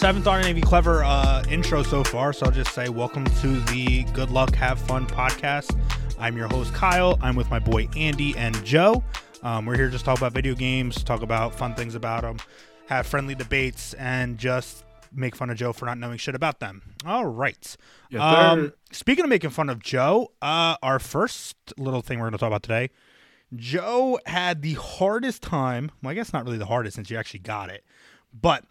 So 0.00 0.06
I 0.06 0.08
haven't 0.08 0.22
thought 0.22 0.42
any 0.42 0.62
clever 0.62 1.04
uh, 1.04 1.44
intro 1.50 1.82
so 1.82 2.02
far, 2.02 2.32
so 2.32 2.46
I'll 2.46 2.52
just 2.52 2.72
say 2.72 2.88
welcome 2.88 3.26
to 3.42 3.60
the 3.64 4.04
Good 4.14 4.30
Luck 4.30 4.54
Have 4.54 4.78
Fun 4.78 5.06
podcast. 5.06 5.78
I'm 6.18 6.38
your 6.38 6.48
host 6.48 6.72
Kyle. 6.72 7.18
I'm 7.20 7.36
with 7.36 7.50
my 7.50 7.58
boy 7.58 7.86
Andy 7.94 8.34
and 8.38 8.64
Joe. 8.64 9.04
Um, 9.42 9.66
we're 9.66 9.76
here 9.76 9.90
just 9.90 10.06
to 10.06 10.06
talk 10.06 10.16
about 10.16 10.32
video 10.32 10.54
games, 10.54 11.04
talk 11.04 11.20
about 11.20 11.54
fun 11.54 11.74
things 11.74 11.94
about 11.94 12.22
them, 12.22 12.38
have 12.86 13.06
friendly 13.06 13.34
debates, 13.34 13.92
and 13.92 14.38
just 14.38 14.84
make 15.12 15.36
fun 15.36 15.50
of 15.50 15.58
Joe 15.58 15.74
for 15.74 15.84
not 15.84 15.98
knowing 15.98 16.16
shit 16.16 16.34
about 16.34 16.60
them. 16.60 16.80
All 17.04 17.26
right. 17.26 17.76
Yes, 18.08 18.22
um, 18.22 18.72
speaking 18.92 19.24
of 19.24 19.28
making 19.28 19.50
fun 19.50 19.68
of 19.68 19.80
Joe, 19.80 20.32
uh, 20.40 20.76
our 20.82 20.98
first 20.98 21.56
little 21.76 22.00
thing 22.00 22.20
we're 22.20 22.30
going 22.30 22.32
to 22.32 22.38
talk 22.38 22.46
about 22.46 22.62
today, 22.62 22.88
Joe 23.54 24.18
had 24.24 24.62
the 24.62 24.72
hardest 24.72 25.42
time. 25.42 25.90
Well, 26.02 26.12
I 26.12 26.14
guess 26.14 26.32
not 26.32 26.46
really 26.46 26.56
the 26.56 26.64
hardest 26.64 26.94
since 26.94 27.10
you 27.10 27.18
actually 27.18 27.40
got 27.40 27.68
it, 27.68 27.84
but 28.32 28.64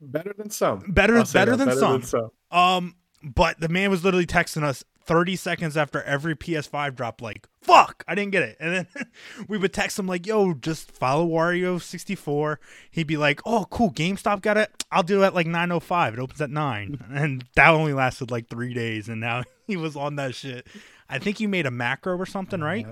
Better 0.00 0.34
than 0.36 0.50
some. 0.50 0.80
better 0.88 1.16
I'll 1.16 1.24
say 1.24 1.40
better, 1.40 1.56
that, 1.56 1.76
than, 1.76 2.02
some. 2.02 2.30
Um, 2.50 2.96
but 3.22 3.60
the 3.60 3.68
man 3.68 3.90
was 3.90 4.04
literally 4.04 4.26
texting 4.26 4.62
us 4.62 4.84
30 5.06 5.36
seconds 5.36 5.76
after 5.76 6.02
every 6.02 6.34
PS5 6.34 6.94
drop, 6.96 7.22
like, 7.22 7.46
fuck, 7.62 8.04
I 8.08 8.14
didn't 8.14 8.32
get 8.32 8.42
it. 8.42 8.56
And 8.60 8.74
then 8.74 9.06
we 9.48 9.56
would 9.56 9.72
text 9.72 9.98
him, 9.98 10.06
like, 10.06 10.26
yo, 10.26 10.52
just 10.52 10.90
follow 10.90 11.26
Wario 11.26 11.80
64. 11.80 12.60
He'd 12.90 13.06
be 13.06 13.16
like, 13.16 13.40
oh, 13.46 13.66
cool, 13.70 13.92
GameStop 13.92 14.42
got 14.42 14.56
it. 14.56 14.84
I'll 14.90 15.02
do 15.02 15.22
it 15.22 15.26
at 15.26 15.34
like 15.34 15.46
9.05. 15.46 16.14
It 16.14 16.18
opens 16.18 16.40
at 16.40 16.50
9. 16.50 16.98
And 17.16 17.44
that 17.54 17.68
only 17.68 17.92
lasted 17.92 18.30
like 18.30 18.48
three 18.48 18.74
days. 18.74 19.08
And 19.08 19.20
now 19.20 19.44
he 19.66 19.76
was 19.76 19.96
on 19.96 20.16
that 20.16 20.34
shit. 20.34 20.66
I 21.08 21.18
think 21.18 21.40
you 21.40 21.48
made 21.48 21.66
a 21.66 21.70
macro 21.70 22.16
or 22.16 22.26
something, 22.26 22.60
right? 22.60 22.86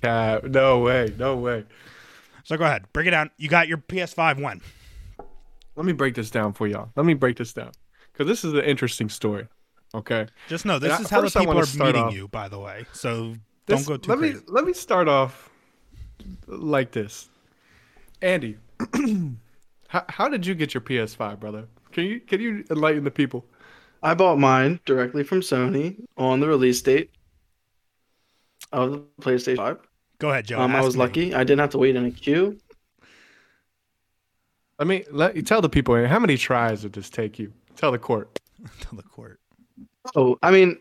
Cap. 0.00 0.44
No 0.44 0.78
way. 0.78 1.12
No 1.18 1.36
way. 1.36 1.64
So 2.44 2.56
go 2.56 2.64
ahead, 2.64 2.90
break 2.92 3.06
it 3.06 3.10
down. 3.10 3.30
You 3.36 3.48
got 3.48 3.68
your 3.68 3.78
PS5 3.78 4.40
when? 4.40 4.62
Let 5.78 5.86
me 5.86 5.92
break 5.92 6.16
this 6.16 6.28
down 6.28 6.54
for 6.54 6.66
y'all. 6.66 6.90
Let 6.96 7.06
me 7.06 7.14
break 7.14 7.36
this 7.36 7.52
down 7.52 7.70
because 8.12 8.26
this 8.26 8.42
is 8.42 8.52
an 8.52 8.64
interesting 8.64 9.08
story. 9.08 9.46
Okay. 9.94 10.26
Just 10.48 10.64
know 10.64 10.80
this 10.80 10.90
And 10.90 10.98
I- 10.98 11.02
is 11.04 11.08
how 11.10 11.20
the 11.20 11.30
people 11.30 11.56
are 11.56 11.86
meeting 11.86 12.02
off- 12.02 12.12
you, 12.14 12.26
by 12.26 12.48
the 12.48 12.58
way. 12.58 12.84
So 12.92 13.36
This- 13.66 13.86
don't 13.86 13.86
go 13.86 13.96
too 13.96 14.10
let 14.10 14.18
crazy. 14.18 14.34
me 14.34 14.40
let 14.48 14.64
me 14.64 14.72
start 14.72 15.06
off 15.06 15.50
like 16.48 16.90
this. 16.90 17.28
Andy, 18.20 18.58
how, 19.88 20.04
how 20.08 20.28
did 20.28 20.44
you 20.44 20.56
get 20.56 20.74
your 20.74 20.80
PS5, 20.80 21.38
brother? 21.38 21.68
Can 21.92 22.04
you 22.06 22.18
can 22.18 22.40
you 22.40 22.64
enlighten 22.70 23.04
the 23.04 23.12
people? 23.12 23.46
I 24.02 24.14
bought 24.14 24.40
mine 24.40 24.80
directly 24.84 25.22
from 25.22 25.42
Sony 25.42 26.04
on 26.16 26.40
the 26.40 26.48
release 26.48 26.82
date 26.82 27.12
of 28.72 28.90
the 28.92 28.98
PlayStation 29.22 29.56
5. 29.58 29.78
Go 30.18 30.30
ahead, 30.30 30.46
Joe. 30.46 30.58
Um, 30.60 30.74
I 30.74 30.80
was 30.80 30.96
me. 30.96 30.98
lucky. 30.98 31.34
I 31.36 31.44
didn't 31.44 31.60
have 31.60 31.70
to 31.70 31.78
wait 31.78 31.94
in 31.94 32.04
a 32.04 32.10
queue. 32.10 32.58
Let 34.78 34.86
me 34.88 35.04
let 35.10 35.36
you 35.36 35.42
tell 35.42 35.60
the 35.60 35.68
people 35.68 36.06
how 36.06 36.18
many 36.18 36.36
tries 36.36 36.82
did 36.82 36.92
this 36.92 37.10
take 37.10 37.38
you? 37.38 37.52
Tell 37.76 37.92
the 37.92 37.98
court. 37.98 38.38
tell 38.80 38.96
the 38.96 39.02
court. 39.02 39.40
Oh, 40.14 40.38
I 40.42 40.50
mean, 40.50 40.78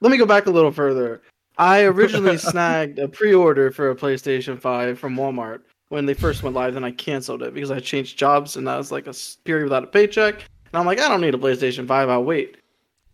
let 0.00 0.10
me 0.10 0.16
go 0.16 0.26
back 0.26 0.46
a 0.46 0.50
little 0.50 0.72
further. 0.72 1.22
I 1.58 1.82
originally 1.82 2.38
snagged 2.38 2.98
a 2.98 3.08
pre-order 3.08 3.70
for 3.70 3.90
a 3.90 3.96
PlayStation 3.96 4.58
5 4.58 4.98
from 4.98 5.16
Walmart 5.16 5.60
when 5.90 6.06
they 6.06 6.14
first 6.14 6.42
went 6.42 6.54
live, 6.54 6.74
then 6.74 6.84
I 6.84 6.92
canceled 6.92 7.42
it 7.42 7.52
because 7.52 7.70
I 7.70 7.80
changed 7.80 8.16
jobs 8.16 8.56
and 8.56 8.66
that 8.68 8.76
was 8.76 8.92
like 8.92 9.08
a 9.08 9.14
period 9.44 9.64
without 9.64 9.82
a 9.84 9.88
paycheck. 9.88 10.36
And 10.36 10.78
I'm 10.80 10.86
like, 10.86 11.00
I 11.00 11.08
don't 11.08 11.20
need 11.20 11.34
a 11.34 11.38
PlayStation 11.38 11.86
5. 11.86 12.08
I'll 12.08 12.24
wait. 12.24 12.58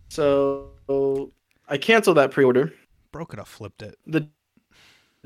So 0.08 0.70
I 1.68 1.78
canceled 1.78 2.18
that 2.18 2.30
pre-order. 2.30 2.72
Broke 3.12 3.32
it. 3.32 3.40
I 3.40 3.44
flipped 3.44 3.82
it. 3.82 3.98
the 4.06 4.28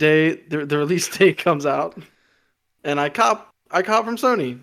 day 0.00 0.34
the, 0.48 0.66
the 0.66 0.78
release 0.78 1.08
date 1.18 1.38
comes 1.38 1.66
out 1.66 1.96
and 2.82 2.98
i 2.98 3.08
cop 3.08 3.54
i 3.70 3.82
cop 3.82 4.04
from 4.04 4.16
sony 4.16 4.58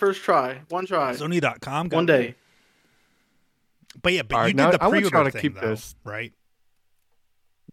first 0.00 0.22
try 0.22 0.60
one 0.70 0.86
try 0.86 1.12
Sony.com. 1.12 1.88
got 1.88 1.96
one 1.96 2.06
me. 2.06 2.12
day 2.12 2.34
But 4.02 4.12
yeah, 4.14 4.22
but 4.22 4.34
All 4.36 4.48
you 4.48 4.54
right, 4.54 4.70
did 4.72 4.80
the 4.80 4.84
I 4.84 4.88
pre-order 4.88 5.16
y'all 5.16 5.24
to 5.26 5.30
thing, 5.30 5.42
keep 5.42 5.54
though, 5.60 5.68
this. 5.70 5.94
right? 6.04 6.32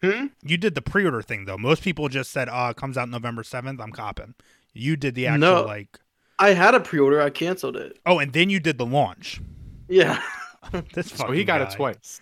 hmm? 0.03 0.27
You 0.43 0.57
did 0.57 0.75
the 0.75 0.81
pre-order 0.81 1.21
thing, 1.21 1.45
though. 1.45 1.57
Most 1.57 1.81
people 1.83 2.07
just 2.09 2.31
said, 2.31 2.49
"Oh, 2.51 2.69
it 2.69 2.75
comes 2.77 2.97
out 2.97 3.09
November 3.09 3.43
7th. 3.43 3.81
I'm 3.81 3.91
copping." 3.91 4.33
You 4.73 4.95
did 4.95 5.15
the 5.15 5.25
actual 5.27 5.39
No. 5.39 5.61
like. 5.63 5.99
i 6.39 6.49
had 6.53 6.75
a 6.75 6.79
pre-order 6.79 7.19
i 7.21 7.29
canceled 7.31 7.75
it 7.77 7.97
Oh, 8.05 8.19
and 8.19 8.31
then 8.33 8.49
you 8.49 8.59
did 8.59 8.77
the 8.77 8.85
launch. 8.85 9.41
yeah 9.87 10.21
This 10.93 11.07
So 11.07 11.31
he 11.31 11.43
got 11.43 11.61
it 11.61 11.71
twice. 11.71 12.21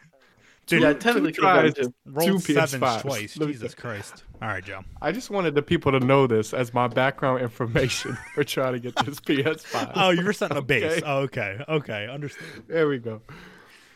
Dude, 0.68 0.82
yeah 0.82 0.90
I 0.90 0.94
two 0.94 1.00
technically 1.00 1.46
have 1.46 1.74
tries. 1.74 1.74
too. 1.76 1.94
rolled 2.06 2.30
two 2.32 2.40
sevens 2.40 2.74
PS5s. 2.84 3.02
twice. 3.02 3.34
Jesus 3.36 3.76
Christ! 3.76 4.24
All 4.42 4.48
right, 4.48 4.64
Joe. 4.64 4.82
I 5.02 5.12
just 5.12 5.30
wanted 5.30 5.54
the 5.56 5.62
people 5.62 5.92
to 5.92 6.00
know 6.00 6.26
this 6.28 6.54
as 6.54 6.74
my 6.74 6.88
background 6.88 7.42
information 7.42 8.18
for 8.34 8.44
trying 8.44 8.74
to 8.74 8.80
get 8.80 8.96
this 9.06 9.20
PS5. 9.22 9.92
Oh, 9.96 10.10
you 10.10 10.26
were 10.26 10.34
setting 10.34 10.58
a 10.58 10.62
base. 10.62 10.84
Okay. 10.84 11.02
Oh, 11.06 11.18
okay, 11.20 11.60
okay, 11.70 12.08
understood. 12.08 12.64
There 12.68 12.88
we 12.88 12.98
go. 12.98 13.22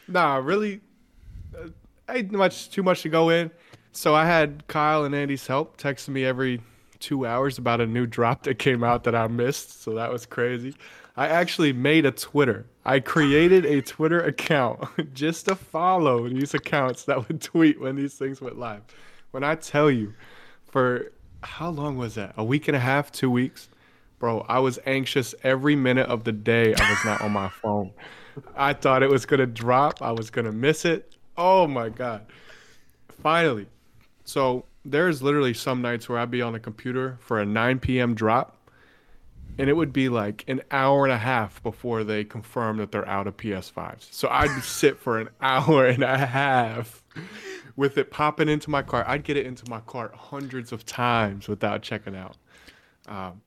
Nah, 0.08 0.38
really, 0.38 0.81
uh, 1.58 1.69
ain't 2.09 2.31
much 2.31 2.69
too 2.69 2.84
much 2.84 3.02
to 3.02 3.09
go 3.09 3.29
in. 3.29 3.50
So 3.91 4.13
I 4.13 4.25
had 4.25 4.66
Kyle 4.68 5.03
and 5.06 5.16
Andy's 5.16 5.47
help 5.47 5.78
texting 5.78 6.09
me 6.09 6.24
every 6.25 6.62
two 7.00 7.25
hours 7.25 7.58
about 7.58 7.81
a 7.81 7.88
new 7.88 8.06
drop 8.06 8.44
that 8.44 8.59
came 8.59 8.84
out 8.84 9.03
that 9.06 9.16
I 9.16 9.28
missed. 9.28 9.81
So 9.81 9.96
that 9.96 10.12
was 10.12 10.25
crazy. 10.25 10.75
I 11.19 11.28
actually 11.28 11.74
made 11.74 12.06
a 12.06 12.12
Twitter. 12.12 12.66
I 12.85 13.02
created 13.02 13.66
a 13.66 13.81
Twitter 13.81 14.22
account 14.22 14.85
just 15.13 15.47
to 15.47 15.56
follow 15.56 16.30
these 16.30 16.53
accounts 16.53 17.03
that 17.03 17.28
would 17.28 17.41
tweet 17.41 17.78
when 17.81 17.97
these 17.97 18.13
things 18.13 18.40
went 18.40 18.57
live. 18.57 18.84
When 19.31 19.44
I 19.44 19.56
tell 19.56 19.91
you, 19.91 20.13
for 20.63 21.12
how 21.44 21.72
long 21.72 21.97
was 21.97 22.16
that? 22.16 22.35
A 22.38 22.44
week 22.46 22.69
and 22.69 22.78
a 22.78 22.79
half, 22.79 23.12
two 23.12 23.29
weeks? 23.29 23.68
Bro, 24.18 24.46
I 24.47 24.59
was 24.59 24.79
anxious 24.85 25.35
every 25.44 25.75
minute 25.75 26.08
of 26.08 26.24
the 26.24 26.31
day 26.31 26.74
I 26.74 26.90
was 26.90 27.03
not 27.03 27.19
on 27.19 27.34
my 27.34 27.50
phone. 27.62 27.91
I 28.56 28.72
thought 28.72 29.03
it 29.03 29.09
was 29.09 29.25
gonna 29.25 29.46
drop. 29.46 30.02
I 30.02 30.13
was 30.13 30.29
gonna 30.29 30.53
miss 30.53 30.85
it. 30.85 31.18
Oh 31.38 31.68
my 31.68 31.90
god! 31.90 32.28
Finally, 33.22 33.68
so 34.24 34.63
there's 34.85 35.22
literally 35.22 35.53
some 35.53 35.81
nights 35.81 36.08
where 36.08 36.18
I'd 36.18 36.31
be 36.31 36.41
on 36.41 36.53
the 36.53 36.62
computer 36.62 37.18
for 37.19 37.41
a 37.41 37.46
9 37.46 37.79
p.m. 37.79 38.16
drop, 38.16 38.56
and 39.59 39.70
it 39.70 39.74
would 39.74 39.92
be 39.92 40.08
like 40.08 40.46
an 40.47 40.62
hour 40.72 41.03
and 41.03 41.12
a 41.12 41.18
half 41.18 41.62
before 41.62 42.06
they 42.06 42.24
confirm 42.24 42.78
that 42.78 42.94
they're 42.94 43.08
out 43.08 43.28
of 43.28 43.36
PS5s. 43.36 44.08
So 44.09 44.30
I'd 44.30 44.50
sit 44.64 44.97
for 44.97 45.20
an 45.20 45.30
hour 45.42 45.86
and 45.86 46.02
a 46.02 46.18
half 46.18 47.03
with 47.75 47.97
it 47.97 48.09
popping 48.09 48.47
into 48.47 48.70
my 48.70 48.81
cart. 48.81 49.06
I'd 49.08 49.25
get 49.25 49.36
it 49.36 49.46
into 49.46 49.70
my 49.70 49.81
cart 49.81 50.16
hundreds 50.16 50.72
of 50.72 50.86
times 50.86 51.50
without 51.50 51.81
checking 51.81 52.16
out. 52.16 52.38
Um, 53.09 53.42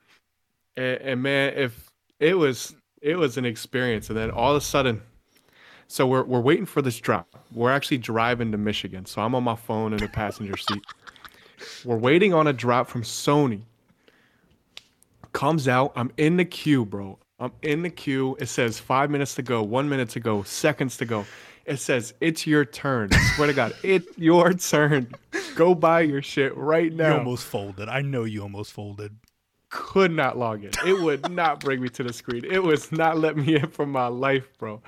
and, 0.77 1.00
and 1.00 1.23
man, 1.23 1.55
if 1.56 1.91
it 2.21 2.34
was 2.34 2.75
it 3.00 3.17
was 3.17 3.39
an 3.39 3.47
experience, 3.47 4.11
and 4.11 4.19
then 4.19 4.31
all 4.31 4.50
of 4.50 4.56
a 4.59 4.65
sudden, 4.65 5.00
so 5.89 6.06
we're 6.06 6.25
we're 6.25 6.41
waiting 6.41 6.67
for 6.67 6.83
this 6.83 6.99
drop. 6.99 7.43
We're 7.55 7.73
actually 7.73 7.99
driving 7.99 8.53
to 8.53 8.59
Michigan, 8.59 9.06
so 9.06 9.23
I'm 9.23 9.34
on 9.34 9.44
my 9.44 9.56
phone 9.56 9.94
in 9.94 9.99
the 9.99 10.09
passenger 10.09 10.59
seat. 10.59 10.83
We're 11.84 11.97
waiting 11.97 12.34
on 12.34 12.49
a 12.49 12.53
drop 12.53 12.89
from 12.89 13.03
Sony. 13.03 13.62
Comes 15.32 15.66
out, 15.69 15.93
I'm 15.97 16.10
in 16.16 16.37
the 16.37 16.44
queue, 16.44 16.84
bro. 16.84 17.19
I'm 17.38 17.53
in 17.62 17.82
the 17.82 17.91
queue. 17.91 18.37
It 18.38 18.47
says 18.47 18.78
five 18.78 19.10
minutes 19.10 19.34
to 19.37 19.43
go, 19.43 19.62
one 19.62 19.88
minute 19.88 20.10
to 20.10 20.20
go, 20.20 20.43
seconds 20.43 20.97
to 20.98 21.04
go. 21.04 21.25
It 21.65 21.78
says 21.78 22.12
it's 22.20 22.47
your 22.47 22.65
turn. 22.65 23.10
I 23.12 23.32
swear 23.34 23.47
to 23.47 23.53
God, 23.54 23.75
it's 23.82 24.06
your 24.19 24.53
turn. 24.53 25.12
Go 25.54 25.75
buy 25.75 26.00
your 26.00 26.22
shit 26.22 26.56
right 26.56 26.93
now. 26.93 27.09
You 27.12 27.19
almost 27.19 27.44
folded. 27.44 27.88
I 27.88 28.03
know 28.03 28.25
you 28.25 28.43
almost 28.43 28.72
folded. 28.72 29.16
could 29.70 30.10
not 30.10 30.37
log 30.37 30.65
in. 30.65 30.70
It 30.87 31.00
would 31.00 31.31
not 31.43 31.60
bring 31.60 31.81
me 31.81 31.88
to 31.91 32.03
the 32.03 32.12
screen. 32.12 32.44
It 32.44 32.62
was 32.62 32.93
not 32.93 33.19
let 33.19 33.37
me 33.37 33.56
in 33.56 33.69
for 33.69 33.87
my 33.87 34.06
life, 34.09 34.47
bro. 34.59 34.82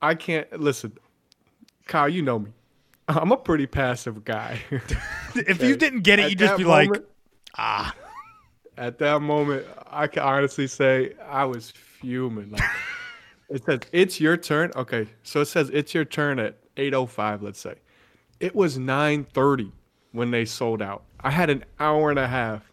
I 0.00 0.14
can't 0.14 0.60
listen. 0.60 0.92
Kyle, 1.86 2.08
you 2.08 2.22
know 2.22 2.38
me. 2.40 2.52
I'm 3.08 3.32
a 3.32 3.36
pretty 3.36 3.66
passive 3.66 4.24
guy. 4.24 4.60
If 5.34 5.62
you 5.62 5.76
didn't 5.76 6.02
get 6.02 6.18
it, 6.18 6.24
At 6.24 6.30
you'd 6.30 6.38
just 6.40 6.58
be 6.58 6.64
like, 6.64 6.90
"Ah." 7.56 7.94
At 8.76 8.98
that 8.98 9.22
moment, 9.22 9.66
I 9.90 10.06
can 10.06 10.22
honestly 10.22 10.66
say 10.66 11.12
I 11.28 11.44
was 11.44 11.70
fuming. 11.70 12.50
Like 12.50 12.62
it 13.48 13.64
says 13.64 13.80
it's 13.92 14.20
your 14.20 14.36
turn. 14.36 14.72
Okay, 14.76 15.08
so 15.22 15.40
it 15.40 15.46
says 15.46 15.70
it's 15.70 15.94
your 15.94 16.04
turn 16.04 16.38
at 16.38 16.56
8:05. 16.76 17.42
Let's 17.42 17.60
say 17.60 17.74
it 18.40 18.54
was 18.54 18.78
9:30 18.78 19.72
when 20.12 20.30
they 20.30 20.44
sold 20.44 20.82
out. 20.82 21.04
I 21.20 21.30
had 21.30 21.50
an 21.50 21.64
hour 21.78 22.10
and 22.10 22.18
a 22.18 22.28
half 22.28 22.70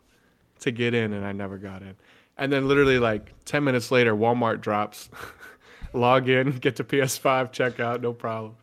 to 0.61 0.71
get 0.71 0.93
in, 0.93 1.13
and 1.13 1.25
I 1.25 1.31
never 1.31 1.57
got 1.57 1.81
in. 1.81 1.95
And 2.37 2.51
then 2.51 2.67
literally 2.67 2.99
like 2.99 3.33
10 3.45 3.63
minutes 3.63 3.91
later, 3.91 4.15
Walmart 4.15 4.61
drops. 4.61 5.09
Log 5.93 6.29
in, 6.29 6.51
get 6.51 6.75
to 6.75 6.83
PS5, 6.83 7.51
check 7.51 7.79
out, 7.79 8.01
no 8.01 8.13
problem. 8.13 8.55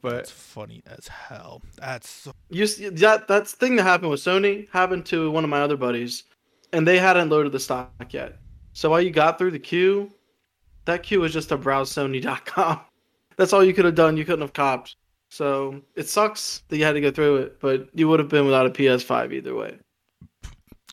But 0.00 0.16
That's 0.16 0.30
funny 0.30 0.82
as 0.86 1.08
hell. 1.08 1.62
That's 1.76 2.08
so 2.08 2.32
You 2.50 2.66
see, 2.66 2.88
that 2.90 3.26
that's 3.26 3.52
thing 3.52 3.76
that 3.76 3.84
happened 3.84 4.10
with 4.10 4.20
Sony 4.20 4.68
happened 4.70 5.06
to 5.06 5.30
one 5.30 5.44
of 5.44 5.50
my 5.50 5.60
other 5.62 5.76
buddies, 5.76 6.24
and 6.74 6.86
they 6.86 6.98
hadn't 6.98 7.28
loaded 7.28 7.52
the 7.52 7.60
stock 7.60 7.90
yet. 8.10 8.38
So 8.72 8.90
while 8.90 9.00
you 9.00 9.10
got 9.10 9.38
through 9.38 9.52
the 9.52 9.58
queue, 9.58 10.10
that 10.84 11.02
queue 11.02 11.20
was 11.20 11.32
just 11.32 11.48
to 11.50 11.56
browse 11.56 11.90
Sony.com. 11.92 12.80
That's 13.36 13.52
all 13.52 13.64
you 13.64 13.72
could 13.72 13.84
have 13.84 13.94
done. 13.94 14.16
You 14.16 14.24
couldn't 14.24 14.42
have 14.42 14.52
copped. 14.52 14.96
So 15.30 15.80
it 15.94 16.08
sucks 16.08 16.62
that 16.68 16.76
you 16.76 16.84
had 16.84 16.92
to 16.92 17.00
go 17.00 17.10
through 17.10 17.36
it, 17.38 17.60
but 17.60 17.88
you 17.94 18.08
would 18.08 18.20
have 18.20 18.28
been 18.28 18.44
without 18.44 18.66
a 18.66 18.70
PS5 18.70 19.32
either 19.32 19.54
way. 19.54 19.78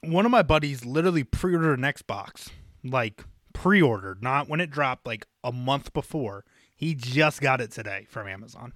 one 0.04 0.26
of 0.26 0.32
my 0.32 0.42
buddies 0.42 0.86
literally 0.86 1.24
pre-ordered 1.24 1.78
an 1.78 1.86
Xbox, 1.86 2.50
like 2.84 3.24
pre-ordered, 3.54 4.24
not 4.24 4.50
when 4.50 4.60
it 4.60 4.72
dropped 4.72 5.06
like 5.06 5.28
a 5.44 5.52
month 5.52 5.94
before. 5.94 6.46
He 6.76 6.96
just 6.96 7.42
got 7.42 7.62
it 7.62 7.72
today 7.72 8.08
from 8.10 8.28
Amazon. 8.28 8.74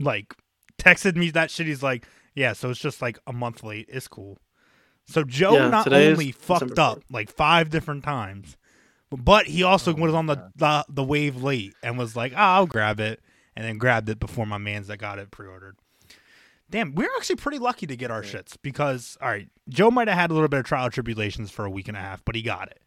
Like 0.00 0.34
texted 0.78 1.14
me 1.16 1.30
that 1.30 1.50
shit. 1.50 1.68
He's 1.68 1.82
like, 1.82 2.06
yeah, 2.34 2.52
so 2.52 2.70
it's 2.70 2.80
just 2.80 3.02
like 3.02 3.18
a 3.26 3.32
month 3.32 3.62
late. 3.62 3.88
It's 3.88 4.08
cool. 4.08 4.38
So 5.06 5.24
Joe 5.24 5.54
Yeah, 5.54 5.68
not 5.68 5.92
only 5.92 6.32
fucked 6.32 6.68
December 6.68 6.80
up 6.80 7.04
like 7.10 7.30
five 7.30 7.70
different 7.70 8.04
times, 8.04 8.56
but 9.10 9.46
he 9.46 9.62
also 9.62 9.94
Oh 9.94 10.00
was 10.00 10.14
on 10.14 10.26
the, 10.26 10.50
the 10.56 10.84
the 10.88 11.04
wave 11.04 11.42
late 11.42 11.74
and 11.82 11.98
was 11.98 12.16
like, 12.16 12.32
oh, 12.32 12.36
I'll 12.36 12.66
grab 12.66 13.00
it, 13.00 13.20
and 13.56 13.66
then 13.66 13.78
grabbed 13.78 14.08
it 14.08 14.18
before 14.18 14.46
my 14.46 14.58
man's 14.58 14.86
that 14.86 14.98
got 14.98 15.18
it 15.18 15.30
pre-ordered. 15.30 15.76
Damn, 16.70 16.94
we're 16.94 17.10
actually 17.16 17.36
pretty 17.36 17.58
lucky 17.58 17.86
to 17.86 17.96
get 17.96 18.10
our 18.10 18.22
shits 18.22 18.56
because 18.62 19.18
all 19.20 19.28
right, 19.28 19.48
Joe 19.68 19.90
might 19.90 20.08
have 20.08 20.16
had 20.16 20.30
a 20.30 20.34
little 20.34 20.48
bit 20.48 20.60
of 20.60 20.64
trial 20.64 20.88
tribulations 20.88 21.50
for 21.50 21.64
a 21.64 21.70
week 21.70 21.88
and 21.88 21.96
a 21.96 22.00
half, 22.00 22.24
but 22.24 22.34
he 22.34 22.42
got 22.42 22.68
it. 22.68 22.80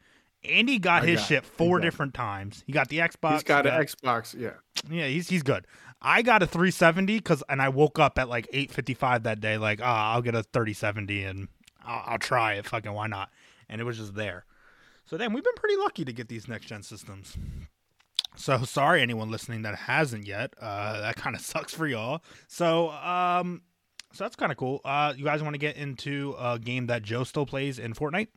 Andy 0.43 0.79
got 0.79 1.03
I 1.03 1.07
his 1.07 1.19
got 1.19 1.27
shit 1.27 1.37
it. 1.39 1.45
Four 1.45 1.77
got 1.77 1.83
it. 1.83 1.87
different 1.87 2.13
times. 2.13 2.63
He 2.65 2.73
got 2.73 2.89
the 2.89 2.99
Xbox. 2.99 3.33
He's 3.33 3.43
got 3.43 3.65
he 3.65 3.71
an 3.71 3.81
Xbox. 3.83 4.39
Yeah. 4.39 4.51
yeah, 4.89 5.07
he's 5.07 5.29
he's 5.29 5.43
good. 5.43 5.67
I 6.01 6.21
got 6.21 6.43
a 6.43 6.47
370 6.47 7.17
because, 7.17 7.43
and 7.49 7.61
I 7.61 7.69
woke 7.69 7.99
up 7.99 8.19
at 8.19 8.29
like 8.29 8.47
8:55 8.51 9.23
that 9.23 9.39
day, 9.39 9.57
like, 9.57 9.79
ah, 9.83 10.13
I'll 10.13 10.21
get 10.21 10.35
a 10.35 10.43
3070 10.43 11.23
and 11.23 11.47
I'll, 11.85 12.03
I'll 12.05 12.19
try 12.19 12.53
it. 12.53 12.65
Fucking 12.65 12.93
why 12.93 13.07
not? 13.07 13.29
And 13.69 13.81
it 13.81 13.83
was 13.83 13.97
just 13.97 14.15
there. 14.15 14.45
So 15.05 15.17
then 15.17 15.33
we've 15.33 15.43
been 15.43 15.55
pretty 15.55 15.77
lucky 15.77 16.05
to 16.05 16.13
get 16.13 16.29
these 16.29 16.47
next 16.47 16.65
gen 16.65 16.83
systems. 16.83 17.37
So 18.35 18.63
sorry 18.63 19.01
anyone 19.01 19.29
listening 19.29 19.61
that 19.63 19.75
hasn't 19.75 20.27
yet. 20.27 20.53
Uh, 20.59 21.01
that 21.01 21.15
kind 21.15 21.35
of 21.35 21.41
sucks 21.45 21.73
for 21.73 21.87
y'all. 21.87 22.23
So 22.47 22.89
um, 22.89 23.61
so 24.11 24.23
that's 24.23 24.35
kind 24.35 24.51
of 24.51 24.57
cool. 24.57 24.81
Uh, 24.85 25.13
you 25.15 25.23
guys 25.23 25.43
want 25.43 25.53
to 25.55 25.59
get 25.59 25.75
into 25.75 26.35
a 26.39 26.57
game 26.57 26.87
that 26.87 27.03
Joe 27.03 27.23
still 27.23 27.45
plays 27.45 27.79
in 27.79 27.93
Fortnite? 27.93 28.27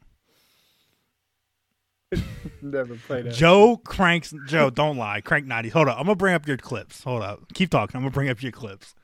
Never 2.63 2.97
played 2.97 3.27
that. 3.27 3.35
Joe 3.35 3.77
cranks. 3.77 4.35
Joe, 4.47 4.71
don't 4.71 4.97
lie. 4.97 5.21
Crank 5.21 5.47
90. 5.47 5.69
Hold 5.71 5.89
up. 5.89 5.99
I'm 5.99 6.05
gonna 6.05 6.17
bring 6.17 6.35
up 6.35 6.49
your 6.49 6.57
clips. 6.57 7.05
Hold 7.05 7.23
up. 7.23 7.53
Keep 7.55 7.71
talking. 7.71 7.97
I'm 7.97 8.03
gonna 8.03 8.11
bring 8.13 8.29
up 8.29 8.43
your 8.43 8.53
clips. 8.53 8.95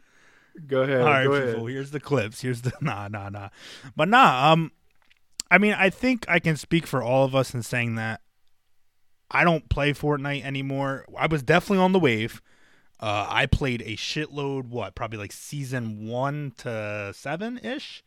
Go 0.67 0.83
ahead. 0.83 1.01
All 1.01 1.07
right, 1.07 1.23
people. 1.23 1.37
ahead. 1.37 1.69
Here's 1.69 1.91
the 1.91 2.01
clips. 2.01 2.41
Here's 2.41 2.63
the 2.63 2.73
nah, 2.81 3.09
nah, 3.09 3.29
nah. 3.29 3.49
But 3.97 4.09
nah. 4.09 4.53
Um, 4.53 4.73
I 5.51 5.59
mean, 5.59 5.75
I 5.75 5.91
think 5.91 6.25
I 6.29 6.39
can 6.39 6.57
speak 6.57 6.87
for 6.87 7.03
all 7.03 7.25
of 7.25 7.35
us 7.35 7.55
in 7.55 7.63
saying 7.63 7.97
that 7.97 8.21
I 9.31 9.45
don't 9.45 9.69
play 9.69 9.93
Fortnite 9.93 10.45
anymore. 10.45 11.05
I 11.17 11.27
was 11.27 11.43
definitely 11.43 11.79
on 11.85 11.93
the 11.93 11.99
wave. 11.99 12.41
Uh, 13.01 13.27
I 13.29 13.47
played 13.47 13.83
a 13.83 13.97
shitload. 13.97 14.69
What? 14.69 14.95
Probably 14.95 15.19
like 15.19 15.33
season 15.33 16.07
one 16.07 16.53
to 16.59 17.13
seven 17.15 17.59
ish. 17.63 18.03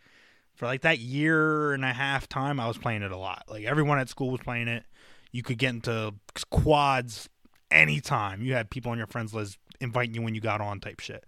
For 0.56 0.66
like 0.66 0.82
that 0.82 0.98
year 1.00 1.74
and 1.74 1.86
a 1.86 1.94
half 1.94 2.28
time, 2.28 2.60
I 2.60 2.68
was 2.68 2.78
playing 2.80 3.04
it 3.04 3.12
a 3.12 3.18
lot. 3.18 3.44
Like 3.48 3.66
everyone 3.66 4.00
at 4.00 4.10
school 4.10 4.32
was 4.32 4.42
playing 4.42 4.68
it. 4.68 4.86
You 5.32 5.44
could 5.44 5.60
get 5.60 5.70
into 5.70 6.16
quads 6.50 7.30
anytime. 7.70 8.42
You 8.42 8.54
had 8.54 8.72
people 8.72 8.92
on 8.92 8.98
your 8.98 9.08
friends 9.08 9.34
list 9.34 9.60
inviting 9.80 10.16
you 10.16 10.22
when 10.24 10.34
you 10.34 10.42
got 10.42 10.62
on, 10.62 10.80
type 10.80 11.00
shit. 11.00 11.26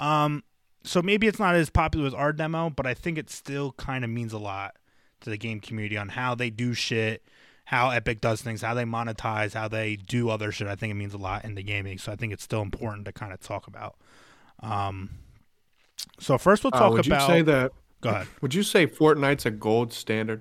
Um, 0.00 0.42
so 0.82 1.02
maybe 1.02 1.26
it's 1.26 1.38
not 1.38 1.54
as 1.54 1.70
popular 1.70 2.06
as 2.06 2.14
our 2.14 2.32
demo, 2.32 2.70
but 2.70 2.86
I 2.86 2.94
think 2.94 3.18
it 3.18 3.30
still 3.30 3.72
kind 3.72 4.02
of 4.04 4.10
means 4.10 4.32
a 4.32 4.38
lot 4.38 4.76
to 5.20 5.30
the 5.30 5.36
game 5.36 5.60
community 5.60 5.96
on 5.98 6.08
how 6.08 6.34
they 6.34 6.48
do 6.50 6.72
shit, 6.72 7.22
how 7.66 7.90
Epic 7.90 8.20
does 8.22 8.40
things, 8.40 8.62
how 8.62 8.72
they 8.74 8.84
monetize, 8.84 9.52
how 9.52 9.68
they 9.68 9.96
do 9.96 10.30
other 10.30 10.50
shit. 10.50 10.66
I 10.66 10.74
think 10.74 10.90
it 10.90 10.94
means 10.94 11.12
a 11.12 11.18
lot 11.18 11.44
in 11.44 11.54
the 11.54 11.62
gaming, 11.62 11.98
so 11.98 12.10
I 12.10 12.16
think 12.16 12.32
it's 12.32 12.42
still 12.42 12.62
important 12.62 13.04
to 13.04 13.12
kind 13.12 13.32
of 13.32 13.40
talk 13.40 13.66
about. 13.66 13.96
Um, 14.60 15.10
so 16.18 16.38
first 16.38 16.64
we'll 16.64 16.74
Uh, 16.74 16.78
talk 16.78 16.92
would 16.92 17.06
about. 17.06 17.28
Would 17.28 17.34
you 17.36 17.40
say 17.40 17.42
that? 17.42 17.72
Go 18.00 18.08
ahead. 18.10 18.26
Would 18.40 18.54
you 18.54 18.62
say 18.62 18.86
Fortnite's 18.86 19.44
a 19.44 19.50
gold 19.50 19.92
standard, 19.92 20.40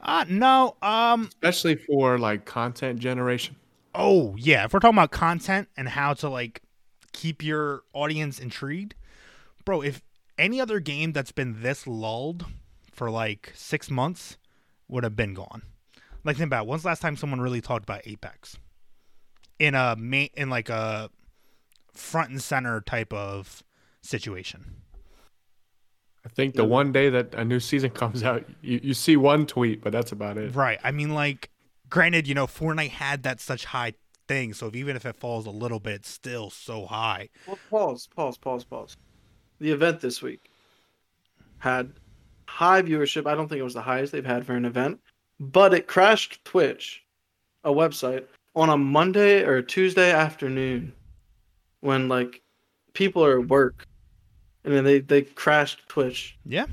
Uh, 0.00 0.24
no. 0.28 0.76
Um. 0.82 1.26
especially 1.28 1.76
for 1.76 2.18
like 2.18 2.44
content 2.44 2.98
generation? 2.98 3.54
Oh 3.94 4.34
yeah. 4.36 4.64
If 4.64 4.72
we're 4.72 4.80
talking 4.80 4.96
about 4.96 5.10
content 5.12 5.68
and 5.76 5.88
how 5.88 6.14
to 6.14 6.28
like 6.28 6.62
keep 7.12 7.42
your 7.42 7.82
audience 7.92 8.38
intrigued, 8.38 8.94
bro. 9.64 9.80
If 9.80 10.02
any 10.38 10.60
other 10.60 10.80
game 10.80 11.12
that's 11.12 11.32
been 11.32 11.62
this 11.62 11.86
lulled 11.86 12.46
for 12.92 13.10
like 13.10 13.52
six 13.54 13.90
months 13.90 14.38
would 14.88 15.04
have 15.04 15.16
been 15.16 15.34
gone. 15.34 15.62
Like 16.24 16.36
think 16.36 16.48
about 16.48 16.62
it. 16.64 16.68
when's 16.68 16.82
the 16.82 16.88
last 16.88 17.00
time 17.00 17.16
someone 17.16 17.40
really 17.40 17.60
talked 17.60 17.84
about 17.84 18.06
Apex 18.06 18.56
in 19.58 19.74
a 19.74 19.96
main 19.96 20.28
in 20.34 20.50
like 20.50 20.68
a 20.68 21.10
front 21.92 22.30
and 22.30 22.42
center 22.42 22.80
type 22.80 23.12
of 23.12 23.62
situation. 24.02 24.76
I 26.24 26.28
think 26.28 26.54
the 26.54 26.64
one 26.64 26.92
day 26.92 27.08
that 27.08 27.34
a 27.34 27.44
new 27.44 27.60
season 27.60 27.90
comes 28.02 28.22
out, 28.22 28.44
you, 28.60 28.80
you 28.82 28.94
see 28.94 29.16
one 29.16 29.46
tweet, 29.46 29.82
but 29.82 29.92
that's 29.92 30.12
about 30.12 30.36
it. 30.36 30.54
Right. 30.54 30.78
I 30.84 30.90
mean, 30.90 31.14
like, 31.14 31.50
granted, 31.88 32.28
you 32.28 32.34
know, 32.34 32.46
Fortnite 32.46 32.90
had 32.90 33.22
that 33.22 33.40
such 33.40 33.64
high 33.66 33.94
thing, 34.30 34.54
so 34.54 34.68
if, 34.68 34.76
even 34.76 34.94
if 34.94 35.04
it 35.04 35.16
falls 35.16 35.46
a 35.46 35.50
little 35.50 35.80
bit, 35.80 35.94
it's 35.94 36.08
still 36.08 36.50
so 36.50 36.86
high. 36.86 37.28
Well, 37.48 37.58
pause, 37.68 38.08
pause, 38.14 38.38
pause, 38.38 38.62
pause. 38.62 38.96
The 39.58 39.72
event 39.72 40.00
this 40.00 40.22
week 40.22 40.52
had 41.58 41.90
high 42.46 42.80
viewership. 42.82 43.26
I 43.26 43.34
don't 43.34 43.48
think 43.48 43.58
it 43.58 43.64
was 43.64 43.74
the 43.74 43.82
highest 43.82 44.12
they've 44.12 44.24
had 44.24 44.46
for 44.46 44.52
an 44.52 44.64
event, 44.64 45.00
but 45.40 45.74
it 45.74 45.88
crashed 45.88 46.44
Twitch, 46.44 47.02
a 47.64 47.72
website, 47.72 48.24
on 48.54 48.70
a 48.70 48.78
Monday 48.78 49.42
or 49.42 49.62
Tuesday 49.62 50.12
afternoon 50.12 50.92
when 51.80 52.08
like 52.08 52.40
people 52.92 53.24
are 53.24 53.40
at 53.40 53.48
work, 53.48 53.84
and 54.64 54.72
then 54.72 54.84
they 54.84 55.00
they 55.00 55.22
crashed 55.22 55.88
Twitch. 55.88 56.38
Yeah. 56.46 56.66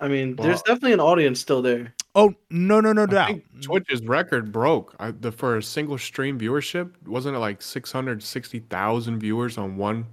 I 0.00 0.08
mean, 0.08 0.36
Well- 0.36 0.48
there's 0.48 0.62
definitely 0.62 0.94
an 0.94 1.00
audience 1.00 1.38
still 1.38 1.60
there. 1.60 1.94
Oh 2.16 2.32
no 2.50 2.80
no 2.80 2.92
no 2.92 3.02
I 3.02 3.06
doubt. 3.06 3.26
think 3.28 3.44
Twitch's 3.62 4.00
record 4.02 4.52
broke. 4.52 4.94
I, 5.00 5.10
the 5.10 5.32
for 5.32 5.56
a 5.56 5.62
single 5.62 5.98
stream 5.98 6.38
viewership 6.38 6.92
wasn't 7.06 7.36
it 7.36 7.40
like 7.40 7.60
six 7.60 7.90
hundred 7.90 8.22
sixty 8.22 8.60
thousand 8.60 9.18
viewers 9.18 9.58
on 9.58 9.76
one 9.76 10.06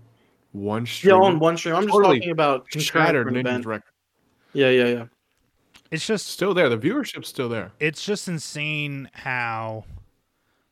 one 0.51 0.85
stream? 0.85 1.15
Yeah, 1.15 1.21
on 1.21 1.39
one 1.39 1.57
stream. 1.57 1.75
I'm 1.75 1.83
just 1.87 1.93
talking 1.93 2.31
about 2.31 2.67
concurrent 2.69 3.07
shattered 3.07 3.27
Ninja's 3.27 3.65
record. 3.65 3.91
Yeah, 4.53 4.69
yeah, 4.69 4.85
yeah. 4.85 5.05
It's 5.91 6.05
just 6.07 6.27
Still 6.27 6.53
there. 6.53 6.69
The 6.69 6.77
viewership's 6.77 7.27
still 7.27 7.49
there. 7.49 7.71
it's 7.79 8.03
just 8.03 8.27
insane 8.27 9.09
how 9.13 9.83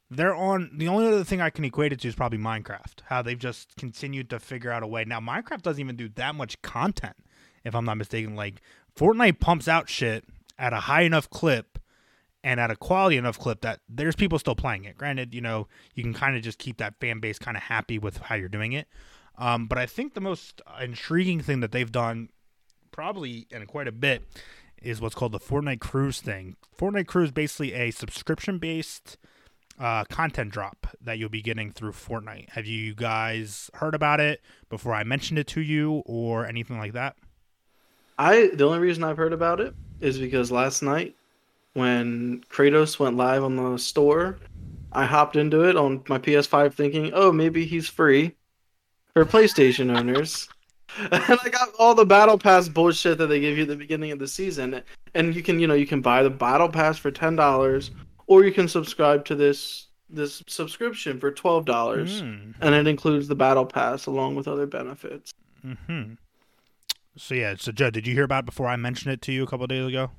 they're 0.10 0.34
on. 0.36 0.72
The 0.78 0.88
only 0.88 1.08
other 1.08 1.24
thing 1.24 1.42
I 1.42 1.50
can 1.52 1.64
equate 1.66 1.94
it 1.94 2.00
to 2.02 2.08
is 2.08 2.16
probably 2.16 2.40
Minecraft. 2.40 3.02
How 3.06 3.22
they've 3.22 3.38
just 3.38 3.76
continued 3.76 4.30
to 4.32 4.40
figure 4.40 4.72
out 4.72 4.82
a 4.82 4.88
way. 4.88 5.06
Now 5.06 5.20
Minecraft 5.20 5.62
doesn't 5.62 5.80
even 5.80 5.96
do 5.96 6.10
that 6.16 6.34
much 6.36 6.60
content, 6.62 7.16
if 7.64 7.76
I'm 7.76 7.86
not 7.86 7.98
mistaken. 7.98 8.36
Like 8.36 8.62
Fortnite 8.98 9.40
pumps 9.40 9.68
out 9.68 9.88
shit 9.90 10.26
at 10.60 10.74
a 10.74 10.82
high 10.82 11.02
enough 11.02 11.30
clip 11.30 11.80
and 12.44 12.60
at 12.60 12.70
a 12.70 12.76
quality 12.76 13.18
enough 13.18 13.40
clip 13.40 13.62
that 13.62 13.80
there's 13.90 14.16
people 14.16 14.38
still 14.38 14.56
playing 14.56 14.86
it. 14.86 14.98
Granted, 14.98 15.34
you 15.34 15.42
know, 15.42 15.68
you 15.96 16.04
can 16.04 16.14
kind 16.14 16.36
of 16.36 16.44
just 16.44 16.60
keep 16.60 16.78
that 16.78 17.00
fan 17.00 17.20
base 17.20 17.40
kind 17.40 17.58
of 17.58 17.64
happy 17.64 17.98
with 17.98 18.18
how 18.18 18.36
you're 18.36 18.50
doing 18.50 18.74
it. 18.74 18.88
Um, 19.38 19.68
but 19.68 19.78
I 19.78 19.86
think 19.86 20.14
the 20.14 20.22
most 20.22 20.62
intriguing 20.82 21.42
thing 21.42 21.62
that 21.62 21.72
they've 21.72 21.92
done, 21.92 22.30
probably 22.92 23.48
and 23.52 23.68
quite 23.68 23.88
a 23.88 23.92
bit, 23.92 24.24
is 24.82 25.02
what's 25.02 25.16
called 25.16 25.32
the 25.32 25.40
Fortnite 25.40 25.80
Cruise 25.80 26.22
thing. 26.22 26.56
Fortnite 26.78 27.08
Cruise 27.08 27.30
is 27.30 27.34
basically 27.34 27.74
a 27.74 27.92
subscription 27.92 28.58
based 28.58 29.18
uh, 29.80 30.04
content 30.06 30.52
drop 30.52 30.88
that 31.02 31.18
you'll 31.18 31.30
be 31.30 31.42
getting 31.42 31.72
through 31.72 31.92
Fortnite. 31.92 32.50
Have 32.50 32.66
you 32.66 32.94
guys 32.94 33.70
heard 33.76 33.96
about 33.96 34.20
it 34.20 34.42
before 34.70 34.94
I 34.94 35.04
mentioned 35.04 35.40
it 35.40 35.48
to 35.48 35.62
you 35.62 36.04
or 36.06 36.46
anything 36.46 36.78
like 36.78 36.94
that? 36.94 37.16
I 38.18 38.50
the 38.54 38.66
only 38.66 38.80
reason 38.80 39.06
I've 39.06 39.16
heard 39.16 39.32
about 39.32 39.62
it 39.62 39.74
is 40.02 40.18
because 40.18 40.52
last 40.52 40.82
night 40.82 41.16
when 41.74 42.44
Kratos 42.50 43.00
went 43.00 43.18
live 43.18 43.44
on 43.44 43.56
the 43.56 43.78
store, 43.78 44.38
I 44.92 45.06
hopped 45.06 45.36
into 45.36 45.64
it 45.64 45.76
on 45.76 46.04
my 46.08 46.18
PS5 46.18 46.74
thinking, 46.74 47.12
"Oh, 47.14 47.32
maybe 47.32 47.66
he's 47.66 47.88
free 47.88 48.36
for 49.14 49.26
PlayStation 49.26 49.96
owners." 49.98 50.50
And 50.98 51.24
I 51.24 51.50
got 51.50 51.70
all 51.78 51.94
the 51.94 52.06
battle 52.06 52.38
pass 52.38 52.68
bullshit 52.68 53.20
that 53.20 53.28
they 53.28 53.40
give 53.40 53.58
you 53.58 53.64
at 53.64 53.70
the 53.70 53.76
beginning 53.76 54.12
of 54.12 54.18
the 54.18 54.28
season. 54.28 54.82
And 55.14 55.36
you 55.36 55.44
can, 55.44 55.60
you 55.60 55.68
know, 55.68 55.76
you 55.76 55.86
can 55.86 56.02
buy 56.02 56.24
the 56.24 56.32
battle 56.32 56.68
pass 56.68 56.98
for 56.98 57.12
$10 57.12 57.92
or 58.26 58.44
you 58.44 58.52
can 58.52 58.68
subscribe 58.68 59.24
to 59.26 59.36
this 59.36 59.88
this 60.10 60.42
subscription 60.48 61.20
for 61.20 61.32
$12 61.32 61.66
Mm, 61.66 62.56
and 62.62 62.76
it 62.76 62.88
includes 62.88 63.28
the 63.28 63.36
battle 63.36 63.66
pass 63.66 64.08
along 64.08 64.36
with 64.36 64.48
other 64.48 64.66
benefits. 64.66 65.32
hmm 65.62 66.14
So 67.16 67.36
yeah, 67.36 67.56
so 67.58 67.72
Joe, 67.72 67.90
did 67.90 68.08
you 68.08 68.14
hear 68.14 68.24
about 68.24 68.44
it 68.44 68.46
before 68.46 68.68
I 68.68 68.76
mentioned 68.76 69.14
it 69.14 69.22
to 69.24 69.32
you 69.32 69.44
a 69.44 69.48
couple 69.48 69.66
of 69.66 69.70
days 69.70 69.86
ago? 69.86 70.12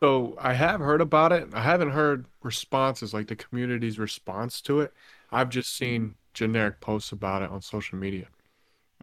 So 0.00 0.36
I 0.38 0.52
have 0.52 0.80
heard 0.80 1.00
about 1.00 1.32
it. 1.32 1.48
I 1.54 1.62
haven't 1.62 1.90
heard 1.90 2.26
responses 2.42 3.14
like 3.14 3.28
the 3.28 3.36
community's 3.36 3.98
response 3.98 4.60
to 4.62 4.80
it. 4.80 4.92
I've 5.32 5.48
just 5.48 5.74
seen 5.76 6.16
generic 6.34 6.80
posts 6.80 7.10
about 7.10 7.42
it 7.42 7.50
on 7.50 7.62
social 7.62 7.98
media. 7.98 8.26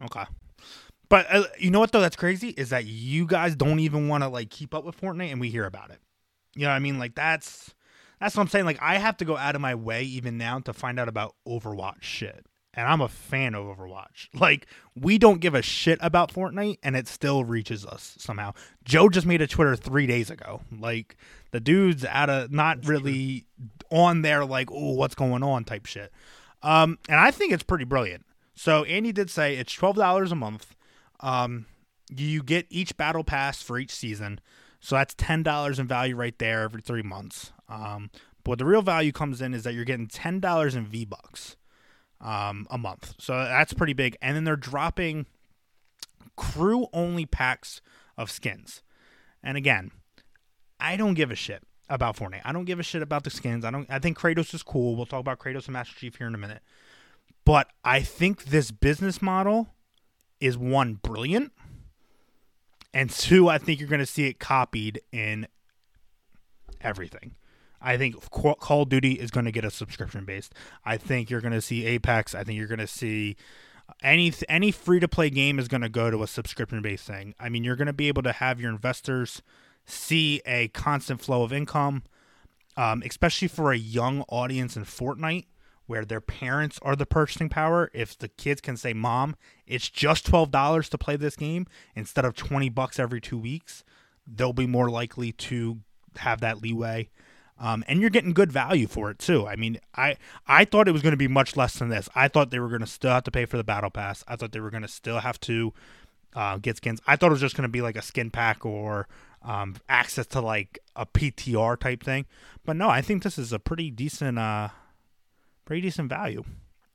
Okay. 0.04 0.24
But 1.08 1.26
uh, 1.30 1.44
you 1.58 1.70
know 1.70 1.80
what 1.80 1.92
though? 1.92 2.00
That's 2.00 2.16
crazy 2.16 2.50
is 2.50 2.70
that 2.70 2.86
you 2.86 3.26
guys 3.26 3.54
don't 3.54 3.80
even 3.80 4.08
want 4.08 4.22
to 4.22 4.28
like 4.28 4.48
keep 4.48 4.74
up 4.74 4.84
with 4.84 4.98
Fortnite, 4.98 5.30
and 5.30 5.40
we 5.40 5.50
hear 5.50 5.66
about 5.66 5.90
it. 5.90 5.98
You 6.54 6.62
know 6.62 6.68
what 6.68 6.76
I 6.76 6.78
mean? 6.78 6.98
Like 6.98 7.14
that's 7.14 7.74
that's 8.20 8.36
what 8.36 8.42
I'm 8.42 8.48
saying. 8.48 8.64
Like 8.64 8.78
I 8.80 8.96
have 8.96 9.16
to 9.18 9.24
go 9.24 9.36
out 9.36 9.54
of 9.54 9.60
my 9.60 9.74
way 9.74 10.04
even 10.04 10.38
now 10.38 10.60
to 10.60 10.72
find 10.72 10.98
out 10.98 11.08
about 11.08 11.34
Overwatch 11.46 12.02
shit, 12.02 12.46
and 12.74 12.88
I'm 12.88 13.00
a 13.00 13.08
fan 13.08 13.54
of 13.54 13.64
Overwatch. 13.64 14.28
Like 14.42 14.66
we 15.00 15.18
don't 15.18 15.40
give 15.40 15.54
a 15.54 15.62
shit 15.62 15.98
about 16.02 16.32
Fortnite, 16.32 16.78
and 16.82 16.96
it 16.96 17.06
still 17.06 17.44
reaches 17.44 17.86
us 17.86 18.16
somehow. 18.18 18.54
Joe 18.84 19.08
just 19.08 19.26
made 19.26 19.40
a 19.40 19.46
Twitter 19.46 19.76
three 19.76 20.06
days 20.06 20.30
ago. 20.30 20.62
Like 20.76 21.16
the 21.52 21.60
dude's 21.60 22.04
out 22.04 22.28
of 22.28 22.50
not 22.50 22.86
really 22.86 23.46
on 23.90 24.22
there, 24.22 24.44
like 24.44 24.70
oh 24.72 24.92
what's 24.92 25.14
going 25.14 25.42
on 25.42 25.64
type 25.64 25.86
shit. 25.86 26.12
Um, 26.62 26.98
and 27.08 27.20
I 27.20 27.30
think 27.30 27.52
it's 27.52 27.62
pretty 27.62 27.84
brilliant. 27.84 28.24
So 28.54 28.84
Andy 28.84 29.12
did 29.12 29.30
say 29.30 29.56
it's 29.56 29.72
twelve 29.72 29.96
dollars 29.96 30.32
a 30.32 30.36
month. 30.36 30.74
Um, 31.20 31.66
you 32.14 32.42
get 32.42 32.66
each 32.68 32.96
battle 32.96 33.24
pass 33.24 33.62
for 33.62 33.78
each 33.78 33.92
season, 33.92 34.40
so 34.80 34.96
that's 34.96 35.14
ten 35.14 35.42
dollars 35.42 35.78
in 35.78 35.86
value 35.86 36.16
right 36.16 36.38
there 36.38 36.62
every 36.62 36.82
three 36.82 37.02
months. 37.02 37.52
Um, 37.68 38.10
but 38.44 38.58
the 38.58 38.64
real 38.64 38.82
value 38.82 39.12
comes 39.12 39.40
in 39.40 39.54
is 39.54 39.62
that 39.62 39.74
you're 39.74 39.84
getting 39.84 40.08
ten 40.08 40.40
dollars 40.40 40.74
in 40.74 40.86
V 40.86 41.04
bucks 41.04 41.56
um, 42.22 42.66
a 42.70 42.78
month. 42.78 43.14
So 43.18 43.34
that's 43.34 43.72
pretty 43.72 43.92
big. 43.92 44.16
And 44.22 44.36
then 44.36 44.44
they're 44.44 44.56
dropping 44.56 45.26
crew 46.36 46.86
only 46.92 47.26
packs 47.26 47.80
of 48.16 48.30
skins. 48.30 48.82
And 49.42 49.56
again, 49.56 49.90
I 50.80 50.96
don't 50.96 51.14
give 51.14 51.30
a 51.30 51.34
shit 51.34 51.62
about 51.88 52.16
Fortnite. 52.16 52.42
I 52.44 52.52
don't 52.52 52.64
give 52.64 52.80
a 52.80 52.82
shit 52.82 53.02
about 53.02 53.24
the 53.24 53.30
skins. 53.30 53.64
I 53.64 53.70
don't. 53.70 53.90
I 53.90 53.98
think 53.98 54.18
Kratos 54.18 54.54
is 54.54 54.62
cool. 54.62 54.96
We'll 54.96 55.06
talk 55.06 55.20
about 55.20 55.38
Kratos 55.38 55.66
and 55.66 55.74
Master 55.74 55.94
Chief 55.94 56.16
here 56.16 56.26
in 56.26 56.34
a 56.34 56.38
minute. 56.38 56.62
But 57.44 57.68
I 57.84 58.00
think 58.00 58.44
this 58.44 58.70
business 58.70 59.20
model 59.20 59.68
is 60.40 60.56
one 60.56 60.94
brilliant, 60.94 61.52
and 62.94 63.10
two, 63.10 63.48
I 63.48 63.58
think 63.58 63.80
you're 63.80 63.88
going 63.88 64.00
to 64.00 64.06
see 64.06 64.26
it 64.26 64.38
copied 64.38 65.00
in 65.12 65.48
everything. 66.80 67.34
I 67.82 67.96
think 67.96 68.30
Call 68.30 68.82
of 68.82 68.88
Duty 68.88 69.12
is 69.12 69.30
going 69.30 69.46
to 69.46 69.52
get 69.52 69.64
a 69.64 69.70
subscription 69.70 70.24
based. 70.24 70.54
I 70.84 70.96
think 70.96 71.30
you're 71.30 71.40
going 71.40 71.52
to 71.52 71.60
see 71.60 71.84
Apex. 71.84 72.34
I 72.34 72.44
think 72.44 72.58
you're 72.58 72.68
going 72.68 72.78
to 72.78 72.86
see 72.86 73.36
any 74.02 74.32
any 74.48 74.70
free 74.70 75.00
to 75.00 75.08
play 75.08 75.30
game 75.30 75.58
is 75.58 75.68
going 75.68 75.80
to 75.80 75.88
go 75.88 76.10
to 76.10 76.22
a 76.22 76.26
subscription 76.26 76.82
based 76.82 77.06
thing. 77.06 77.34
I 77.38 77.48
mean, 77.48 77.64
you're 77.64 77.76
going 77.76 77.86
to 77.86 77.92
be 77.92 78.08
able 78.08 78.22
to 78.22 78.32
have 78.32 78.60
your 78.60 78.70
investors 78.70 79.42
see 79.84 80.40
a 80.46 80.68
constant 80.68 81.20
flow 81.20 81.42
of 81.42 81.52
income, 81.52 82.04
um, 82.76 83.02
especially 83.04 83.48
for 83.48 83.72
a 83.72 83.76
young 83.76 84.22
audience 84.28 84.76
in 84.76 84.84
Fortnite 84.84 85.46
where 85.86 86.04
their 86.04 86.20
parents 86.20 86.78
are 86.82 86.96
the 86.96 87.04
purchasing 87.04 87.48
power. 87.48 87.90
If 87.92 88.16
the 88.16 88.28
kids 88.28 88.60
can 88.60 88.76
say, 88.76 88.92
"Mom, 88.92 89.36
it's 89.66 89.90
just 89.90 90.24
twelve 90.26 90.50
dollars 90.50 90.88
to 90.90 90.98
play 90.98 91.16
this 91.16 91.36
game 91.36 91.66
instead 91.94 92.24
of 92.24 92.34
twenty 92.34 92.68
bucks 92.68 92.98
every 92.98 93.20
two 93.20 93.38
weeks," 93.38 93.84
they'll 94.26 94.52
be 94.52 94.66
more 94.66 94.88
likely 94.88 95.32
to 95.32 95.80
have 96.18 96.40
that 96.40 96.62
leeway. 96.62 97.10
Um, 97.62 97.84
and 97.86 98.00
you're 98.00 98.10
getting 98.10 98.32
good 98.32 98.50
value 98.50 98.88
for 98.88 99.08
it 99.08 99.20
too. 99.20 99.46
I 99.46 99.54
mean, 99.54 99.78
I 99.94 100.16
I 100.48 100.64
thought 100.64 100.88
it 100.88 100.92
was 100.92 101.00
going 101.00 101.12
to 101.12 101.16
be 101.16 101.28
much 101.28 101.56
less 101.56 101.78
than 101.78 101.90
this. 101.90 102.08
I 102.12 102.26
thought 102.26 102.50
they 102.50 102.58
were 102.58 102.68
going 102.68 102.80
to 102.80 102.88
still 102.88 103.12
have 103.12 103.22
to 103.22 103.30
pay 103.30 103.46
for 103.46 103.56
the 103.56 103.62
battle 103.62 103.88
pass. 103.88 104.24
I 104.26 104.34
thought 104.34 104.50
they 104.50 104.58
were 104.58 104.70
going 104.70 104.82
to 104.82 104.88
still 104.88 105.20
have 105.20 105.38
to 105.42 105.72
uh, 106.34 106.58
get 106.58 106.78
skins. 106.78 107.00
I 107.06 107.14
thought 107.14 107.28
it 107.28 107.30
was 107.30 107.40
just 107.40 107.56
going 107.56 107.62
to 107.62 107.68
be 107.68 107.80
like 107.80 107.94
a 107.94 108.02
skin 108.02 108.30
pack 108.30 108.66
or 108.66 109.06
um, 109.42 109.76
access 109.88 110.26
to 110.28 110.40
like 110.40 110.80
a 110.96 111.06
PTR 111.06 111.78
type 111.78 112.02
thing. 112.02 112.26
But 112.64 112.74
no, 112.74 112.88
I 112.88 113.00
think 113.00 113.22
this 113.22 113.38
is 113.38 113.52
a 113.52 113.60
pretty 113.60 113.92
decent, 113.92 114.40
uh, 114.40 114.68
pretty 115.64 115.82
decent 115.82 116.08
value, 116.08 116.42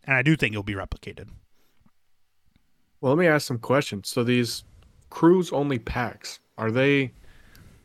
and 0.03 0.17
I 0.17 0.21
do 0.21 0.35
think 0.35 0.51
it'll 0.51 0.63
be 0.63 0.75
replicated. 0.75 1.29
Well, 2.99 3.13
let 3.13 3.19
me 3.19 3.27
ask 3.27 3.47
some 3.47 3.59
questions. 3.59 4.09
So 4.09 4.21
these 4.21 4.65
crews 5.09 5.53
only 5.53 5.79
packs 5.79 6.39
are 6.57 6.71
they 6.71 7.13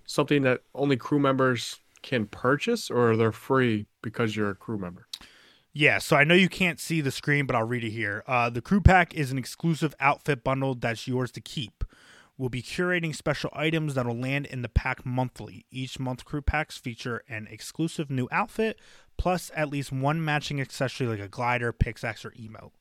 something 0.05 0.43
that 0.43 0.63
only 0.75 0.97
crew 0.97 1.21
members 1.21 1.79
can 2.03 2.27
purchase 2.27 2.91
or 2.91 3.17
they're 3.17 3.33
free 3.33 3.87
because 4.03 4.37
you're 4.37 4.51
a 4.51 4.55
crew 4.55 4.79
member? 4.79 5.07
Yeah, 5.73 5.99
so 5.99 6.17
I 6.17 6.25
know 6.25 6.35
you 6.35 6.51
can't 6.51 6.79
see 6.79 7.01
the 7.01 7.11
screen, 7.11 7.47
but 7.47 7.57
I'll 7.57 7.67
read 7.67 7.85
it 7.85 7.91
here. 7.91 8.23
Uh, 8.27 8.51
the 8.51 8.61
crew 8.61 8.83
pack 8.83 9.15
is 9.15 9.33
an 9.33 9.39
exclusive 9.39 9.95
outfit 10.01 10.45
bundle 10.45 10.75
that's 10.75 11.09
yours 11.09 11.31
to 11.33 11.41
keep. 11.41 11.83
We'll 12.37 12.51
be 12.51 12.63
curating 12.63 13.15
special 13.15 13.51
items 13.55 13.95
that'll 13.95 14.17
land 14.17 14.47
in 14.47 14.63
the 14.63 14.69
pack 14.69 15.07
monthly. 15.07 15.65
Each 15.71 15.99
month, 15.99 16.25
crew 16.25 16.43
packs 16.43 16.77
feature 16.77 17.23
an 17.29 17.47
exclusive 17.51 18.11
new 18.11 18.29
outfit, 18.31 18.79
plus 19.17 19.51
at 19.55 19.71
least 19.71 19.93
one 19.93 20.23
matching 20.25 20.61
accessory 20.61 21.07
like 21.07 21.21
a 21.21 21.29
glider, 21.29 21.73
pickaxe, 21.73 22.25
or 22.25 22.33
emote. 22.33 22.73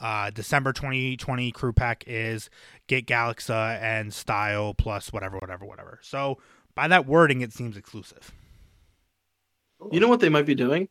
Uh, 0.00 0.30
December 0.30 0.72
2020 0.72 1.52
crew 1.52 1.72
pack 1.72 2.04
is 2.06 2.50
get 2.86 3.06
Galaxia 3.06 3.80
and 3.80 4.12
style 4.12 4.74
plus 4.74 5.12
whatever, 5.12 5.38
whatever, 5.38 5.64
whatever. 5.64 5.98
So 6.02 6.38
by 6.74 6.88
that 6.88 7.06
wording, 7.06 7.40
it 7.40 7.52
seems 7.52 7.76
exclusive. 7.76 8.32
You 9.90 10.00
know 10.00 10.08
what 10.08 10.20
they 10.20 10.28
might 10.28 10.46
be 10.46 10.54
doing? 10.54 10.88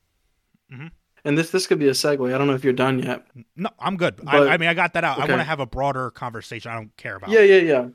Mm-hmm. 0.72 0.88
And 1.24 1.38
this 1.38 1.52
this 1.52 1.68
could 1.68 1.80
be 1.80 1.88
a 1.88 1.92
segue. 1.92 2.34
I 2.34 2.38
don't 2.38 2.48
know 2.48 2.56
if 2.56 2.64
you're 2.64 2.74
done 2.74 3.00
yet. 3.00 3.26
No, 3.56 3.70
I'm 3.80 3.96
good. 3.96 4.18
But, 4.18 4.48
I, 4.48 4.54
I, 4.54 4.58
mean, 4.58 4.70
I 4.70 4.74
got 4.74 4.94
that 4.94 5.04
out. 5.04 5.20
Okay. 5.20 5.28
I 5.28 5.30
want 5.30 5.42
to 5.42 5.46
have 5.46 5.60
a 5.60 5.66
broader 5.66 6.10
conversation. 6.12 6.72
I 6.72 6.76
don't 6.76 6.96
care 6.98 7.16
about. 7.16 7.30
Yeah, 7.30 7.42
yeah, 7.42 7.58
yeah. 7.58 7.88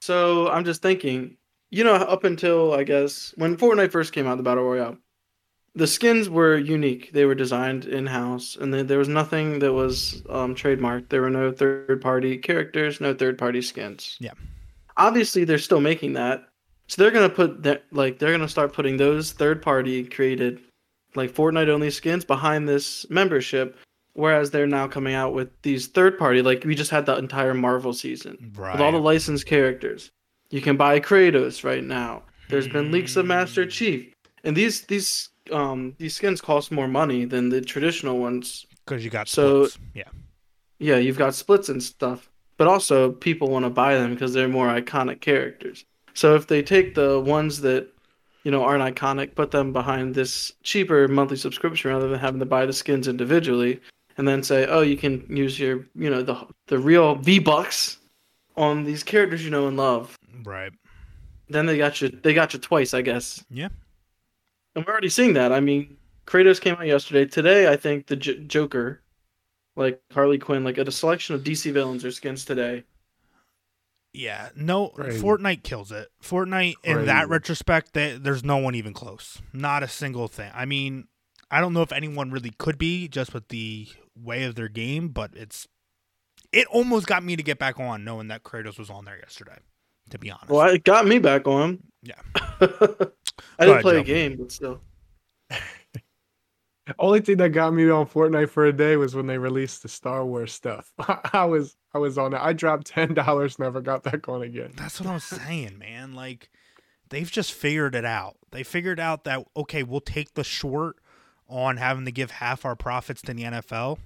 So 0.00 0.48
I'm 0.48 0.64
just 0.64 0.80
thinking, 0.80 1.36
you 1.70 1.84
know, 1.84 1.94
up 1.94 2.24
until 2.24 2.72
I 2.72 2.84
guess 2.84 3.34
when 3.36 3.56
Fortnite 3.56 3.90
first 3.90 4.12
came 4.12 4.26
out, 4.26 4.36
the 4.36 4.42
battle 4.42 4.64
royale, 4.64 4.96
the 5.74 5.86
skins 5.86 6.28
were 6.28 6.56
unique. 6.56 7.12
They 7.12 7.24
were 7.24 7.34
designed 7.34 7.84
in 7.84 8.06
house, 8.06 8.56
and 8.56 8.72
there 8.72 8.98
was 8.98 9.08
nothing 9.08 9.58
that 9.60 9.72
was 9.72 10.22
um, 10.28 10.54
trademarked. 10.54 11.08
There 11.08 11.22
were 11.22 11.30
no 11.30 11.52
third 11.52 12.00
party 12.00 12.38
characters, 12.38 13.00
no 13.00 13.14
third 13.14 13.38
party 13.38 13.62
skins. 13.62 14.16
Yeah. 14.20 14.32
Obviously, 14.96 15.44
they're 15.44 15.58
still 15.58 15.80
making 15.80 16.14
that, 16.14 16.44
so 16.90 17.00
they're 17.00 17.12
gonna 17.12 17.28
put 17.28 17.62
that 17.62 17.84
like 17.92 18.18
they're 18.18 18.32
gonna 18.32 18.48
start 18.48 18.72
putting 18.72 18.96
those 18.96 19.30
third 19.30 19.62
party 19.62 20.02
created 20.02 20.58
like 21.14 21.30
Fortnite 21.30 21.68
only 21.68 21.88
skins 21.88 22.24
behind 22.24 22.68
this 22.68 23.08
membership, 23.08 23.78
whereas 24.14 24.50
they're 24.50 24.66
now 24.66 24.88
coming 24.88 25.14
out 25.14 25.32
with 25.32 25.50
these 25.62 25.86
third 25.86 26.18
party 26.18 26.42
like 26.42 26.64
we 26.64 26.74
just 26.74 26.90
had 26.90 27.06
the 27.06 27.16
entire 27.16 27.54
Marvel 27.54 27.92
season 27.92 28.52
right. 28.56 28.72
with 28.72 28.80
all 28.80 28.90
the 28.90 28.98
licensed 28.98 29.46
characters. 29.46 30.10
You 30.50 30.60
can 30.60 30.76
buy 30.76 30.98
Kratos 30.98 31.62
right 31.62 31.84
now. 31.84 32.24
There's 32.48 32.66
been 32.66 32.90
leaks 32.90 33.14
of 33.14 33.24
Master 33.24 33.62
hmm. 33.62 33.70
Chief, 33.70 34.12
and 34.42 34.56
these 34.56 34.82
these 34.82 35.28
um 35.52 35.94
these 35.98 36.16
skins 36.16 36.40
cost 36.40 36.72
more 36.72 36.88
money 36.88 37.24
than 37.24 37.50
the 37.50 37.60
traditional 37.60 38.18
ones 38.18 38.66
because 38.84 39.04
you 39.04 39.10
got 39.10 39.28
so 39.28 39.66
splits. 39.66 39.78
yeah 39.94 40.08
yeah 40.80 40.96
you've 40.96 41.18
got 41.18 41.36
splits 41.36 41.68
and 41.68 41.80
stuff, 41.80 42.28
but 42.56 42.66
also 42.66 43.12
people 43.12 43.48
want 43.48 43.64
to 43.64 43.70
buy 43.70 43.94
them 43.94 44.12
because 44.12 44.34
they're 44.34 44.48
more 44.48 44.66
iconic 44.66 45.20
characters. 45.20 45.84
So 46.14 46.34
if 46.34 46.46
they 46.46 46.62
take 46.62 46.94
the 46.94 47.20
ones 47.20 47.60
that 47.62 47.88
you 48.44 48.50
know 48.50 48.62
aren't 48.62 48.96
iconic, 48.96 49.34
put 49.34 49.50
them 49.50 49.72
behind 49.72 50.14
this 50.14 50.52
cheaper 50.62 51.08
monthly 51.08 51.36
subscription 51.36 51.90
rather 51.90 52.08
than 52.08 52.18
having 52.18 52.40
to 52.40 52.46
buy 52.46 52.66
the 52.66 52.72
skins 52.72 53.08
individually, 53.08 53.80
and 54.16 54.26
then 54.26 54.42
say, 54.42 54.66
oh, 54.66 54.80
you 54.80 54.96
can 54.96 55.24
use 55.28 55.58
your 55.58 55.86
you 55.94 56.10
know 56.10 56.22
the 56.22 56.46
the 56.66 56.78
real 56.78 57.16
V 57.16 57.38
bucks 57.38 57.98
on 58.56 58.84
these 58.84 59.02
characters 59.02 59.44
you 59.44 59.50
know 59.50 59.68
and 59.68 59.76
love. 59.76 60.18
Right. 60.44 60.72
Then 61.48 61.66
they 61.66 61.78
got 61.78 62.00
you. 62.00 62.08
They 62.08 62.32
got 62.32 62.52
you 62.52 62.60
twice, 62.60 62.94
I 62.94 63.02
guess. 63.02 63.44
Yeah. 63.50 63.68
And 64.74 64.86
we're 64.86 64.92
already 64.92 65.08
seeing 65.08 65.34
that. 65.34 65.52
I 65.52 65.58
mean, 65.58 65.96
Kratos 66.26 66.60
came 66.60 66.74
out 66.74 66.86
yesterday. 66.86 67.26
Today, 67.26 67.70
I 67.70 67.76
think 67.76 68.06
the 68.06 68.14
J- 68.14 68.44
Joker, 68.44 69.02
like 69.74 70.00
Harley 70.12 70.38
Quinn, 70.38 70.62
like 70.62 70.78
a 70.78 70.90
selection 70.92 71.34
of 71.34 71.42
DC 71.42 71.72
villains 71.72 72.04
or 72.04 72.12
skins 72.12 72.44
today. 72.44 72.84
Yeah, 74.12 74.48
no, 74.56 74.88
Crazy. 74.88 75.22
Fortnite 75.22 75.62
kills 75.62 75.92
it. 75.92 76.08
Fortnite, 76.22 76.74
Crazy. 76.82 76.98
in 77.00 77.06
that 77.06 77.28
retrospect, 77.28 77.92
they, 77.92 78.16
there's 78.18 78.42
no 78.44 78.56
one 78.56 78.74
even 78.74 78.92
close. 78.92 79.40
Not 79.52 79.82
a 79.84 79.88
single 79.88 80.26
thing. 80.26 80.50
I 80.52 80.64
mean, 80.64 81.06
I 81.50 81.60
don't 81.60 81.72
know 81.72 81.82
if 81.82 81.92
anyone 81.92 82.30
really 82.32 82.52
could 82.58 82.76
be 82.76 83.06
just 83.08 83.32
with 83.32 83.48
the 83.48 83.88
way 84.16 84.42
of 84.44 84.56
their 84.56 84.68
game, 84.68 85.08
but 85.08 85.30
it's 85.34 85.68
it 86.52 86.66
almost 86.68 87.06
got 87.06 87.22
me 87.22 87.36
to 87.36 87.42
get 87.42 87.58
back 87.60 87.78
on 87.78 88.02
knowing 88.04 88.28
that 88.28 88.42
Kratos 88.42 88.78
was 88.78 88.90
on 88.90 89.04
there 89.04 89.18
yesterday. 89.18 89.58
To 90.10 90.18
be 90.18 90.28
honest, 90.30 90.48
well, 90.50 90.68
it 90.68 90.82
got 90.82 91.06
me 91.06 91.20
back 91.20 91.46
on. 91.46 91.78
Yeah, 92.02 92.14
I 92.34 92.58
didn't 92.60 93.12
ahead, 93.60 93.82
play 93.82 93.94
Joe. 93.94 94.00
a 94.00 94.02
game, 94.04 94.36
but 94.38 94.50
still. 94.50 94.80
Only 96.98 97.20
thing 97.20 97.36
that 97.38 97.50
got 97.50 97.72
me 97.72 97.88
on 97.90 98.06
Fortnite 98.06 98.50
for 98.50 98.66
a 98.66 98.72
day 98.72 98.96
was 98.96 99.14
when 99.14 99.26
they 99.26 99.38
released 99.38 99.82
the 99.82 99.88
Star 99.88 100.24
Wars 100.24 100.52
stuff. 100.52 100.92
I 101.32 101.44
was 101.44 101.76
I 101.94 101.98
was 101.98 102.18
on 102.18 102.34
it. 102.34 102.40
I 102.40 102.52
dropped 102.52 102.86
ten 102.86 103.14
dollars, 103.14 103.58
never 103.58 103.80
got 103.80 104.02
back 104.02 104.28
on 104.28 104.42
again. 104.42 104.72
That's 104.76 105.00
what 105.00 105.08
I'm 105.08 105.20
saying, 105.20 105.78
man. 105.78 106.14
Like 106.14 106.50
they've 107.08 107.30
just 107.30 107.52
figured 107.52 107.94
it 107.94 108.04
out. 108.04 108.36
They 108.50 108.62
figured 108.62 109.00
out 109.00 109.24
that 109.24 109.46
okay, 109.56 109.82
we'll 109.82 110.00
take 110.00 110.34
the 110.34 110.44
short 110.44 110.96
on 111.48 111.76
having 111.76 112.04
to 112.04 112.12
give 112.12 112.30
half 112.30 112.64
our 112.64 112.76
profits 112.76 113.22
to 113.22 113.34
the 113.34 113.42
NFL, 113.42 113.98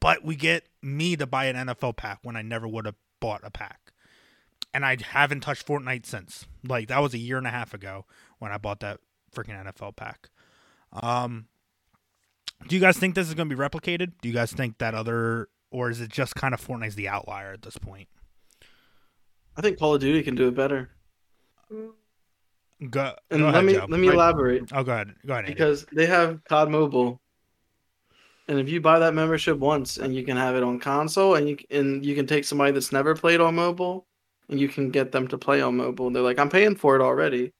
but 0.00 0.24
we 0.24 0.34
get 0.34 0.68
me 0.82 1.16
to 1.16 1.26
buy 1.26 1.46
an 1.46 1.68
NFL 1.68 1.96
pack 1.96 2.18
when 2.22 2.36
I 2.36 2.42
never 2.42 2.66
would 2.66 2.84
have 2.84 2.96
bought 3.20 3.42
a 3.44 3.50
pack. 3.50 3.92
And 4.72 4.84
I 4.84 4.96
haven't 5.00 5.40
touched 5.40 5.66
Fortnite 5.66 6.04
since. 6.04 6.46
Like 6.66 6.88
that 6.88 6.98
was 6.98 7.14
a 7.14 7.18
year 7.18 7.38
and 7.38 7.46
a 7.46 7.50
half 7.50 7.72
ago 7.72 8.06
when 8.38 8.50
I 8.50 8.58
bought 8.58 8.80
that 8.80 8.98
freaking 9.34 9.64
NFL 9.64 9.96
pack. 9.96 10.28
Um 10.92 11.46
do 12.68 12.74
you 12.74 12.80
guys 12.80 12.96
think 12.96 13.14
this 13.14 13.28
is 13.28 13.34
going 13.34 13.48
to 13.48 13.54
be 13.54 13.60
replicated? 13.60 14.12
Do 14.22 14.28
you 14.28 14.34
guys 14.34 14.52
think 14.52 14.78
that 14.78 14.94
other, 14.94 15.48
or 15.70 15.90
is 15.90 16.00
it 16.00 16.10
just 16.10 16.34
kind 16.34 16.54
of 16.54 16.60
Fortnite's 16.66 16.94
the 16.94 17.08
outlier 17.08 17.52
at 17.52 17.62
this 17.62 17.76
point? 17.76 18.08
I 19.56 19.60
think 19.60 19.78
Call 19.78 19.94
of 19.94 20.00
Duty 20.00 20.22
can 20.22 20.34
do 20.34 20.48
it 20.48 20.54
better. 20.54 20.90
Go, 22.90 23.14
and 23.30 23.40
go 23.40 23.46
let 23.46 23.54
ahead, 23.54 23.64
me 23.64 23.72
Joe. 23.74 23.86
let 23.88 24.00
me 24.00 24.08
elaborate. 24.08 24.64
Oh, 24.72 24.82
go 24.82 24.92
ahead. 24.92 25.14
Go 25.26 25.32
ahead. 25.34 25.46
Because 25.46 25.84
Andy. 25.84 25.96
they 25.96 26.06
have 26.06 26.42
COD 26.44 26.70
Mobile, 26.70 27.20
and 28.48 28.58
if 28.58 28.68
you 28.68 28.80
buy 28.80 28.98
that 28.98 29.14
membership 29.14 29.58
once, 29.58 29.96
and 29.96 30.14
you 30.14 30.24
can 30.24 30.36
have 30.36 30.56
it 30.56 30.62
on 30.62 30.80
console, 30.80 31.36
and 31.36 31.48
you 31.48 31.56
and 31.70 32.04
you 32.04 32.14
can 32.14 32.26
take 32.26 32.44
somebody 32.44 32.72
that's 32.72 32.92
never 32.92 33.14
played 33.14 33.40
on 33.40 33.54
mobile, 33.54 34.06
and 34.48 34.60
you 34.60 34.68
can 34.68 34.90
get 34.90 35.12
them 35.12 35.28
to 35.28 35.38
play 35.38 35.62
on 35.62 35.76
mobile. 35.76 36.08
And 36.08 36.16
They're 36.16 36.22
like, 36.22 36.38
I'm 36.38 36.50
paying 36.50 36.76
for 36.76 36.96
it 36.96 37.02
already. 37.02 37.52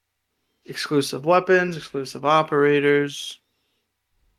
Exclusive 0.66 1.24
weapons, 1.24 1.76
exclusive 1.76 2.24
operators. 2.24 3.40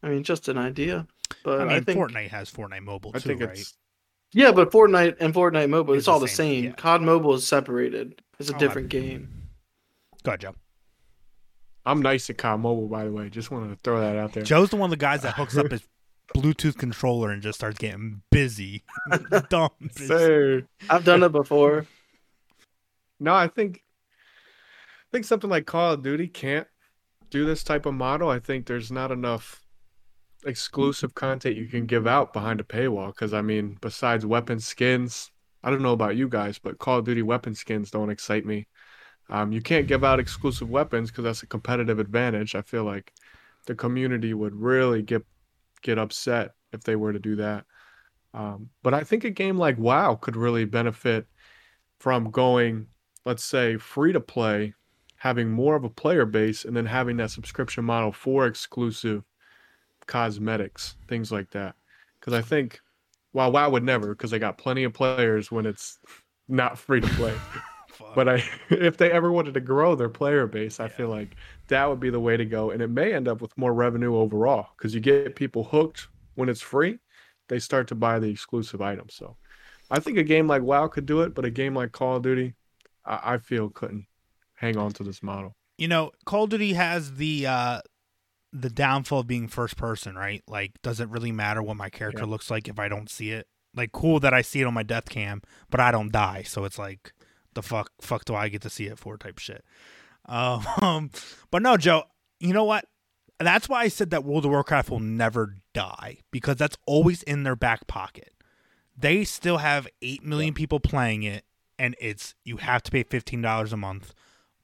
I 0.05 0.09
mean, 0.09 0.23
just 0.23 0.47
an 0.47 0.57
idea. 0.57 1.07
But 1.43 1.67
I 1.67 1.75
I, 1.77 1.79
think 1.81 1.99
Fortnite 1.99 2.29
has 2.29 2.49
Fortnite 2.51 2.83
Mobile 2.83 3.11
I 3.13 3.19
too, 3.19 3.29
think 3.29 3.41
right? 3.41 3.73
yeah, 4.33 4.51
but 4.51 4.71
Fortnite 4.71 5.17
and 5.19 5.33
Fortnite 5.33 5.69
Mobile, 5.69 5.95
It's 5.95 5.99
it's 6.01 6.05
the 6.05 6.11
all 6.11 6.19
the 6.19 6.27
same, 6.27 6.35
same. 6.55 6.63
yeah. 6.65 6.71
COD 6.73 7.01
Mobile 7.01 7.33
is 7.33 7.45
separated. 7.47 8.21
It's 8.39 8.49
a 8.49 8.53
Oh, 8.53 8.55
I- 8.55 8.59
different 8.59 8.89
game. 8.89 9.49
Go 10.23 10.31
ahead, 10.31 10.41
Joe. 10.41 10.55
I'm 11.85 12.01
nice 12.01 12.29
at 12.29 12.37
COD 12.37 12.59
Mobile, 12.59 12.87
by 12.87 13.03
the 13.03 13.11
way. 13.11 13.29
Just 13.29 13.51
wanted 13.51 13.69
to 13.69 13.75
throw 13.83 13.99
that 13.99 14.15
out 14.15 14.33
there. 14.33 14.43
Joe's 14.43 14.69
the 14.69 14.75
one 14.75 14.87
of 14.87 14.91
the 14.91 14.97
guys 14.97 15.21
that 15.23 15.33
hooks 15.37 15.57
up 15.57 15.71
his 15.71 15.83
Bluetooth 16.35 16.77
controller 16.77 17.31
and 17.31 17.41
just 17.41 17.59
starts 17.59 17.77
getting 17.77 18.21
busy. 18.31 18.83
Dumb. 19.49 19.69
busy. 19.81 20.07
Sir. 20.07 20.63
I've 20.89 21.03
done 21.05 21.23
it 21.23 21.31
before. 21.31 21.85
No, 23.19 23.33
I 23.33 23.47
think 23.47 23.83
I 23.87 25.07
think 25.11 25.25
something 25.25 25.49
like 25.49 25.65
Call 25.65 25.93
of 25.93 26.03
Duty 26.03 26.27
can't 26.27 26.67
do 27.29 27.45
this 27.45 27.63
type 27.63 27.85
of 27.85 27.93
model. 27.93 28.29
I 28.29 28.39
think 28.39 28.65
there's 28.65 28.91
not 28.91 29.11
enough 29.11 29.61
exclusive 30.45 31.15
content 31.15 31.55
you 31.55 31.67
can 31.67 31.85
give 31.85 32.07
out 32.07 32.33
behind 32.33 32.59
a 32.59 32.63
paywall 32.63 33.07
because 33.07 33.33
I 33.33 33.41
mean, 33.41 33.77
besides 33.81 34.25
weapon 34.25 34.59
skins, 34.59 35.31
I 35.63 35.71
don't 35.71 35.81
know 35.81 35.93
about 35.93 36.15
you 36.15 36.29
guys, 36.29 36.59
but 36.59 36.77
Call 36.77 36.99
of 36.99 37.05
Duty 37.05 37.23
weapon 37.23 37.55
skins 37.55 37.91
don't 37.91 38.09
excite 38.09 38.45
me. 38.45 38.67
Um, 39.29 39.51
you 39.51 39.61
can't 39.61 39.87
give 39.87 40.03
out 40.03 40.19
exclusive 40.19 40.69
weapons 40.69 41.09
because 41.09 41.23
that's 41.23 41.43
a 41.43 41.47
competitive 41.47 41.99
advantage. 41.99 42.53
I 42.53 42.61
feel 42.61 42.83
like 42.83 43.11
the 43.65 43.75
community 43.75 44.33
would 44.33 44.55
really 44.55 45.01
get 45.01 45.25
get 45.81 45.97
upset 45.97 46.51
if 46.71 46.83
they 46.83 46.95
were 46.95 47.13
to 47.13 47.19
do 47.19 47.35
that. 47.37 47.65
Um, 48.33 48.69
but 48.83 48.93
I 48.93 49.03
think 49.03 49.23
a 49.23 49.29
game 49.29 49.57
like 49.57 49.77
WoW 49.77 50.15
could 50.15 50.35
really 50.35 50.65
benefit 50.65 51.25
from 51.99 52.31
going, 52.31 52.87
let's 53.25 53.43
say, 53.43 53.77
free 53.77 54.11
to 54.11 54.19
play, 54.19 54.73
having 55.15 55.49
more 55.49 55.75
of 55.75 55.85
a 55.85 55.89
player 55.89 56.25
base, 56.25 56.65
and 56.65 56.75
then 56.75 56.85
having 56.85 57.17
that 57.17 57.31
subscription 57.31 57.85
model 57.85 58.11
for 58.11 58.45
exclusive 58.45 59.23
cosmetics, 60.07 60.95
things 61.07 61.31
like 61.31 61.51
that. 61.51 61.75
Because 62.19 62.33
I 62.33 62.41
think, 62.41 62.79
well, 63.33 63.51
WoW 63.51 63.69
would 63.71 63.83
never, 63.83 64.09
because 64.09 64.31
they 64.31 64.39
got 64.39 64.57
plenty 64.57 64.83
of 64.83 64.93
players 64.93 65.51
when 65.51 65.65
it's 65.65 65.99
not 66.47 66.77
free 66.77 67.01
to 67.01 67.07
play. 67.09 67.35
But 68.13 68.29
I, 68.29 68.43
if 68.69 68.97
they 68.97 69.11
ever 69.11 69.31
wanted 69.31 69.53
to 69.55 69.61
grow 69.61 69.95
their 69.95 70.09
player 70.09 70.47
base, 70.47 70.79
I 70.79 70.85
Yeah. 70.85 70.89
feel 70.89 71.09
like 71.09 71.35
that 71.67 71.89
would 71.89 71.99
be 71.99 72.09
the 72.09 72.19
way 72.19 72.37
to 72.37 72.45
go, 72.45 72.71
and 72.71 72.81
it 72.81 72.89
may 72.89 73.13
end 73.13 73.27
up 73.27 73.41
with 73.41 73.57
more 73.57 73.73
revenue 73.73 74.15
overall 74.17 74.69
because 74.77 74.93
you 74.93 75.01
get 75.01 75.35
people 75.35 75.63
hooked 75.63 76.07
when 76.35 76.49
it's 76.49 76.61
free. 76.61 76.99
They 77.47 77.59
start 77.59 77.87
to 77.89 77.95
buy 77.95 78.19
the 78.19 78.29
exclusive 78.29 78.81
items. 78.81 79.15
So, 79.15 79.37
I 79.89 79.99
think 79.99 80.17
a 80.17 80.23
game 80.23 80.47
like 80.47 80.61
WoW 80.63 80.87
could 80.87 81.05
do 81.05 81.21
it, 81.21 81.33
but 81.33 81.45
a 81.45 81.51
game 81.51 81.75
like 81.75 81.91
Call 81.91 82.17
of 82.17 82.23
Duty, 82.23 82.55
I, 83.05 83.35
I 83.35 83.37
feel 83.37 83.69
couldn't 83.69 84.07
hang 84.55 84.77
on 84.77 84.91
to 84.93 85.03
this 85.03 85.21
model. 85.23 85.55
you 85.77 85.87
know, 85.87 86.11
Call 86.25 86.45
of 86.45 86.49
Duty 86.51 86.73
has 86.73 87.15
the 87.15 87.47
uh 87.47 87.81
the 88.57 88.69
downfall 88.69 89.19
of 89.19 89.27
being 89.27 89.47
first 89.47 89.75
person, 89.75 90.15
right? 90.15 90.41
Like, 90.47 90.81
does 90.81 90.99
it 90.99 91.09
really 91.09 91.31
matter 91.31 91.61
what 91.61 91.75
my 91.77 91.89
character 91.89 92.23
Yeah. 92.23 92.29
looks 92.29 92.49
like 92.49 92.67
if 92.67 92.79
I 92.79 92.87
don't 92.87 93.09
see 93.09 93.31
it? 93.31 93.47
Like, 93.75 93.91
cool 93.91 94.19
that 94.21 94.33
I 94.33 94.41
see 94.41 94.61
it 94.61 94.65
on 94.65 94.73
my 94.73 94.83
death 94.83 95.09
cam, 95.09 95.41
but 95.69 95.79
I 95.81 95.91
don't 95.91 96.11
die, 96.11 96.43
so 96.43 96.63
it's 96.63 96.79
like, 96.79 97.11
the 97.53 97.61
fuck, 97.61 97.91
fuck, 98.01 98.23
do 98.25 98.33
I 98.35 98.47
get 98.47 98.61
to 98.61 98.69
see 98.69 98.85
it 98.85 98.97
for 98.97 99.17
type 99.17 99.39
shit? 99.39 99.65
Um, 100.27 101.09
but 101.51 101.61
no, 101.61 101.75
Joe, 101.77 102.03
you 102.39 102.53
know 102.53 102.63
what? 102.63 102.85
That's 103.39 103.67
why 103.67 103.81
I 103.81 103.87
said 103.89 104.11
that 104.11 104.23
World 104.23 104.45
of 104.45 104.51
Warcraft 104.51 104.89
will 104.89 105.01
never 105.01 105.55
die 105.73 106.19
because 106.31 106.55
that's 106.55 106.77
always 106.85 107.21
in 107.23 107.43
their 107.43 107.57
back 107.57 107.85
pocket. 107.87 108.31
They 108.97 109.25
still 109.25 109.57
have 109.57 109.89
eight 110.01 110.23
million 110.23 110.53
people 110.53 110.79
playing 110.79 111.23
it, 111.23 111.43
and 111.77 111.95
it's 111.99 112.33
you 112.45 112.57
have 112.57 112.81
to 112.83 112.91
pay 112.91 113.03
fifteen 113.03 113.41
dollars 113.41 113.73
a 113.73 113.77
month 113.77 114.13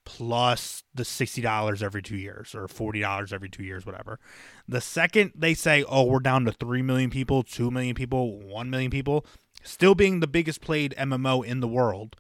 plus 0.05 0.83
the 0.93 1.05
sixty 1.05 1.41
dollars 1.41 1.81
every 1.83 2.01
two 2.01 2.17
years 2.17 2.55
or 2.55 2.67
forty 2.67 2.99
dollars 2.99 3.31
every 3.31 3.49
two 3.49 3.63
years, 3.63 3.85
whatever. 3.85 4.19
The 4.67 4.81
second 4.81 5.31
they 5.35 5.53
say, 5.53 5.83
"Oh, 5.87 6.05
we're 6.05 6.19
down 6.19 6.45
to 6.45 6.51
three 6.51 6.81
million 6.81 7.09
people, 7.09 7.43
two 7.43 7.71
million 7.71 7.95
people, 7.95 8.39
one 8.39 8.69
million 8.69 8.91
people," 8.91 9.25
still 9.63 9.95
being 9.95 10.19
the 10.19 10.27
biggest 10.27 10.61
played 10.61 10.95
MMO 10.97 11.45
in 11.45 11.59
the 11.59 11.67
world, 11.67 12.15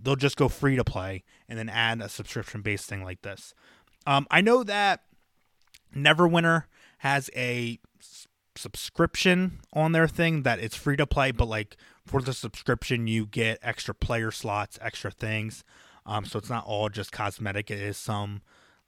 they'll 0.00 0.16
just 0.16 0.36
go 0.36 0.48
free 0.48 0.76
to 0.76 0.84
play 0.84 1.24
and 1.48 1.58
then 1.58 1.68
add 1.68 2.00
a 2.00 2.08
subscription 2.08 2.62
based 2.62 2.88
thing 2.88 3.02
like 3.02 3.22
this. 3.22 3.54
Um, 4.06 4.26
I 4.30 4.40
know 4.40 4.62
that 4.64 5.00
Neverwinter 5.94 6.64
has 6.98 7.30
a 7.34 7.78
subscription 8.56 9.60
on 9.72 9.92
their 9.92 10.08
thing 10.08 10.42
that 10.42 10.58
it's 10.58 10.76
free 10.76 10.96
to 10.96 11.06
play, 11.06 11.32
but 11.32 11.48
like 11.48 11.76
for 12.06 12.20
the 12.20 12.32
subscription, 12.32 13.06
you 13.06 13.26
get 13.26 13.58
extra 13.62 13.94
player 13.94 14.30
slots, 14.30 14.78
extra 14.80 15.10
things. 15.10 15.64
Um, 16.06 16.24
so 16.24 16.38
it's 16.38 16.50
not 16.50 16.64
all 16.66 16.88
just 16.88 17.12
cosmetic. 17.12 17.70
It 17.70 17.78
is 17.80 17.96
some 17.96 18.42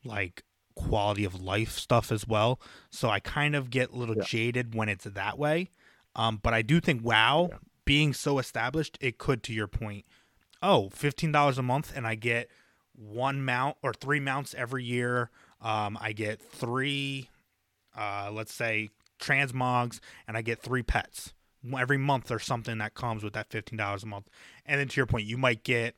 like 0.04 0.42
quality 0.74 1.24
of 1.24 1.40
life 1.40 1.72
stuff 1.72 2.12
as 2.12 2.26
well. 2.26 2.60
So 2.90 3.08
I 3.08 3.20
kind 3.20 3.54
of 3.56 3.70
get 3.70 3.90
a 3.92 3.96
little 3.96 4.16
Yeah. 4.16 4.24
jaded 4.24 4.74
when 4.74 4.88
it's 4.88 5.04
that 5.04 5.38
way. 5.38 5.70
Um, 6.14 6.38
but 6.42 6.52
I 6.54 6.62
do 6.62 6.80
think 6.80 7.02
WoW 7.02 7.48
Yeah. 7.52 7.58
being 7.84 8.12
so 8.12 8.38
established, 8.38 8.98
it 9.00 9.16
could, 9.18 9.42
to 9.44 9.52
your 9.54 9.66
point, 9.68 10.04
oh, 10.62 10.90
$15 10.94 11.56
a 11.58 11.62
month 11.62 11.92
and 11.94 12.06
I 12.06 12.14
get 12.14 12.50
one 12.92 13.44
mount 13.44 13.76
or 13.82 13.92
three 13.94 14.20
mounts 14.20 14.54
every 14.54 14.84
year. 14.84 15.30
Um, 15.60 15.98
I 16.00 16.12
get 16.12 16.40
three, 16.40 17.30
uh, 17.96 18.30
let's 18.32 18.52
say, 18.52 18.90
transmogs, 19.18 20.00
and 20.28 20.36
I 20.36 20.42
get 20.42 20.60
three 20.62 20.82
pets. 20.82 21.32
Every 21.76 21.98
month 21.98 22.30
or 22.30 22.38
something 22.38 22.78
that 22.78 22.94
comes 22.94 23.24
with 23.24 23.32
that 23.32 23.48
$15 23.48 24.02
a 24.02 24.06
month. 24.06 24.28
And 24.66 24.78
then 24.78 24.88
to 24.88 24.96
your 24.96 25.06
point, 25.06 25.26
you 25.26 25.36
might 25.38 25.64
get 25.64 25.96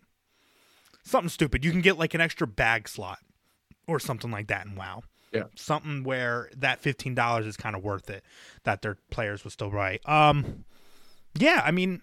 something 1.10 1.28
stupid. 1.28 1.64
You 1.64 1.70
can 1.70 1.80
get 1.80 1.98
like 1.98 2.14
an 2.14 2.20
extra 2.20 2.46
bag 2.46 2.88
slot 2.88 3.18
or 3.86 3.98
something 3.98 4.30
like 4.30 4.48
that 4.48 4.66
in 4.66 4.74
WoW. 4.74 5.02
Yeah. 5.32 5.44
Something 5.56 6.04
where 6.04 6.50
that 6.56 6.82
$15 6.82 7.46
is 7.46 7.56
kind 7.56 7.76
of 7.76 7.82
worth 7.82 8.08
it 8.08 8.24
that 8.64 8.82
their 8.82 8.96
players 9.10 9.44
will 9.44 9.50
still 9.50 9.70
buy. 9.70 10.00
Um, 10.06 10.64
yeah, 11.34 11.62
I 11.64 11.70
mean, 11.70 12.00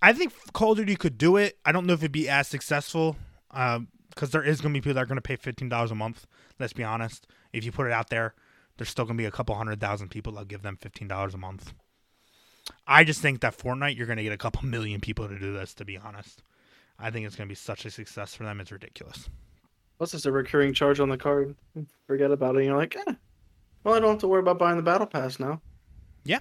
I 0.00 0.12
think 0.12 0.32
Call 0.52 0.72
of 0.72 0.78
Duty 0.78 0.96
could 0.96 1.18
do 1.18 1.36
it. 1.36 1.58
I 1.64 1.72
don't 1.72 1.86
know 1.86 1.94
if 1.94 2.00
it'd 2.00 2.12
be 2.12 2.28
as 2.28 2.46
successful 2.46 3.16
because 3.50 4.30
there 4.30 4.42
is 4.42 4.60
going 4.60 4.72
to 4.72 4.80
be 4.80 4.82
people 4.82 4.94
that 4.94 5.02
are 5.02 5.06
going 5.06 5.16
to 5.16 5.22
pay 5.22 5.36
fifteen 5.36 5.68
dollars 5.68 5.90
a 5.90 5.96
month. 5.96 6.26
Let's 6.58 6.72
be 6.72 6.84
honest. 6.84 7.26
If 7.52 7.64
you 7.64 7.72
put 7.72 7.86
it 7.86 7.92
out 7.92 8.10
there, 8.10 8.34
there's 8.76 8.88
still 8.88 9.04
going 9.04 9.16
to 9.16 9.22
be 9.22 9.26
a 9.26 9.30
couple 9.30 9.54
hundred 9.56 9.80
thousand 9.80 10.08
people 10.10 10.32
that'll 10.32 10.46
give 10.46 10.62
them 10.62 10.78
fifteen 10.80 11.08
dollars 11.08 11.34
a 11.34 11.38
month. 11.38 11.72
I 12.86 13.02
just 13.02 13.20
think 13.20 13.40
that 13.40 13.56
Fortnite, 13.56 13.96
you're 13.96 14.06
going 14.06 14.18
to 14.18 14.22
get 14.22 14.32
a 14.32 14.38
couple 14.38 14.64
million 14.64 15.00
people 15.00 15.28
to 15.28 15.38
do 15.38 15.52
this. 15.52 15.74
To 15.74 15.84
be 15.84 15.96
honest, 15.96 16.42
I 16.98 17.10
think 17.10 17.26
it's 17.26 17.36
going 17.36 17.48
to 17.48 17.52
be 17.52 17.56
such 17.56 17.84
a 17.84 17.90
success 17.90 18.34
for 18.34 18.44
them. 18.44 18.60
It's 18.60 18.72
ridiculous. 18.72 19.28
Plus, 19.98 20.14
it's 20.14 20.26
a 20.26 20.32
recurring 20.32 20.72
charge 20.74 21.00
on 21.00 21.08
the 21.08 21.18
card. 21.18 21.54
Forget 22.06 22.30
about 22.30 22.54
it. 22.54 22.58
And 22.58 22.66
you're 22.66 22.76
like, 22.76 22.96
eh. 22.96 23.14
Well, 23.84 23.94
I 23.94 24.00
don't 24.00 24.10
have 24.10 24.20
to 24.20 24.28
worry 24.28 24.40
about 24.40 24.58
buying 24.58 24.76
the 24.76 24.82
battle 24.82 25.06
pass 25.06 25.38
now. 25.38 25.60
Yeah. 26.24 26.40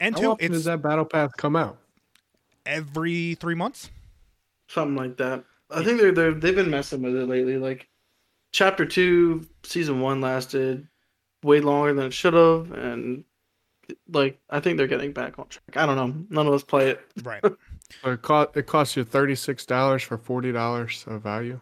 And 0.00 0.14
How 0.14 0.20
two, 0.20 0.30
often 0.32 0.52
does 0.52 0.64
that 0.64 0.82
battle 0.82 1.04
pass 1.04 1.30
come 1.36 1.56
out? 1.56 1.78
every 2.68 3.34
three 3.34 3.54
months. 3.54 3.90
Something 4.68 4.96
like 4.96 5.16
that. 5.16 5.44
I 5.70 5.82
think 5.82 6.00
they're 6.00 6.12
they're 6.12 6.34
they've 6.34 6.54
been 6.54 6.70
messing 6.70 7.02
with 7.02 7.16
it 7.16 7.26
lately. 7.26 7.56
Like, 7.56 7.88
chapter 8.52 8.84
two, 8.86 9.46
season 9.64 10.00
one 10.00 10.20
lasted 10.20 10.86
way 11.42 11.60
longer 11.60 11.94
than 11.94 12.06
it 12.06 12.12
should 12.12 12.34
have, 12.34 12.70
and 12.72 13.24
like 14.12 14.38
I 14.50 14.60
think 14.60 14.76
they're 14.76 14.86
getting 14.86 15.12
back 15.12 15.38
on 15.38 15.48
track. 15.48 15.76
I 15.76 15.86
don't 15.86 15.96
know. 15.96 16.26
None 16.30 16.46
of 16.46 16.52
us 16.54 16.62
play 16.62 16.90
it. 16.90 17.00
Right. 17.22 17.42
So 18.02 18.12
it 18.12 18.22
cost 18.22 18.56
it 18.56 18.66
costs 18.66 18.96
you 18.96 19.04
thirty 19.04 19.34
six 19.34 19.64
dollars 19.66 20.02
for 20.02 20.18
forty 20.18 20.52
dollars 20.52 21.04
of 21.06 21.22
value. 21.22 21.60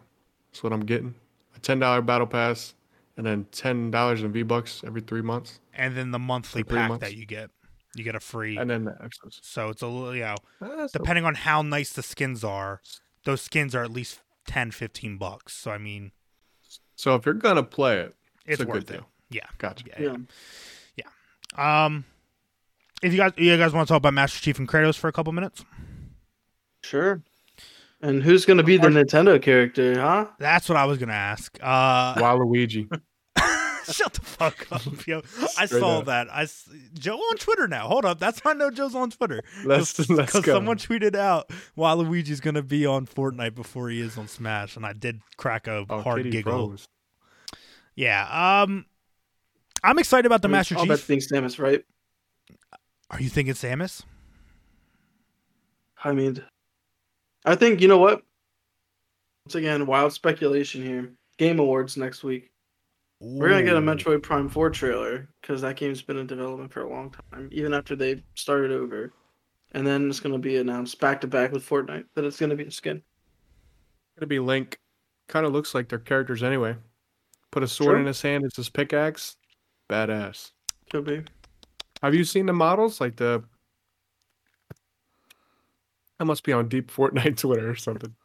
That's 0.51 0.63
what 0.63 0.73
I'm 0.73 0.85
getting. 0.85 1.15
A 1.55 1.59
ten 1.59 1.79
dollar 1.79 2.01
battle 2.01 2.27
pass, 2.27 2.73
and 3.15 3.25
then 3.25 3.45
ten 3.51 3.91
dollars 3.91 4.23
in 4.23 4.31
V 4.31 4.43
bucks 4.43 4.83
every 4.85 5.01
three 5.01 5.21
months, 5.21 5.59
and 5.73 5.95
then 5.95 6.11
the 6.11 6.19
monthly 6.19 6.63
pack 6.63 6.89
months. 6.89 7.01
that 7.03 7.15
you 7.15 7.25
get, 7.25 7.49
you 7.95 8.03
get 8.03 8.15
a 8.15 8.19
free. 8.19 8.57
and 8.57 8.69
then 8.69 8.85
the 8.85 8.97
extras. 9.03 9.39
So 9.41 9.69
it's 9.69 9.81
a 9.81 9.87
little, 9.87 10.15
you 10.15 10.23
know, 10.23 10.35
Ah, 10.61 10.87
so- 10.87 10.99
depending 10.99 11.25
on 11.25 11.35
how 11.35 11.61
nice 11.61 11.93
the 11.93 12.03
skins 12.03 12.43
are, 12.43 12.81
those 13.23 13.41
skins 13.41 13.73
are 13.73 13.83
at 13.83 13.91
least 13.91 14.19
10, 14.47 14.71
15 14.71 15.17
bucks. 15.17 15.53
So 15.55 15.71
I 15.71 15.77
mean, 15.77 16.11
So 16.95 17.15
if 17.15 17.25
you're 17.25 17.33
gonna 17.35 17.63
play 17.63 17.99
it, 17.99 18.15
it's 18.45 18.61
a 18.61 18.65
good 18.65 18.73
worth 18.73 18.89
it. 18.91 18.93
deal. 18.93 19.09
Yeah. 19.29 19.41
gotcha. 19.57 19.85
Yeah. 19.99 20.15
Yeah. 20.97 21.05
yeah. 21.57 21.85
Um, 21.85 22.05
if 23.01 23.11
you 23.13 23.17
guys, 23.19 23.31
you 23.37 23.55
guys 23.57 23.73
want 23.73 23.87
to 23.87 23.91
talk 23.91 23.97
about 23.99 24.13
Master 24.13 24.39
Chief 24.41 24.57
and 24.59 24.67
Kratos 24.67 24.97
for 24.97 25.07
a 25.07 25.11
couple 25.11 25.31
minutes, 25.33 25.63
Sure. 26.83 27.21
And 28.01 28.21
who's 28.21 28.45
gonna 28.45 28.63
be 28.63 28.77
the 28.77 28.89
Nintendo 28.89 29.41
character, 29.41 29.99
huh? 29.99 30.27
that's 30.39 30.69
what 30.69 30.77
I 30.77 30.85
was 30.85 30.97
gonna 30.99 31.13
ask. 31.13 31.57
Uh, 31.61 32.13
Waluigi. 32.21 32.87
shut 33.91 34.13
the 34.13 34.21
fuck 34.21 34.67
up, 34.71 34.83
yo. 35.07 35.21
I 35.57 35.65
Straight 35.65 35.79
saw 35.79 35.99
up. 35.99 36.07
I 36.09 36.47
Joe 36.93 37.17
on 37.17 37.37
Twitter 37.37 37.67
now. 37.67 37.87
Hold 37.87 38.05
up, 38.05 38.19
that's 38.19 38.39
how 38.41 38.51
I 38.51 38.53
know 38.53 38.69
Joe's 38.69 38.93
on 38.93 39.09
Twitter. 39.09 39.41
Let's 39.65 39.97
let's 40.09 40.31
Because 40.31 40.45
go. 40.45 40.53
someone 40.53 40.77
tweeted 40.77 41.15
out 41.15 41.49
Waluigi's 41.75 42.39
gonna 42.39 42.61
be 42.61 42.85
on 42.85 43.07
Fortnite 43.07 43.55
before 43.55 43.89
he 43.89 43.99
is 43.99 44.15
on 44.17 44.27
Smash, 44.27 44.75
and 44.75 44.85
I 44.85 44.93
did 44.93 45.21
crack 45.37 45.65
a 45.67 45.83
oh, 45.89 46.01
hard 46.01 46.17
Kitty 46.19 46.29
giggle. 46.29 46.67
froze. 46.67 46.87
Yeah. 47.95 48.61
Um, 48.61 48.85
I'm 49.83 49.97
excited 49.97 50.27
about 50.27 50.43
the 50.43 50.47
I 50.47 50.49
mean, 50.49 50.57
Master 50.59 50.77
I'll 50.77 50.85
bet 50.85 50.99
Chief. 50.99 51.07
things 51.07 51.27
Samus, 51.31 51.57
right? 51.57 51.83
Are 53.09 53.19
you 53.19 53.29
thinking 53.29 53.55
Samus? 53.55 54.03
I 56.03 56.11
mean, 56.11 56.43
I 57.47 57.55
think 57.55 57.79
you 57.81 57.87
know 57.87 57.97
what. 57.97 58.21
Once 59.45 59.55
again, 59.55 59.85
wild 59.85 60.11
speculation 60.11 60.83
here. 60.83 61.13
Game 61.37 61.59
Awards 61.59 61.95
next 61.95 62.23
week. 62.23 62.51
We're 63.21 63.49
gonna 63.49 63.63
get 63.63 63.77
a 63.77 63.81
Metroid 63.81 64.21
Prime 64.21 64.49
Four 64.49 64.69
trailer 64.69 65.27
because 65.41 65.61
that 65.61 65.77
game's 65.77 66.01
been 66.01 66.17
in 66.17 66.27
development 66.27 66.71
for 66.71 66.81
a 66.83 66.89
long 66.89 67.15
time, 67.31 67.47
even 67.51 67.73
after 67.73 67.95
they 67.95 68.21
started 68.35 68.71
over. 68.71 69.13
And 69.71 69.87
then 69.87 70.09
it's 70.09 70.19
gonna 70.19 70.37
be 70.37 70.57
announced 70.57 70.99
back 70.99 71.21
to 71.21 71.27
back 71.27 71.51
with 71.51 71.67
Fortnite 71.67 72.05
that 72.15 72.25
it's 72.25 72.39
gonna 72.39 72.55
be 72.55 72.65
a 72.65 72.71
skin. 72.71 73.01
Gonna 74.19 74.27
be 74.27 74.39
Link. 74.39 74.77
Kind 75.29 75.45
of 75.45 75.53
looks 75.53 75.73
like 75.73 75.89
their 75.89 75.99
characters 75.99 76.43
anyway. 76.43 76.75
Put 77.51 77.63
a 77.63 77.67
sword 77.67 77.93
Sure. 77.93 77.99
in 77.99 78.05
his 78.05 78.21
hand. 78.21 78.43
It's 78.45 78.57
his 78.57 78.69
pickaxe. 78.69 79.37
Badass. 79.89 80.51
Could 80.91 81.05
be. 81.05 81.23
Have 82.03 82.13
you 82.13 82.23
seen 82.25 82.45
the 82.45 82.53
models? 82.53 82.99
Like 83.01 83.15
the. 83.15 83.43
I 86.19 86.23
must 86.23 86.43
be 86.43 86.51
on 86.53 86.67
deep 86.67 86.91
Fortnite 86.91 87.37
Twitter 87.41 87.69
or 87.69 87.75
something. 87.75 88.15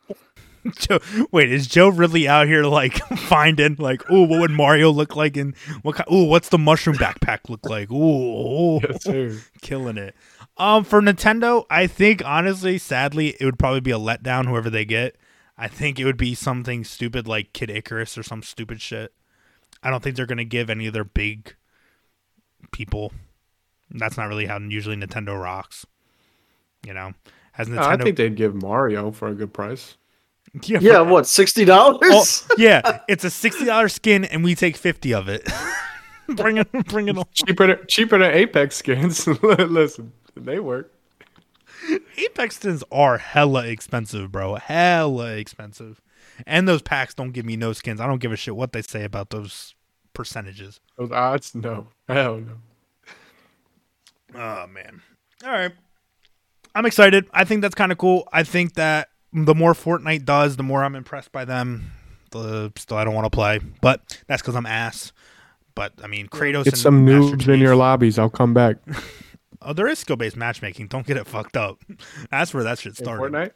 Joe, 0.78 1.00
wait, 1.33 1.50
is 1.50 1.66
Joe 1.66 1.88
really 1.88 2.28
out 2.28 2.46
here 2.46 2.64
like 2.64 2.98
finding 3.18 3.76
like, 3.78 4.02
oh, 4.09 4.22
what 4.22 4.40
would 4.40 4.50
Mario 4.52 4.90
look 4.90 5.16
like? 5.16 5.37
And 5.37 5.57
what 5.83 5.96
kind? 5.96 6.09
Oh, 6.11 6.24
what's 6.24 6.50
the 6.50 6.59
mushroom 6.59 6.96
backpack 6.96 7.48
look 7.48 7.68
like? 7.68 7.90
Ooh, 7.90 8.81
Yes, 8.81 9.50
killing 9.61 9.96
it. 9.96 10.14
Um, 10.57 10.85
for 10.85 11.00
Nintendo, 11.00 11.64
I 11.68 11.87
think 11.88 12.22
honestly, 12.24 12.78
sadly, 12.78 13.37
it 13.40 13.44
would 13.44 13.59
probably 13.59 13.81
be 13.81 13.90
a 13.90 13.98
letdown. 13.98 14.46
Whoever 14.46 14.70
they 14.70 14.85
get, 14.85 15.16
I 15.59 15.66
think 15.66 15.98
it 15.98 16.05
would 16.05 16.16
be 16.16 16.35
something 16.35 16.85
stupid 16.85 17.26
like 17.26 17.52
Kid 17.52 17.70
Icarus 17.70 18.16
or 18.16 18.22
some 18.22 18.42
stupid 18.42 18.81
shit. 18.81 19.12
I 19.83 19.90
don't 19.90 20.02
think 20.02 20.14
they're 20.14 20.26
gonna 20.26 20.44
give 20.44 20.70
any 20.70 20.87
of 20.87 20.92
their 20.92 21.05
big 21.05 21.57
people. 22.70 23.12
That's 23.90 24.16
not 24.16 24.28
really 24.28 24.46
how 24.46 24.59
usually 24.59 24.96
Nintendo 24.96 25.40
rocks. 25.40 25.85
You 26.87 26.94
know, 26.94 27.14
has 27.52 27.68
No, 27.68 27.76
uh, 27.80 27.84
Nintendo? 27.86 28.00
I 28.00 28.02
think 28.04 28.16
they'd 28.16 28.36
give 28.36 28.54
Mario 28.54 29.10
for 29.10 29.28
a 29.28 29.34
good 29.34 29.52
price. 29.52 29.96
yeah, 30.64 30.78
for- 30.78 30.84
Yeah, 30.84 31.00
what 31.00 31.26
sixty 31.26 31.64
dollars? 31.64 32.00
Oh, 32.02 32.54
yeah, 32.58 33.00
it's 33.08 33.24
a 33.24 33.30
sixty 33.30 33.64
dollars 33.64 33.94
skin, 33.94 34.24
and 34.24 34.42
we 34.44 34.54
take 34.54 34.76
fifty 34.76 35.14
of 35.14 35.28
it. 35.28 35.48
bring 36.28 36.58
it, 36.58 36.70
bring 36.86 37.08
it 37.08 37.16
on. 37.16 37.24
Cheaper, 37.32 37.66
than- 37.68 37.86
cheaper 37.88 38.18
than 38.18 38.32
Apex 38.32 38.76
skins. 38.76 39.26
Listen, 39.26 40.12
they 40.36 40.58
work. 40.58 40.92
Apex 42.16 42.56
skins 42.56 42.84
are 42.92 43.18
hella 43.18 43.66
expensive, 43.66 44.30
bro. 44.30 44.54
Hella 44.56 45.32
expensive, 45.34 46.00
and 46.46 46.68
those 46.68 46.80
packs 46.82 47.12
don't 47.14 47.32
give 47.32 47.44
me 47.44 47.56
no 47.56 47.72
skins. 47.72 48.00
I 48.00 48.06
don't 48.06 48.20
give 48.20 48.32
a 48.32 48.36
shit 48.36 48.54
what 48.54 48.72
they 48.72 48.82
say 48.82 49.04
about 49.04 49.30
those 49.30 49.74
percentages. 50.14 50.78
Those 50.96 51.10
odds, 51.10 51.54
no. 51.54 51.88
Hell 52.08 52.36
no. 52.38 52.52
Oh 54.34 54.66
man. 54.68 55.02
All 55.44 55.50
right. 55.50 55.72
I'm 56.74 56.87
excited. 56.87 57.26
I 57.32 57.44
think 57.44 57.62
that's 57.62 57.74
kind 57.74 57.92
of 57.92 57.98
cool. 57.98 58.28
I 58.32 58.42
think 58.44 58.74
that 58.74 59.08
the 59.32 59.54
more 59.54 59.72
Fortnite 59.74 60.24
does, 60.24 60.56
the 60.56 60.62
more 60.62 60.85
I'm 60.85 60.94
impressed 60.94 61.32
by 61.32 61.44
them. 61.44 61.92
The 62.30 62.72
still 62.76 62.96
I 62.96 63.04
don't 63.04 63.14
want 63.14 63.26
to 63.26 63.30
play, 63.30 63.61
but 63.82 64.22
that's 64.26 64.40
because 64.40 64.54
I'm 64.54 64.64
ass. 64.64 65.12
But 65.74 65.92
I 66.02 66.06
mean, 66.06 66.28
Kratos 66.28 66.64
Get 66.64 66.74
and 66.74 66.78
some 66.78 67.04
Master 67.04 67.37
noobs 67.37 67.52
in 67.52 67.61
your 67.61 67.76
lobbies. 67.76 68.18
I'll 68.18 68.30
come 68.30 68.54
back. 68.54 68.76
Oh, 69.64 69.72
there 69.72 69.87
is 69.87 70.00
skill 70.00 70.16
based 70.16 70.37
matchmaking. 70.37 70.88
Don't 70.88 71.06
get 71.06 71.16
it 71.16 71.24
fucked 71.24 71.56
up. 71.56 71.78
That's 72.32 72.52
where 72.52 72.64
that 72.64 72.80
shit 72.80 72.98
In 72.98 73.04
started. 73.04 73.32
Fortnite? 73.32 73.52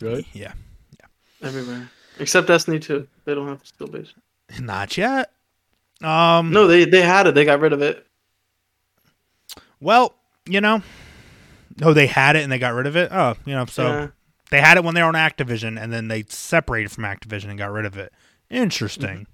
Really? 0.00 0.26
Yeah. 0.32 0.54
Yeah. 0.98 1.46
Everywhere 1.46 1.88
except 2.18 2.46
Destiny 2.48 2.78
two. 2.78 3.06
They 3.24 3.34
don't 3.34 3.46
have 3.48 3.64
skill 3.64 3.86
based. 3.86 4.14
Not 4.60 4.96
yet. 4.96 5.30
Um. 6.02 6.50
No, 6.50 6.66
they 6.66 6.84
they 6.84 7.02
had 7.02 7.26
it. 7.26 7.34
They 7.34 7.44
got 7.44 7.60
rid 7.60 7.72
of 7.72 7.80
it. 7.82 8.06
Well, 9.80 10.14
you 10.46 10.60
know. 10.60 10.82
Oh, 11.82 11.92
they 11.92 12.06
had 12.06 12.36
it 12.36 12.42
and 12.42 12.50
they 12.50 12.58
got 12.58 12.74
rid 12.74 12.86
of 12.86 12.96
it. 12.96 13.10
Oh, 13.12 13.34
you 13.44 13.54
know. 13.54 13.66
So 13.66 13.82
Yeah. 13.86 14.06
they 14.50 14.60
had 14.60 14.76
it 14.76 14.84
when 14.84 14.94
they 14.94 15.02
were 15.02 15.08
on 15.08 15.14
Activision, 15.14 15.80
and 15.80 15.92
then 15.92 16.08
they 16.08 16.24
separated 16.28 16.90
from 16.92 17.04
Activision 17.04 17.48
and 17.50 17.58
got 17.58 17.70
rid 17.72 17.84
of 17.84 17.96
it. 17.98 18.12
Interesting. 18.50 19.26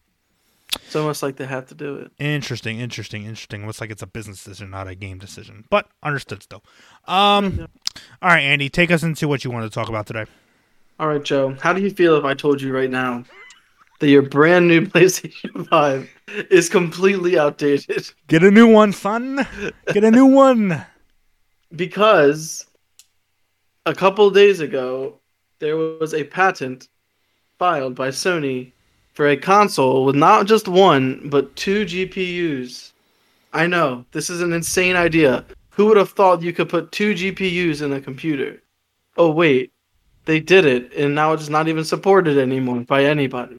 It's 0.75 0.97
almost 0.97 1.23
like 1.23 1.37
they 1.37 1.45
had 1.47 1.69
to 1.69 1.75
do 1.75 1.97
it. 1.97 2.13
Interesting. 2.19 2.81
Interesting. 2.81 3.25
Interesting. 3.25 3.67
Looks 3.67 3.81
like 3.81 3.91
it's 3.91 4.03
a 4.03 4.07
business 4.07 4.43
decision, 4.43 4.71
not 4.71 4.89
a 4.89 4.95
game 4.95 5.19
decision. 5.19 5.65
But 5.71 5.87
understood 6.03 6.43
still. 6.43 6.63
Um. 7.07 7.69
All 8.23 8.31
right, 8.31 8.41
Andy, 8.41 8.71
take 8.71 8.91
us 8.91 9.03
into 9.03 9.29
what 9.29 9.45
you 9.45 9.51
wanted 9.51 9.69
to 9.69 9.75
talk 9.75 9.89
about 9.91 10.07
today. 10.07 10.25
All 10.99 11.09
right, 11.09 11.23
Joe. 11.23 11.57
How 11.61 11.73
do 11.75 11.83
you 11.83 11.91
feel 11.91 12.17
if 12.17 12.25
I 12.25 12.33
told 12.33 12.63
you 12.63 12.75
right 12.75 12.89
now 12.91 13.25
that 13.99 14.09
your 14.09 14.23
brand 14.23 14.67
new 14.67 14.81
PlayStation 14.87 15.69
5 15.69 16.11
is 16.51 16.69
completely 16.71 17.39
outdated 17.39 18.11
Get 18.29 18.43
a 18.43 18.51
new 18.51 18.67
one, 18.67 18.93
son. 18.93 19.47
Get 19.93 20.05
a 20.05 20.11
new 20.11 20.27
one. 20.27 20.85
because 21.77 22.67
a 23.87 23.95
couple 23.95 24.31
days 24.31 24.61
ago 24.61 25.19
there 25.59 25.77
was 25.77 26.15
a 26.15 26.25
patent 26.25 26.89
filed 27.59 27.95
by 27.95 28.09
Sony 28.09 28.73
for 29.15 29.29
a 29.29 29.37
console 29.37 30.05
with 30.05 30.17
not 30.17 30.47
just 30.47 30.69
one 30.69 31.29
but 31.29 31.55
two 31.57 31.85
GPUs. 31.85 32.93
I 33.53 33.67
know 33.67 34.05
this 34.13 34.31
is 34.31 34.41
an 34.41 34.53
insane 34.53 34.97
idea. 34.97 35.45
Who 35.71 35.87
would 35.87 35.97
have 35.97 36.11
thought 36.11 36.43
you 36.43 36.53
could 36.53 36.69
put 36.69 36.93
two 36.93 37.15
GPUs 37.15 37.83
in 37.83 37.93
a 37.93 38.01
computer? 38.01 38.63
Oh 39.17 39.31
wait, 39.31 39.73
they 40.25 40.41
did 40.41 40.65
it, 40.65 40.93
and 40.95 41.15
now 41.15 41.33
it's 41.33 41.49
not 41.49 41.69
even 41.69 41.85
supported 41.85 42.39
anymore 42.39 42.81
by 42.81 43.05
anybody. 43.05 43.59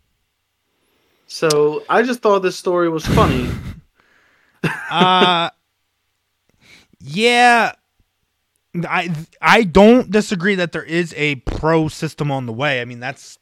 So 1.27 1.83
I 1.89 2.01
just 2.03 2.21
thought 2.21 2.39
this 2.39 2.57
story 2.57 2.89
was 2.89 3.05
funny. 3.05 3.49
uh 4.89 5.49
yeah 6.99 7.73
i 8.87 9.13
i 9.41 9.63
don't 9.63 10.11
disagree 10.11 10.55
that 10.55 10.71
there 10.71 10.83
is 10.83 11.13
a 11.15 11.35
pro 11.35 11.87
system 11.87 12.31
on 12.31 12.45
the 12.45 12.53
way. 12.53 12.81
I 12.81 12.85
mean 12.85 12.99
that's 12.99 13.37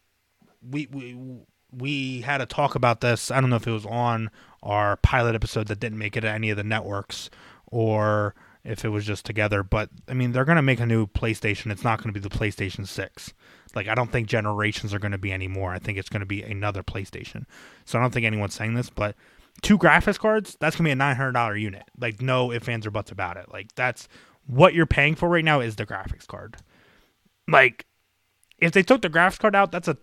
we 0.68 0.88
we 0.92 1.18
we 1.72 2.22
had 2.22 2.42
a 2.42 2.46
talk 2.46 2.76
about 2.76 3.02
this. 3.02 3.32
I 3.32 3.40
don't 3.40 3.50
know 3.50 3.56
if 3.56 3.68
it 3.68 3.72
was 3.72 3.86
on 3.86 4.30
our 4.62 4.98
pilot 4.98 5.36
episode 5.36 5.68
that 5.68 5.80
didn't 5.80 5.98
make 5.98 6.18
it 6.18 6.22
to 6.22 6.30
any 6.30 6.50
of 6.50 6.58
the 6.58 6.64
networks 6.64 7.30
or 7.68 8.36
if 8.64 8.86
it 8.86 8.90
was 8.90 9.08
just 9.08 9.26
together 9.26 9.64
but 9.64 9.90
i 10.08 10.14
mean 10.14 10.34
they're 10.34 10.46
going 10.46 10.56
to 10.56 10.62
make 10.62 10.80
a 10.80 10.86
new 10.86 11.08
playstation. 11.08 11.72
It's 11.72 11.84
not 11.84 11.98
going 11.98 12.14
to 12.14 12.20
be 12.20 12.28
the 12.28 12.36
playstation 12.36 12.88
6 12.88 13.34
like 13.74 13.88
i 13.88 13.96
don't 13.96 14.12
think 14.12 14.28
generations 14.28 14.94
are 14.94 15.00
going 15.00 15.14
to 15.14 15.18
be 15.18 15.34
anymore 15.34 15.72
i 15.74 15.80
think 15.80 15.98
it's 15.98 16.10
going 16.10 16.20
to 16.20 16.28
be 16.28 16.44
another 16.44 16.84
playstation. 16.84 17.46
So 17.86 17.98
i 17.98 18.02
don't 18.02 18.12
think 18.14 18.26
anyone's 18.26 18.54
saying 18.54 18.76
this 18.76 18.92
but 18.92 19.16
two 19.62 19.78
graphics 19.78 20.20
cards, 20.20 20.58
that's 20.60 20.76
gonna 20.76 20.88
be 20.88 20.92
a 20.92 20.96
nine 20.96 21.16
hundred 21.16 21.34
dollar 21.34 21.56
unit. 21.56 21.84
Like 22.00 22.22
no 22.22 22.52
ifs, 22.52 22.68
ands, 22.68 22.86
or 22.86 22.92
buts 22.92 23.12
about 23.12 23.38
it. 23.38 23.52
Like 23.52 23.74
that's 23.76 24.08
what 24.52 24.74
you're 24.74 24.86
paying 24.86 25.16
for 25.16 25.30
right 25.30 25.46
now 25.46 25.62
is 25.62 25.78
the 25.78 25.86
graphics 25.86 26.28
card. 26.28 26.58
Like 27.48 27.86
if 28.58 28.74
they 28.74 28.84
took 28.84 29.02
the 29.02 29.10
graphics 29.10 29.40
card 29.40 29.56
out, 29.56 29.72
that's 29.72 29.88
a 29.88 29.98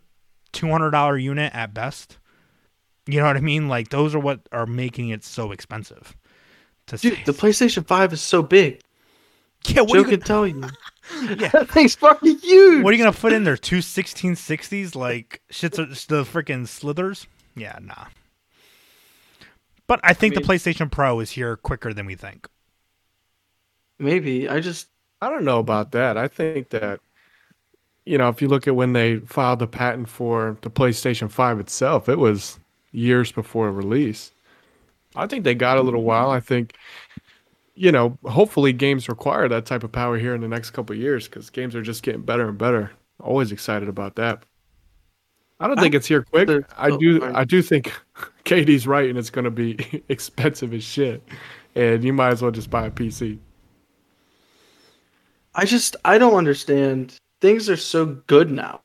two 0.52 0.68
hundred 0.68 0.90
dollar 0.92 1.18
unit 1.18 1.54
at 1.54 1.74
best. 1.74 2.18
You 3.06 3.20
know 3.20 3.26
what 3.26 3.36
I 3.36 3.40
mean? 3.40 3.68
Like 3.68 3.90
those 3.90 4.14
are 4.14 4.18
what 4.18 4.40
are 4.52 4.66
making 4.66 5.10
it 5.10 5.22
so 5.22 5.52
expensive. 5.52 6.16
Dude, 6.86 7.18
the 7.26 7.32
PlayStation 7.32 7.86
5 7.86 8.14
is 8.14 8.22
so 8.22 8.42
big. 8.42 8.80
yeah, 9.66 9.82
what 9.82 9.90
Joe 9.90 9.94
are, 9.94 9.98
you 9.98 10.04
can 10.04 10.20
gonna, 10.20 10.24
tell 10.24 10.46
you. 10.46 10.64
Yeah. 11.38 11.48
that 11.48 11.70
thing's 11.70 11.94
fucking 11.94 12.38
huge. 12.38 12.84
what 12.84 12.90
are 12.90 12.96
you 12.96 13.02
gonna 13.02 13.16
put 13.16 13.32
in 13.32 13.44
there? 13.44 13.56
Two 13.56 13.78
1660s? 13.78 14.94
Like 14.94 15.40
shit's 15.50 15.76
the 15.78 16.22
freaking 16.24 16.66
slithers? 16.66 17.26
Yeah, 17.56 17.78
nah. 17.80 18.06
But 19.86 20.00
I 20.02 20.12
think 20.12 20.34
mean- 20.34 20.42
the 20.42 20.48
PlayStation 20.48 20.90
Pro 20.90 21.20
is 21.20 21.30
here 21.30 21.56
quicker 21.56 21.92
than 21.94 22.04
we 22.06 22.14
think. 22.14 22.46
Maybe. 23.98 24.48
I 24.48 24.60
just 24.60 24.88
I 25.20 25.30
don't 25.30 25.44
know 25.44 25.58
about 25.58 25.92
that. 25.92 26.16
I 26.16 26.28
think 26.28 26.70
that, 26.70 27.00
you 28.04 28.18
know, 28.18 28.28
if 28.28 28.40
you 28.40 28.48
look 28.48 28.68
at 28.68 28.76
when 28.76 28.92
they 28.92 29.18
filed 29.18 29.58
the 29.58 29.66
patent 29.66 30.08
for 30.08 30.56
the 30.62 30.70
PlayStation 30.70 31.30
5 31.30 31.60
itself, 31.60 32.08
it 32.08 32.18
was 32.18 32.58
years 32.92 33.32
before 33.32 33.70
release. 33.72 34.32
I 35.16 35.26
think 35.26 35.44
they 35.44 35.54
got 35.54 35.78
a 35.78 35.82
little 35.82 36.04
while. 36.04 36.30
I 36.30 36.40
think, 36.40 36.74
you 37.74 37.90
know, 37.90 38.16
hopefully 38.26 38.72
games 38.72 39.08
require 39.08 39.48
that 39.48 39.66
type 39.66 39.82
of 39.82 39.90
power 39.90 40.18
here 40.18 40.34
in 40.34 40.40
the 40.40 40.48
next 40.48 40.70
couple 40.70 40.94
of 40.94 41.02
years 41.02 41.26
because 41.26 41.50
games 41.50 41.74
are 41.74 41.82
just 41.82 42.02
getting 42.02 42.22
better 42.22 42.48
and 42.48 42.58
better. 42.58 42.92
Always 43.20 43.50
excited 43.50 43.88
about 43.88 44.14
that. 44.16 44.44
I 45.60 45.66
don't 45.66 45.80
think 45.80 45.96
it's 45.96 46.06
here 46.06 46.22
quick. 46.22 46.48
I 46.76 46.90
oh, 46.90 46.98
do. 46.98 47.20
fine. 47.20 47.34
I 47.34 47.44
do 47.44 47.62
think 47.62 47.92
Katie's 48.44 48.86
right, 48.86 49.08
and 49.08 49.18
it's 49.18 49.30
going 49.30 49.44
to 49.44 49.50
be 49.50 50.04
expensive 50.08 50.72
as 50.72 50.84
shit. 50.84 51.20
And 51.74 52.04
you 52.04 52.12
might 52.12 52.28
as 52.28 52.42
well 52.42 52.52
just 52.52 52.70
buy 52.70 52.86
a 52.86 52.90
PC. 52.92 53.38
I 55.54 55.64
just 55.64 55.96
I 56.04 56.18
don't 56.18 56.34
understand. 56.34 57.14
Things 57.40 57.68
are 57.70 57.76
so 57.76 58.04
good 58.06 58.50
now, 58.50 58.80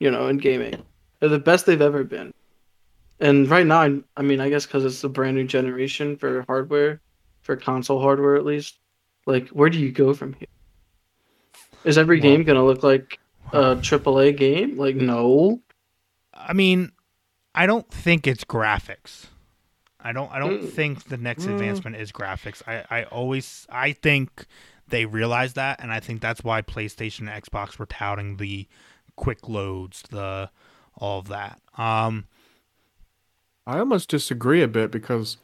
you 0.00 0.10
know, 0.10 0.28
in 0.28 0.38
gaming. 0.38 0.82
They're 1.20 1.28
the 1.28 1.38
best 1.38 1.66
they've 1.66 1.80
ever 1.80 2.04
been. 2.04 2.30
And 3.18 3.48
right 3.48 3.66
now, 3.66 3.80
I, 3.80 3.98
I 4.16 4.22
mean, 4.22 4.40
I 4.40 4.48
guess 4.48 4.66
because 4.66 4.84
it's 4.84 5.02
a 5.02 5.08
brand 5.08 5.36
new 5.36 5.44
generation 5.44 6.16
for 6.16 6.44
hardware, 6.46 7.00
for 7.42 7.56
console 7.56 8.00
hardware 8.00 8.36
at 8.36 8.44
least. 8.44 8.76
Like, 9.26 9.48
where 9.48 9.70
do 9.70 9.78
you 9.78 9.90
go 9.90 10.14
from 10.14 10.34
here? 10.34 10.46
Is 11.84 11.98
every 11.98 12.20
game 12.20 12.44
gonna 12.44 12.64
look 12.64 12.82
like 12.82 13.18
a 13.52 13.76
AAA 13.76 14.36
game? 14.36 14.76
Like, 14.76 14.96
no. 14.96 15.60
I 16.34 16.52
mean, 16.52 16.92
I 17.54 17.66
don't 17.66 17.88
think 17.90 18.26
it's 18.26 18.44
graphics. 18.44 19.26
I 20.00 20.12
don't. 20.12 20.30
I 20.30 20.38
don't 20.38 20.62
Mm. 20.62 20.68
think 20.68 21.04
the 21.04 21.16
next 21.16 21.46
Mm. 21.46 21.52
advancement 21.52 21.96
is 21.96 22.12
graphics. 22.12 22.62
I. 22.68 22.84
I 22.90 23.04
always. 23.04 23.66
I 23.70 23.92
think 23.92 24.46
they 24.88 25.04
realized 25.04 25.56
that, 25.56 25.80
and 25.82 25.92
I 25.92 26.00
think 26.00 26.20
that's 26.20 26.44
why 26.44 26.62
PlayStation 26.62 27.30
and 27.32 27.44
Xbox 27.44 27.78
were 27.78 27.86
touting 27.86 28.36
the 28.36 28.66
quick 29.16 29.48
loads, 29.48 30.02
the 30.10 30.50
all 30.96 31.18
of 31.20 31.28
that. 31.28 31.60
Um. 31.76 32.26
I 33.68 33.80
almost 33.80 34.08
disagree 34.08 34.62
a 34.62 34.68
bit 34.68 34.92
because 34.92 35.38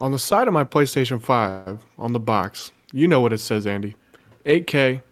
on 0.00 0.10
the 0.10 0.18
side 0.18 0.48
of 0.48 0.54
my 0.54 0.64
PlayStation 0.64 1.20
5, 1.20 1.78
on 1.98 2.12
the 2.14 2.20
box, 2.20 2.72
you 2.92 3.06
know 3.06 3.20
what 3.20 3.34
it 3.34 3.38
says, 3.38 3.66
Andy 3.66 3.94
8K, 4.46 5.02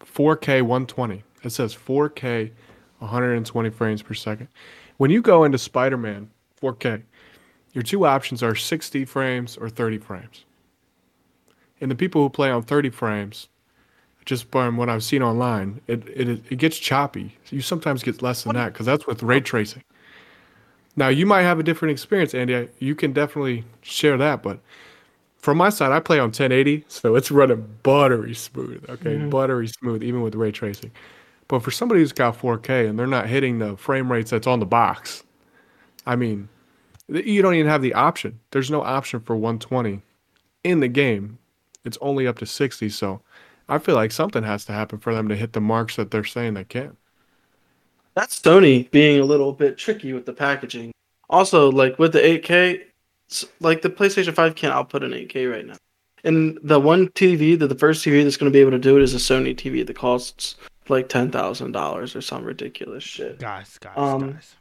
4K, 0.00 0.60
120. 0.62 1.22
It 1.42 1.50
says 1.50 1.74
4K, 1.74 2.50
120 2.98 3.70
frames 3.70 4.02
per 4.02 4.14
second. 4.14 4.48
When 4.98 5.10
you 5.10 5.22
go 5.22 5.44
into 5.44 5.56
Spider 5.56 5.96
Man 5.96 6.30
4K, 6.60 7.02
your 7.72 7.82
two 7.82 8.04
options 8.04 8.42
are 8.42 8.54
60 8.54 9.06
frames 9.06 9.56
or 9.56 9.70
30 9.70 9.98
frames. 9.98 10.44
And 11.82 11.90
the 11.90 11.96
people 11.96 12.22
who 12.22 12.30
play 12.30 12.50
on 12.50 12.62
30 12.62 12.90
frames, 12.90 13.48
just 14.24 14.50
from 14.52 14.76
what 14.76 14.88
I've 14.88 15.02
seen 15.02 15.22
online, 15.22 15.80
it, 15.88 16.08
it, 16.08 16.28
it 16.48 16.56
gets 16.56 16.78
choppy. 16.78 17.36
You 17.50 17.60
sometimes 17.60 18.04
get 18.04 18.22
less 18.22 18.44
than 18.44 18.54
that 18.54 18.72
because 18.72 18.86
that's 18.86 19.06
with 19.06 19.22
ray 19.22 19.40
tracing. 19.40 19.82
Now 20.94 21.08
you 21.08 21.26
might 21.26 21.42
have 21.42 21.58
a 21.58 21.62
different 21.62 21.90
experience, 21.90 22.34
Andy. 22.34 22.68
You 22.78 22.94
can 22.94 23.12
definitely 23.12 23.64
share 23.80 24.16
that, 24.16 24.42
but 24.42 24.60
from 25.38 25.58
my 25.58 25.70
side, 25.70 25.90
I 25.90 25.98
play 25.98 26.20
on 26.20 26.26
1080, 26.26 26.84
so 26.86 27.16
it's 27.16 27.32
running 27.32 27.66
buttery 27.82 28.32
smooth. 28.32 28.88
Okay, 28.88 29.16
mm-hmm. 29.16 29.28
buttery 29.28 29.66
smooth, 29.66 30.04
even 30.04 30.22
with 30.22 30.36
ray 30.36 30.52
tracing. 30.52 30.92
But 31.48 31.64
for 31.64 31.72
somebody 31.72 32.00
who's 32.00 32.12
got 32.12 32.38
4K 32.38 32.88
and 32.88 32.96
they're 32.96 33.08
not 33.08 33.26
hitting 33.26 33.58
the 33.58 33.76
frame 33.76 34.10
rates 34.10 34.30
that's 34.30 34.46
on 34.46 34.60
the 34.60 34.66
box, 34.66 35.24
I 36.06 36.14
mean, 36.14 36.48
you 37.08 37.42
don't 37.42 37.54
even 37.54 37.68
have 37.68 37.82
the 37.82 37.94
option. 37.94 38.38
There's 38.52 38.70
no 38.70 38.82
option 38.82 39.18
for 39.18 39.34
120 39.34 40.00
in 40.62 40.78
the 40.78 40.88
game. 40.88 41.38
It's 41.84 41.98
only 42.00 42.26
up 42.26 42.38
to 42.38 42.46
60. 42.46 42.88
So 42.88 43.20
I 43.68 43.78
feel 43.78 43.94
like 43.94 44.12
something 44.12 44.42
has 44.42 44.64
to 44.66 44.72
happen 44.72 44.98
for 44.98 45.14
them 45.14 45.28
to 45.28 45.36
hit 45.36 45.52
the 45.52 45.60
marks 45.60 45.96
that 45.96 46.10
they're 46.10 46.24
saying 46.24 46.54
they 46.54 46.64
can. 46.64 46.96
That's 48.14 48.38
Sony 48.38 48.90
being 48.90 49.20
a 49.20 49.24
little 49.24 49.52
bit 49.52 49.78
tricky 49.78 50.12
with 50.12 50.26
the 50.26 50.32
packaging. 50.34 50.92
Also, 51.30 51.70
like 51.72 51.98
with 51.98 52.12
the 52.12 52.20
8K, 52.20 52.82
like 53.60 53.80
the 53.82 53.88
PlayStation 53.88 54.34
5 54.34 54.54
can't 54.54 54.74
output 54.74 55.02
an 55.02 55.12
8K 55.12 55.50
right 55.50 55.66
now. 55.66 55.76
And 56.24 56.58
the 56.62 56.78
one 56.78 57.08
TV, 57.08 57.58
that 57.58 57.66
the 57.68 57.74
first 57.74 58.04
TV 58.04 58.22
that's 58.22 58.36
going 58.36 58.50
to 58.52 58.54
be 58.56 58.60
able 58.60 58.70
to 58.72 58.78
do 58.78 58.96
it 58.96 59.02
is 59.02 59.14
a 59.14 59.16
Sony 59.16 59.56
TV 59.56 59.84
that 59.84 59.96
costs 59.96 60.56
like 60.88 61.08
ten 61.08 61.30
thousand 61.30 61.72
dollars 61.72 62.14
or 62.14 62.20
some 62.20 62.44
ridiculous 62.44 63.02
shit. 63.02 63.38
Guys, 63.40 63.78
guys, 63.78 63.94
Um, 63.96 64.32
guys. 64.32 64.54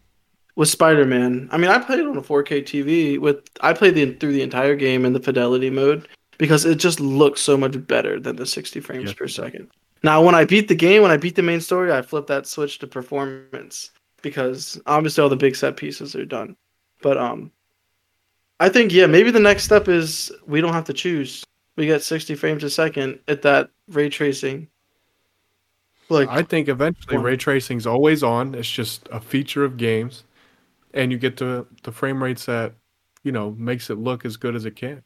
With 0.55 0.69
Spider 0.69 1.05
Man, 1.05 1.49
I 1.51 1.57
mean, 1.57 1.69
I 1.69 1.77
played 1.79 1.99
it 1.99 2.07
on 2.07 2.17
a 2.17 2.21
4K 2.21 2.63
TV. 2.63 3.19
With 3.19 3.47
I 3.61 3.73
played 3.73 3.93
the 3.95 4.13
through 4.15 4.33
the 4.33 4.41
entire 4.41 4.75
game 4.75 5.05
in 5.05 5.13
the 5.13 5.19
fidelity 5.19 5.69
mode 5.69 6.07
because 6.41 6.65
it 6.65 6.79
just 6.79 6.99
looks 6.99 7.39
so 7.39 7.55
much 7.55 7.85
better 7.85 8.19
than 8.19 8.35
the 8.35 8.47
60 8.47 8.79
frames 8.79 9.13
per 9.13 9.27
second. 9.27 9.69
Now, 10.01 10.23
when 10.23 10.33
I 10.33 10.43
beat 10.43 10.69
the 10.69 10.73
game, 10.73 11.03
when 11.03 11.11
I 11.11 11.17
beat 11.17 11.35
the 11.35 11.43
main 11.43 11.61
story, 11.61 11.93
I 11.93 12.01
flip 12.01 12.25
that 12.27 12.47
switch 12.47 12.79
to 12.79 12.87
performance 12.87 13.91
because 14.23 14.81
obviously 14.87 15.21
all 15.21 15.29
the 15.29 15.35
big 15.35 15.55
set 15.55 15.77
pieces 15.77 16.15
are 16.15 16.25
done. 16.25 16.55
But 17.03 17.19
um, 17.19 17.51
I 18.59 18.69
think 18.69 18.91
yeah, 18.91 19.05
maybe 19.05 19.29
the 19.29 19.39
next 19.39 19.65
step 19.65 19.87
is 19.87 20.31
we 20.47 20.61
don't 20.61 20.73
have 20.73 20.85
to 20.85 20.93
choose. 20.93 21.43
We 21.75 21.85
get 21.85 22.01
60 22.01 22.33
frames 22.33 22.63
a 22.63 22.71
second 22.71 23.19
at 23.27 23.43
that 23.43 23.69
ray 23.87 24.09
tracing. 24.09 24.67
Like 26.09 26.27
I 26.27 26.41
think 26.41 26.69
eventually 26.69 27.17
ray 27.17 27.37
tracing's 27.37 27.85
always 27.85 28.23
on. 28.23 28.55
It's 28.55 28.67
just 28.67 29.07
a 29.11 29.19
feature 29.19 29.63
of 29.63 29.77
games, 29.77 30.23
and 30.95 31.11
you 31.11 31.19
get 31.19 31.37
the 31.37 31.67
the 31.83 31.91
frame 31.91 32.21
rates 32.21 32.47
that 32.47 32.73
you 33.21 33.31
know 33.31 33.51
makes 33.51 33.91
it 33.91 33.99
look 33.99 34.25
as 34.25 34.37
good 34.37 34.55
as 34.55 34.65
it 34.65 34.75
can. 34.75 35.03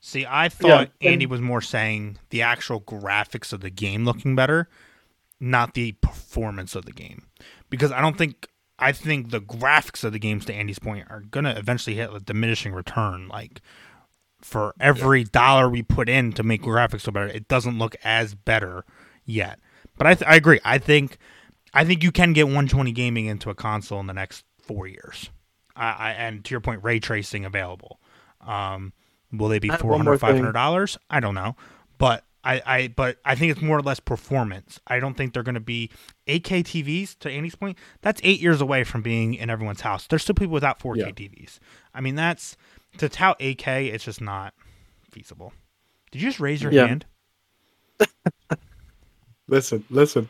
See, 0.00 0.24
I 0.28 0.48
thought 0.48 0.90
and- 1.00 1.12
Andy 1.12 1.26
was 1.26 1.40
more 1.40 1.60
saying 1.60 2.18
the 2.30 2.42
actual 2.42 2.80
graphics 2.80 3.52
of 3.52 3.60
the 3.60 3.70
game 3.70 4.04
looking 4.04 4.34
better, 4.36 4.68
not 5.40 5.74
the 5.74 5.92
performance 5.92 6.74
of 6.74 6.84
the 6.84 6.92
game. 6.92 7.26
Because 7.70 7.92
I 7.92 8.00
don't 8.00 8.16
think 8.16 8.46
I 8.78 8.92
think 8.92 9.30
the 9.30 9.40
graphics 9.40 10.04
of 10.04 10.12
the 10.12 10.20
games, 10.20 10.44
to 10.44 10.54
Andy's 10.54 10.78
point, 10.78 11.06
are 11.10 11.20
gonna 11.20 11.54
eventually 11.56 11.96
hit 11.96 12.12
a 12.14 12.20
diminishing 12.20 12.72
return. 12.72 13.28
Like 13.28 13.60
for 14.40 14.72
every 14.78 15.24
dollar 15.24 15.68
we 15.68 15.82
put 15.82 16.08
in 16.08 16.32
to 16.34 16.42
make 16.44 16.62
graphics 16.62 17.00
so 17.02 17.12
better, 17.12 17.26
it 17.26 17.48
doesn't 17.48 17.78
look 17.78 17.96
as 18.04 18.34
better 18.34 18.84
yet. 19.24 19.58
But 19.96 20.06
I, 20.06 20.14
th- 20.14 20.30
I 20.30 20.36
agree. 20.36 20.60
I 20.64 20.78
think 20.78 21.18
I 21.74 21.84
think 21.84 22.04
you 22.04 22.12
can 22.12 22.32
get 22.32 22.46
120 22.46 22.92
gaming 22.92 23.26
into 23.26 23.50
a 23.50 23.54
console 23.54 23.98
in 24.00 24.06
the 24.06 24.14
next 24.14 24.44
four 24.62 24.86
years. 24.86 25.30
I, 25.74 25.90
I 25.90 26.10
and 26.12 26.44
to 26.44 26.52
your 26.52 26.60
point, 26.60 26.84
ray 26.84 27.00
tracing 27.00 27.44
available. 27.44 27.98
Um, 28.40 28.92
will 29.32 29.48
they 29.48 29.58
be 29.58 29.68
have 29.68 29.80
400 29.80 30.10
one 30.10 30.18
500 30.18 30.52
dollars? 30.52 30.98
I 31.10 31.20
don't 31.20 31.34
know, 31.34 31.56
but 31.98 32.24
I, 32.44 32.62
I 32.64 32.88
but 32.88 33.18
I 33.24 33.34
think 33.34 33.52
it's 33.52 33.60
more 33.60 33.78
or 33.78 33.82
less 33.82 34.00
performance. 34.00 34.80
I 34.86 35.00
don't 35.00 35.14
think 35.14 35.34
they're 35.34 35.42
going 35.42 35.54
to 35.56 35.60
be 35.60 35.90
8K 36.26 36.62
TVs. 36.62 37.18
To 37.18 37.30
Andy's 37.30 37.54
point, 37.56 37.76
that's 38.00 38.20
eight 38.24 38.40
years 38.40 38.60
away 38.60 38.84
from 38.84 39.02
being 39.02 39.34
in 39.34 39.50
everyone's 39.50 39.82
house. 39.82 40.06
There's 40.06 40.22
still 40.22 40.34
people 40.36 40.54
without 40.54 40.78
4K 40.78 40.96
Yeah. 40.98 41.06
TVs. 41.10 41.58
I 41.92 42.00
mean, 42.00 42.14
that's 42.14 42.56
to 42.98 43.08
tout 43.08 43.38
8K. 43.40 43.92
It's 43.92 44.04
just 44.04 44.20
not 44.20 44.54
feasible. 45.10 45.52
Did 46.10 46.22
you 46.22 46.28
just 46.28 46.40
raise 46.40 46.62
your 46.62 46.72
Yeah. 46.72 46.86
hand? 46.86 47.04
Listen, 49.48 49.84
listen. 49.90 50.28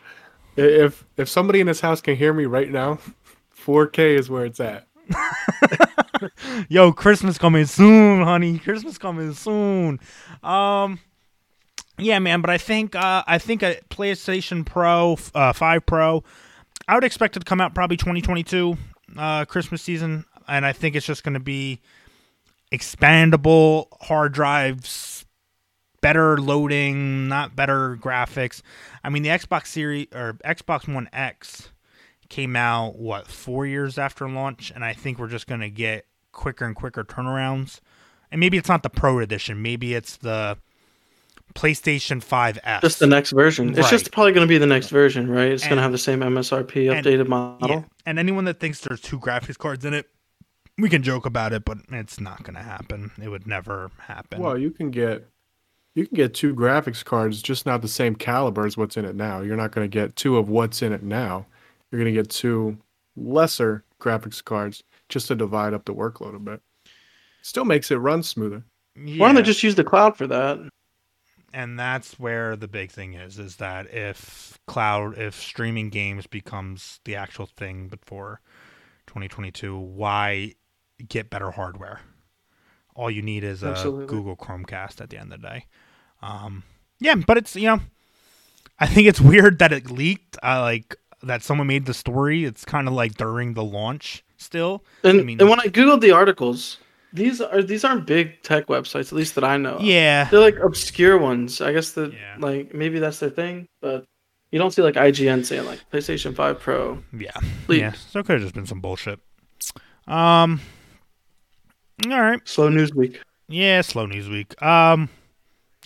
If 0.56 1.04
if 1.16 1.28
somebody 1.28 1.61
in 1.61 1.66
this 1.68 1.80
house 1.80 2.00
can 2.00 2.16
hear 2.16 2.32
me 2.32 2.46
right 2.46 2.70
now, 2.70 2.98
4K 3.56 4.16
is 4.18 4.28
where 4.30 4.44
it's 4.44 4.58
at. 4.61 4.88
Yo, 6.68 6.92
Christmas 6.92 7.38
coming 7.38 7.66
soon, 7.66 8.22
honey. 8.22 8.58
Christmas 8.58 8.98
coming 8.98 9.32
soon. 9.34 10.00
Um, 10.42 11.00
yeah, 11.98 12.18
man. 12.18 12.40
But 12.40 12.50
I 12.50 12.58
think 12.58 12.94
uh, 12.94 13.24
I 13.26 13.38
think 13.38 13.62
a 13.62 13.80
PlayStation 13.90 14.64
Pro, 14.64 15.18
uh, 15.34 15.52
Five 15.52 15.86
Pro, 15.86 16.24
I 16.86 16.94
would 16.94 17.04
expect 17.04 17.36
it 17.36 17.40
to 17.40 17.44
come 17.44 17.60
out 17.60 17.74
probably 17.74 17.96
2022 17.96 18.76
uh, 19.16 19.44
Christmas 19.44 19.82
season, 19.82 20.24
and 20.46 20.64
I 20.64 20.72
think 20.72 20.96
it's 20.96 21.06
just 21.06 21.24
going 21.24 21.34
to 21.34 21.40
be 21.40 21.80
expandable 22.72 23.86
hard 24.02 24.32
drives, 24.32 25.24
better 26.00 26.38
loading, 26.38 27.28
not 27.28 27.56
better 27.56 27.96
graphics. 27.96 28.62
I 29.02 29.08
mean, 29.08 29.22
the 29.22 29.30
Xbox 29.30 29.68
Series 29.68 30.08
or 30.14 30.34
Xbox 30.44 30.92
One 30.92 31.08
X 31.12 31.70
came 32.28 32.56
out 32.56 32.96
what 32.96 33.26
four 33.26 33.66
years 33.66 33.98
after 33.98 34.28
launch, 34.28 34.70
and 34.74 34.84
I 34.84 34.92
think 34.92 35.18
we're 35.18 35.28
just 35.28 35.46
gonna 35.46 35.70
get 35.70 36.06
quicker 36.32 36.64
and 36.64 36.74
quicker 36.76 37.04
turnarounds. 37.04 37.80
And 38.30 38.40
maybe 38.40 38.58
it's 38.58 38.68
not 38.68 38.82
the 38.82 38.90
Pro 38.90 39.18
edition, 39.20 39.62
maybe 39.62 39.94
it's 39.94 40.16
the 40.16 40.58
PlayStation 41.54 42.22
5S. 42.22 42.82
just 42.82 42.98
the 42.98 43.06
next 43.06 43.32
version. 43.32 43.76
It's 43.76 43.88
just 43.88 44.12
probably 44.12 44.32
going 44.32 44.46
to 44.46 44.48
be 44.48 44.58
the 44.58 44.66
next 44.66 44.90
version, 44.90 45.30
right? 45.30 45.50
It's 45.50 45.64
going 45.64 45.76
to 45.76 45.82
have 45.82 45.92
the 45.92 45.98
same 45.98 46.20
MSRP 46.20 46.92
and- 46.92 47.04
updated 47.04 47.26
model. 47.26 47.70
Yeah. 47.70 47.82
And 48.04 48.18
anyone 48.18 48.44
that 48.44 48.60
thinks 48.60 48.80
there's 48.80 49.00
two 49.00 49.18
graphics 49.18 49.56
cards 49.56 49.84
in 49.86 49.94
it, 49.94 50.06
we 50.76 50.88
can 50.90 51.02
joke 51.02 51.24
about 51.26 51.52
it, 51.54 51.64
but 51.64 51.78
it's 51.90 52.20
not 52.20 52.44
gonna 52.44 52.62
happen. 52.62 53.10
It 53.20 53.28
would 53.28 53.46
never 53.46 53.90
happen. 53.98 54.40
Well, 54.40 54.56
you 54.56 54.70
can 54.70 54.90
get 54.90 55.26
you 55.94 56.06
can 56.06 56.14
get 56.14 56.32
two 56.32 56.54
graphics 56.54 57.04
cards, 57.04 57.42
just 57.42 57.66
not 57.66 57.82
the 57.82 57.88
same 57.88 58.14
caliber 58.14 58.64
as 58.64 58.76
what's 58.76 58.96
in 58.96 59.04
it 59.04 59.16
now. 59.16 59.40
You're 59.40 59.56
not 59.56 59.72
going 59.72 59.84
to 59.84 59.92
get 59.92 60.14
two 60.14 60.36
of 60.36 60.48
what's 60.48 60.80
in 60.80 60.92
it 60.92 61.02
now. 61.02 61.46
You're 61.90 62.01
going 62.01 62.12
to 62.14 62.20
get 62.20 62.31
two 62.31 62.79
lesser 63.16 63.85
graphics 64.01 64.42
cards 64.44 64.83
just 65.09 65.29
to 65.29 65.35
divide 65.35 65.74
up 65.74 65.85
the 65.85 65.94
workload 65.94 66.35
a 66.37 66.38
bit. 66.38 66.61
Still 67.42 67.64
makes 67.64 67.90
it 67.90 67.96
run 67.96 68.22
smoother. 68.22 68.64
yeah. 68.94 69.20
Why 69.20 69.29
don't 69.29 69.37
they 69.37 69.42
just 69.42 69.62
use 69.62 69.74
the 69.74 69.85
cloud 69.85 70.16
for 70.16 70.27
that? 70.27 70.59
and 71.53 71.79
that's 71.79 72.18
where 72.18 72.57
the 72.57 72.68
big 72.68 72.90
thing 72.90 73.14
is 73.14 73.38
is 73.38 73.57
that 73.57 73.92
if 73.92 74.59
cloud 74.66 75.16
if 75.18 75.35
streaming 75.35 75.88
games 75.88 76.27
becomes 76.27 77.01
the 77.05 77.16
actual 77.16 77.46
thing 77.46 77.88
before 77.88 78.40
2022 79.07 79.77
why 79.79 80.53
get 81.09 81.31
better 81.31 81.51
hardware 81.51 82.01
all 82.94 83.11
you 83.11 83.22
need 83.22 83.44
is 83.44 83.62
a 83.62 83.68
Absolutely. 83.68 84.07
google 84.07 84.37
chromecast 84.37 85.01
at 85.01 85.11
the 85.11 85.16
end 85.16 85.33
of 85.33 85.40
the 85.40 85.48
day 85.48 85.64
um 86.20 86.64
yeah 87.01 87.14
but 87.14 87.38
it's 87.38 87.57
you 87.57 87.66
know 87.66 87.81
i 88.79 88.87
think 88.87 89.09
it's 89.09 89.20
weird 89.33 89.59
that 89.59 89.72
it 89.72 89.90
leaked 89.90 90.37
uh, 90.42 90.61
like 90.61 90.96
that 91.22 91.42
someone 91.42 91.66
made 91.66 91.85
the 91.87 91.94
story 91.94 92.44
it's 92.44 92.64
kind 92.64 92.87
of 92.88 92.94
like 92.94 93.14
during 93.14 93.54
the 93.54 93.64
launch 93.64 94.24
still 94.37 94.85
And 95.04 95.20
I 95.20 95.24
mean- 95.24 95.40
and 95.40 95.48
when 95.50 95.61
I 95.61 95.64
googled 95.66 96.00
the 96.00 96.12
articles, 96.12 96.78
these 97.12 97.40
are 97.40 97.62
these 97.62 97.85
aren't 97.85 98.07
big 98.07 98.42
tech 98.42 98.66
websites, 98.66 99.07
at 99.09 99.12
least 99.12 99.35
that 99.37 99.44
I 99.44 99.57
know. 99.57 99.76
of. 99.76 99.83
yeah 99.83 100.24
They're 100.31 100.40
like 100.40 100.57
obscure 100.62 101.18
ones. 101.18 101.61
I 101.61 101.72
guess 101.72 101.92
that 101.92 102.12
Yeah. 102.12 102.37
like 102.38 102.72
maybe 102.74 102.98
that's 102.98 103.18
their 103.18 103.31
thing, 103.31 103.66
but 103.81 104.04
you 104.52 104.59
don't 104.59 104.70
see 104.70 104.83
like 104.83 104.94
IGN 104.94 105.44
saying 105.44 105.64
like 105.66 105.81
PlayStation 105.92 106.35
5 106.37 106.61
Pro. 106.61 107.02
Yeah. 107.18 107.31
Yeah. 107.68 107.92
So 107.92 108.20
it 108.20 108.26
could 108.26 108.35
have 108.35 108.42
just 108.42 108.54
been 108.54 108.66
some 108.66 108.81
bullshit. 108.81 109.18
Um. 110.07 110.61
All 112.07 112.20
right. 112.20 112.40
Slow 112.48 112.68
news 112.68 112.94
week. 112.94 113.20
Yeah. 113.48 113.81
Slow 113.83 114.07
news 114.07 114.28
week. 114.28 114.61
Um. 114.62 115.09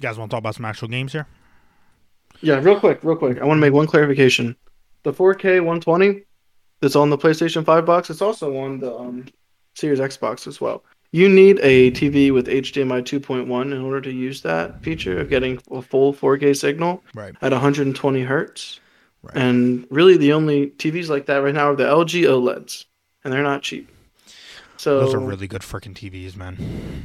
You 0.01 0.09
guys 0.09 0.19
want 0.19 0.31
to 0.31 0.35
talk 0.35 0.39
about 0.41 0.55
some 0.55 0.65
actual 0.65 0.89
games 0.89 1.13
here? 1.13 1.27
Yeah, 2.41 2.57
real 2.61 2.79
quick, 2.81 3.01
real 3.03 3.17
quick. 3.17 3.41
I 3.41 3.45
want 3.45 3.59
to 3.59 3.61
make 3.61 3.73
one 3.73 3.87
clarification. 3.87 4.57
The 5.05 5.13
4K 5.13 5.55
120 5.61 6.23
that's 6.81 6.97
on 6.97 7.11
the 7.11 7.19
PlayStation 7.19 7.65
5 7.65 7.85
box, 7.87 8.11
it's 8.11 8.23
also 8.23 8.57
on 8.57 8.79
the 8.81 8.95
um, 8.95 9.27
Series 9.75 9.99
Xbox 10.01 10.47
as 10.47 10.61
well. 10.61 10.85
you 11.13 11.29
need 11.29 11.59
a 11.63 11.91
TV 11.93 12.33
with 12.33 12.47
HDMI 12.47 13.03
2.1 13.03 13.47
in 13.73 13.81
order 13.83 14.01
to 14.01 14.11
use 14.11 14.43
that 14.43 14.83
feature 14.83 15.19
of 15.21 15.29
getting 15.29 15.61
a 15.71 15.83
full 15.83 16.13
4K 16.15 16.57
signal 16.57 17.03
Right. 17.15 17.35
at 17.43 17.53
120 17.53 18.23
hertz. 18.23 18.81
Right. 19.23 19.37
And 19.37 19.87
really, 19.91 20.17
the 20.17 20.33
only 20.33 20.69
TVs 20.79 21.09
like 21.09 21.27
that 21.27 21.37
right 21.45 21.55
now 21.55 21.71
are 21.71 21.77
the 21.77 21.85
LG 21.85 22.23
OLEDs, 22.25 22.87
and 23.23 23.33
they're 23.33 23.43
not 23.43 23.63
cheap. 23.63 23.89
So 24.77 24.99
Those 25.01 25.15
are 25.15 25.21
really 25.21 25.47
good 25.47 25.63
freaking 25.63 25.95
TVs, 25.95 26.35
man. 26.35 26.57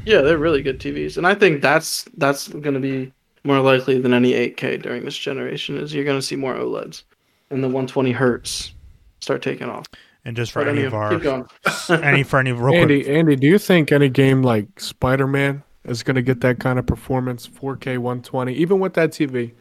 yeah, 0.05 0.21
they're 0.21 0.39
really 0.39 0.63
good 0.63 0.79
TVs, 0.79 1.17
and 1.17 1.27
I 1.27 1.35
think 1.35 1.61
that's 1.61 2.05
that's 2.17 2.47
going 2.47 2.73
to 2.73 2.79
be 2.79 3.13
more 3.43 3.59
likely 3.59 3.99
than 4.01 4.13
any 4.13 4.31
8K 4.33 4.81
during 4.81 5.05
this 5.05 5.15
generation. 5.17 5.77
Is 5.77 5.93
you're 5.93 6.05
going 6.05 6.17
to 6.19 6.25
see 6.25 6.35
more 6.35 6.55
OLEDs, 6.55 7.03
and 7.49 7.63
the 7.63 7.67
120 7.67 8.11
hertz 8.11 8.73
start 9.19 9.41
taking 9.41 9.69
off. 9.69 9.85
And 10.25 10.35
just 10.35 10.51
for 10.51 10.59
But 10.59 10.69
any 10.69 10.79
anyway, 10.79 10.87
of 10.87 10.93
our 10.93 11.09
keep 11.11 11.21
going. 11.21 11.45
any 12.03 12.23
for 12.23 12.39
any 12.39 12.51
real 12.51 12.71
quick 12.71 12.81
Andy, 12.81 13.09
Andy, 13.09 13.35
do 13.37 13.47
you 13.47 13.57
think 13.57 13.91
any 13.91 14.09
game 14.09 14.41
like 14.41 14.79
Spider 14.79 15.27
Man 15.27 15.63
is 15.85 16.03
going 16.03 16.15
to 16.15 16.21
get 16.21 16.41
that 16.41 16.59
kind 16.59 16.77
of 16.77 16.85
performance, 16.85 17.47
4K 17.47 17.97
120, 17.97 18.53
even 18.53 18.79
with 18.79 18.93
that 18.95 19.11
TV, 19.11 19.53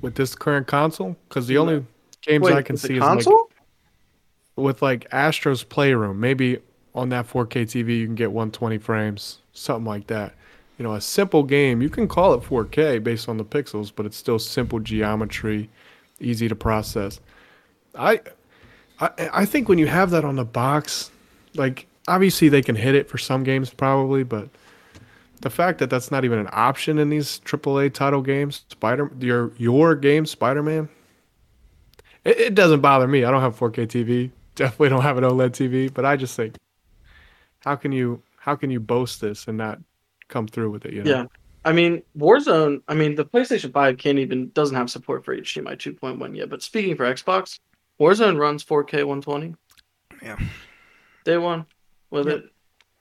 with 0.00 0.14
this 0.14 0.36
current 0.36 0.68
console? 0.68 1.16
Because 1.28 1.48
the 1.48 1.56
mm. 1.56 1.60
only 1.60 1.86
games 2.22 2.44
Wait, 2.44 2.54
I 2.54 2.62
can 2.62 2.74
with 2.74 2.82
the 2.82 2.88
see 2.88 2.94
is 2.94 3.00
like 3.00 3.08
console? 3.08 3.50
with 4.54 4.80
like 4.80 5.06
Astro's 5.10 5.64
Playroom. 5.64 6.20
Maybe 6.20 6.58
on 6.94 7.08
that 7.10 7.28
4K 7.28 7.62
TV 7.62 7.98
you 7.98 8.06
can 8.06 8.14
get 8.14 8.32
120 8.32 8.78
frames, 8.78 9.38
something 9.52 9.84
like 9.84 10.06
that. 10.06 10.34
You 10.78 10.84
know, 10.84 10.94
a 10.94 11.00
simple 11.00 11.42
game. 11.42 11.80
You 11.80 11.88
can 11.88 12.06
call 12.06 12.34
it 12.34 12.42
4K 12.42 13.02
based 13.02 13.28
on 13.28 13.38
the 13.38 13.44
pixels, 13.44 13.90
but 13.94 14.06
it's 14.06 14.16
still 14.16 14.38
simple 14.38 14.78
geometry, 14.78 15.70
easy 16.20 16.48
to 16.48 16.56
process. 16.56 17.20
I, 17.94 18.20
I, 19.00 19.10
I 19.32 19.44
think 19.44 19.68
when 19.68 19.78
you 19.78 19.86
have 19.86 20.10
that 20.10 20.24
on 20.24 20.36
the 20.36 20.44
box, 20.44 21.10
like 21.54 21.86
obviously 22.08 22.48
they 22.48 22.62
can 22.62 22.76
hit 22.76 22.94
it 22.94 23.08
for 23.08 23.18
some 23.18 23.44
games 23.44 23.70
probably, 23.70 24.22
but 24.22 24.48
the 25.40 25.50
fact 25.50 25.78
that 25.78 25.90
that's 25.90 26.10
not 26.10 26.24
even 26.24 26.38
an 26.38 26.48
option 26.52 26.98
in 26.98 27.10
these 27.10 27.40
AAA 27.40 27.92
title 27.92 28.22
games, 28.22 28.64
Spider, 28.70 29.10
your 29.18 29.52
your 29.56 29.94
game, 29.94 30.26
Spider 30.26 30.62
Man, 30.62 30.88
it, 32.24 32.38
it 32.38 32.54
doesn't 32.54 32.80
bother 32.80 33.06
me. 33.06 33.24
I 33.24 33.30
don't 33.30 33.42
have 33.42 33.58
4K 33.58 33.86
TV. 33.86 34.30
Definitely 34.54 34.88
don't 34.88 35.02
have 35.02 35.18
an 35.18 35.24
OLED 35.24 35.50
TV. 35.50 35.92
But 35.92 36.06
I 36.06 36.16
just 36.16 36.34
think, 36.34 36.56
how 37.60 37.76
can 37.76 37.92
you 37.92 38.22
how 38.38 38.56
can 38.56 38.70
you 38.70 38.80
boast 38.80 39.20
this 39.20 39.48
and 39.48 39.58
not 39.58 39.78
come 40.28 40.46
through 40.46 40.70
with 40.70 40.86
it? 40.86 40.94
You 40.94 41.04
know? 41.04 41.10
Yeah. 41.10 41.26
I 41.66 41.72
mean, 41.72 42.02
Warzone. 42.16 42.80
I 42.88 42.94
mean, 42.94 43.16
the 43.16 43.24
PlayStation 43.24 43.72
Five 43.72 43.98
can't 43.98 44.18
even 44.20 44.50
doesn't 44.54 44.76
have 44.76 44.88
support 44.88 45.24
for 45.24 45.36
HDMI 45.36 45.76
2.1 45.76 46.36
yet. 46.36 46.48
But 46.48 46.62
speaking 46.62 46.96
for 46.96 47.04
Xbox, 47.12 47.58
Warzone 48.00 48.38
runs 48.38 48.62
4K 48.64 49.04
120. 49.04 49.54
Yeah. 50.22 50.38
Day 51.24 51.36
one 51.38 51.66
with 52.10 52.28
Yep. 52.28 52.36
it. 52.36 52.52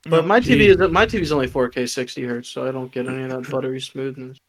But 0.10 0.16
Yep. 0.18 0.26
my 0.26 0.40
TV 0.40 0.68
is 0.70 0.78
my 0.92 1.06
TV 1.06 1.22
is 1.22 1.32
only 1.32 1.48
4K 1.48 1.86
60 1.88 2.24
hertz, 2.24 2.50
so 2.50 2.68
I 2.68 2.72
don't 2.72 2.92
get 2.92 3.08
any 3.08 3.24
of 3.24 3.30
that 3.30 3.50
buttery 3.52 3.80
smoothness. 3.80 4.40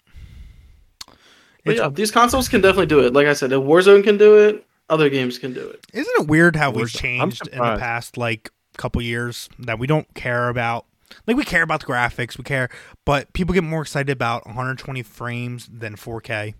But 1.06 1.72
It's- 1.74 1.78
yeah, 1.78 1.88
these 1.92 2.10
consoles 2.10 2.48
can 2.48 2.60
definitely 2.62 2.86
do 2.86 3.00
it. 3.00 3.12
Like 3.12 3.26
I 3.26 3.32
said, 3.34 3.52
if 3.52 3.60
Warzone 3.60 4.02
can 4.02 4.16
do 4.16 4.36
it, 4.38 4.64
other 4.88 5.10
games 5.10 5.38
can 5.38 5.52
do 5.52 5.68
it. 5.68 5.84
Isn't 5.92 6.20
it 6.22 6.26
weird 6.28 6.56
how 6.56 6.70
we've 6.70 6.90
changed 6.90 7.48
in 7.48 7.58
the 7.58 7.76
past 7.76 8.16
like 8.16 8.50
couple 8.78 9.00
years 9.02 9.48
that 9.58 9.78
we 9.78 9.86
don't 9.86 10.06
care 10.14 10.48
about 10.48 10.84
like 11.26 11.36
we 11.36 11.44
care 11.44 11.62
about 11.62 11.80
the 11.80 11.86
graphics, 11.86 12.36
we 12.38 12.44
care, 12.44 12.68
but 13.04 13.32
people 13.32 13.54
get 13.54 13.64
more 13.64 13.82
excited 13.82 14.10
about 14.10 14.46
120 14.46 15.02
frames 15.02 15.68
than 15.72 15.96
4K. 15.96 16.54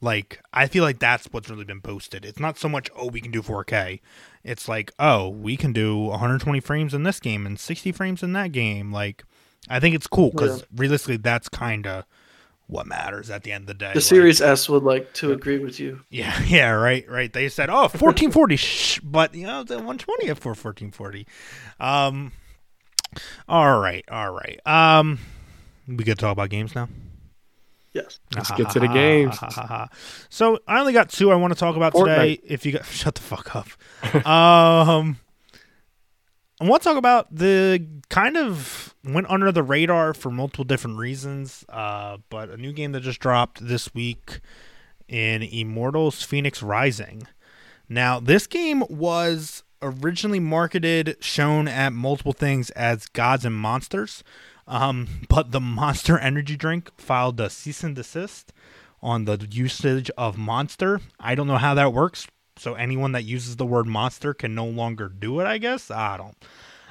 Like 0.00 0.40
I 0.52 0.66
feel 0.66 0.82
like 0.82 0.98
that's 0.98 1.26
what's 1.30 1.48
really 1.48 1.64
been 1.64 1.78
boasted. 1.78 2.24
It's 2.24 2.40
not 2.40 2.58
so 2.58 2.68
much 2.68 2.90
oh 2.96 3.06
we 3.08 3.20
can 3.20 3.30
do 3.30 3.40
4K. 3.42 4.00
It's 4.42 4.68
like 4.68 4.90
oh 4.98 5.28
we 5.28 5.56
can 5.56 5.72
do 5.72 5.96
120 5.96 6.58
frames 6.60 6.92
in 6.92 7.04
this 7.04 7.20
game 7.20 7.46
and 7.46 7.58
60 7.58 7.92
frames 7.92 8.22
in 8.22 8.32
that 8.32 8.50
game. 8.52 8.92
Like 8.92 9.24
I 9.68 9.78
think 9.78 9.94
it's 9.94 10.08
cool 10.08 10.30
because 10.30 10.64
realistically 10.74 11.18
that's 11.18 11.48
kind 11.48 11.86
of 11.86 12.04
what 12.66 12.86
matters 12.86 13.30
at 13.30 13.44
the 13.44 13.52
end 13.52 13.62
of 13.62 13.66
the 13.68 13.74
day. 13.74 13.90
The 13.92 13.98
Like- 13.98 14.04
Series 14.04 14.40
S 14.40 14.68
would 14.68 14.82
like 14.82 15.12
to 15.14 15.32
agree 15.32 15.58
with 15.58 15.78
you. 15.78 16.00
yeah, 16.10 16.40
yeah, 16.44 16.70
right, 16.70 17.08
right. 17.08 17.32
They 17.32 17.48
said, 17.48 17.68
"Oh, 17.70 17.82
1440, 17.82 18.56
shh, 18.56 18.98
but 19.00 19.34
you 19.34 19.46
know, 19.46 19.62
the 19.62 19.76
120 19.76 20.26
for 20.34 20.54
1440." 20.54 21.26
Um 21.78 22.32
All 23.48 23.78
right, 23.78 24.04
all 24.10 24.30
right. 24.30 24.60
Um 24.66 25.18
we 25.88 26.04
could 26.04 26.18
talk 26.18 26.32
about 26.32 26.50
games 26.50 26.74
now. 26.74 26.88
Yes. 27.92 28.20
Let's 28.34 28.50
get 28.52 28.70
to 28.70 28.80
the 28.80 28.88
games. 28.88 29.38
so, 30.30 30.58
I 30.66 30.80
only 30.80 30.92
got 30.92 31.10
two 31.10 31.30
I 31.30 31.34
want 31.34 31.52
to 31.52 31.58
talk 31.58 31.76
about 31.76 31.92
Fortnite. 31.92 32.36
today. 32.36 32.40
If 32.44 32.64
you 32.64 32.72
got 32.72 32.86
shut 32.86 33.14
the 33.14 33.20
fuck 33.20 33.54
up. 33.54 34.26
um 34.26 35.18
I 36.60 36.64
want 36.64 36.82
to 36.82 36.88
talk 36.88 36.96
about 36.96 37.34
the 37.34 37.84
kind 38.08 38.36
of 38.36 38.94
went 39.04 39.28
under 39.28 39.50
the 39.50 39.64
radar 39.64 40.14
for 40.14 40.30
multiple 40.30 40.64
different 40.64 40.96
reasons. 40.96 41.64
Uh, 41.68 42.18
but 42.30 42.50
a 42.50 42.56
new 42.56 42.72
game 42.72 42.92
that 42.92 43.00
just 43.00 43.18
dropped 43.18 43.66
this 43.66 43.92
week 43.94 44.38
in 45.08 45.42
Immortals 45.42 46.24
Fenyx 46.24 46.62
Rising. 46.62 47.26
Now, 47.88 48.20
this 48.20 48.46
game 48.46 48.84
was 48.88 49.64
originally 49.82 50.40
marketed, 50.40 51.16
shown 51.20 51.68
at 51.68 51.92
multiple 51.92 52.32
things 52.32 52.70
as 52.70 53.06
Gods 53.06 53.44
and 53.44 53.54
Monsters, 53.54 54.22
um, 54.66 55.08
but 55.28 55.50
the 55.50 55.60
Monster 55.60 56.18
Energy 56.18 56.56
drink 56.56 56.90
filed 56.96 57.40
a 57.40 57.50
cease 57.50 57.82
and 57.82 57.94
desist 57.94 58.52
on 59.02 59.24
the 59.24 59.46
usage 59.50 60.10
of 60.16 60.38
Monster. 60.38 61.00
I 61.18 61.34
don't 61.34 61.48
know 61.48 61.58
how 61.58 61.74
that 61.74 61.92
works. 61.92 62.28
So 62.56 62.74
anyone 62.74 63.12
that 63.12 63.24
uses 63.24 63.56
the 63.56 63.66
word 63.66 63.86
monster 63.86 64.34
can 64.34 64.54
no 64.54 64.66
longer 64.66 65.08
do 65.08 65.40
it, 65.40 65.46
I 65.46 65.58
guess. 65.58 65.90
I 65.90 66.16
don't 66.16 66.36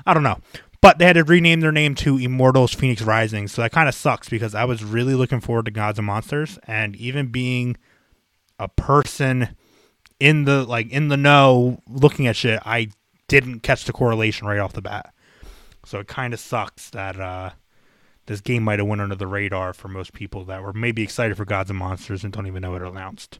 I 0.05 0.13
don't 0.13 0.23
know. 0.23 0.39
But 0.81 0.97
they 0.97 1.05
had 1.05 1.13
to 1.13 1.23
rename 1.23 1.59
their 1.59 1.71
name 1.71 1.93
to 1.95 2.17
Immortals 2.17 2.75
Fenyx 2.75 3.05
Rising. 3.05 3.47
So 3.47 3.61
that 3.61 3.71
kind 3.71 3.87
of 3.87 3.93
sucks 3.93 4.27
because 4.29 4.55
I 4.55 4.65
was 4.65 4.83
really 4.83 5.13
looking 5.13 5.39
forward 5.39 5.65
to 5.65 5.71
Gods 5.71 5.99
and 5.99 6.07
Monsters 6.07 6.57
and 6.65 6.95
even 6.95 7.27
being 7.27 7.77
a 8.57 8.67
person 8.67 9.55
in 10.21 10.45
the 10.45 10.63
like 10.63 10.89
in 10.91 11.07
the 11.07 11.17
know 11.17 11.81
looking 11.89 12.27
at 12.27 12.35
shit, 12.35 12.61
I 12.63 12.89
didn't 13.27 13.61
catch 13.61 13.85
the 13.85 13.91
correlation 13.91 14.47
right 14.47 14.59
off 14.59 14.73
the 14.73 14.81
bat. 14.81 15.13
So 15.83 15.99
it 15.99 16.07
kind 16.07 16.33
of 16.33 16.39
sucks 16.39 16.91
that 16.91 17.19
uh 17.19 17.51
this 18.27 18.39
game 18.39 18.63
might 18.63 18.79
have 18.79 18.87
went 18.87 19.01
under 19.01 19.15
the 19.15 19.27
radar 19.27 19.73
for 19.73 19.87
most 19.87 20.13
people 20.13 20.45
that 20.45 20.61
were 20.61 20.73
maybe 20.73 21.01
excited 21.01 21.35
for 21.35 21.43
Gods 21.43 21.71
and 21.71 21.79
Monsters 21.79 22.23
and 22.23 22.31
don't 22.31 22.45
even 22.45 22.61
know 22.61 22.75
it 22.75 22.83
announced. 22.83 23.39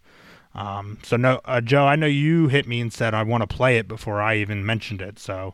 Um, 0.55 0.97
so 1.03 1.15
no, 1.15 1.39
uh, 1.45 1.61
Joe, 1.61 1.85
I 1.85 1.95
know 1.95 2.07
you 2.07 2.47
hit 2.47 2.67
me 2.67 2.81
and 2.81 2.91
said 2.91 3.13
I 3.13 3.23
want 3.23 3.47
to 3.47 3.55
play 3.55 3.77
it 3.77 3.87
before 3.87 4.19
I 4.19 4.37
even 4.37 4.65
mentioned 4.65 5.01
it. 5.01 5.19
So 5.19 5.53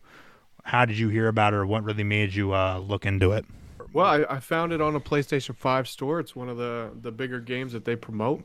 how 0.64 0.86
did 0.86 0.98
you 0.98 1.10
hear 1.10 1.28
about 1.28 1.54
it, 1.54 1.58
or 1.58 1.66
what 1.66 1.84
really 1.84 2.04
made 2.04 2.34
you 2.34 2.54
uh, 2.54 2.80
look 2.80 3.06
into 3.06 3.34
it? 3.34 3.46
Well, 3.94 4.06
I, 4.06 4.36
I 4.36 4.40
found 4.40 4.72
it 4.74 4.82
on 4.82 4.96
a 4.96 5.00
PlayStation 5.00 5.56
5 5.56 5.88
store. 5.88 6.20
It's 6.20 6.36
one 6.36 6.50
of 6.50 6.58
the, 6.58 6.92
the 7.00 7.12
bigger 7.12 7.40
games 7.40 7.74
that 7.74 7.86
they 7.86 7.96
promote. 7.96 8.44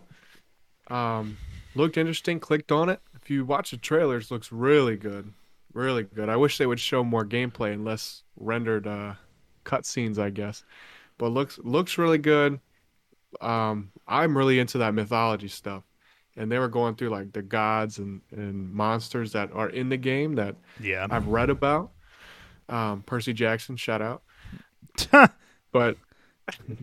Um, 0.88 1.38
looked 1.74 1.96
interesting, 1.96 2.40
clicked 2.40 2.72
on 2.72 2.88
it. 2.88 3.00
If 3.14 3.30
you 3.30 3.44
watch 3.44 3.70
the 3.70 3.76
trailers, 3.76 4.30
looks 4.30 4.52
really 4.52 4.96
good. 4.96 5.32
Really 5.72 6.02
good. 6.02 6.28
I 6.28 6.36
wish 6.36 6.58
they 6.58 6.66
would 6.66 6.80
show 6.80 7.02
more 7.02 7.24
gameplay 7.24 7.72
and 7.72 7.84
less 7.84 8.22
rendered 8.36 8.86
uh, 8.86 9.14
cutscenes, 9.64 10.18
I 10.18 10.30
guess. 10.30 10.64
But 11.18 11.28
looks 11.28 11.58
looks 11.58 11.98
really 11.98 12.18
good. 12.18 12.60
Um, 13.40 13.90
I'm 14.06 14.36
really 14.36 14.58
into 14.58 14.78
that 14.78 14.94
mythology 14.94 15.48
stuff. 15.48 15.84
And 16.36 16.50
they 16.50 16.58
were 16.58 16.68
going 16.68 16.94
through 16.94 17.10
like 17.10 17.32
the 17.32 17.42
gods 17.42 17.98
and, 17.98 18.22
and 18.30 18.72
monsters 18.72 19.32
that 19.32 19.50
are 19.52 19.68
in 19.68 19.90
the 19.90 19.98
game 19.98 20.34
that 20.36 20.56
Yeah, 20.80 21.06
I've 21.10 21.26
read 21.26 21.50
about. 21.50 21.90
Um, 22.68 23.02
Percy 23.02 23.32
Jackson, 23.32 23.76
shout 23.76 24.02
out. 24.02 24.22
But 25.72 25.96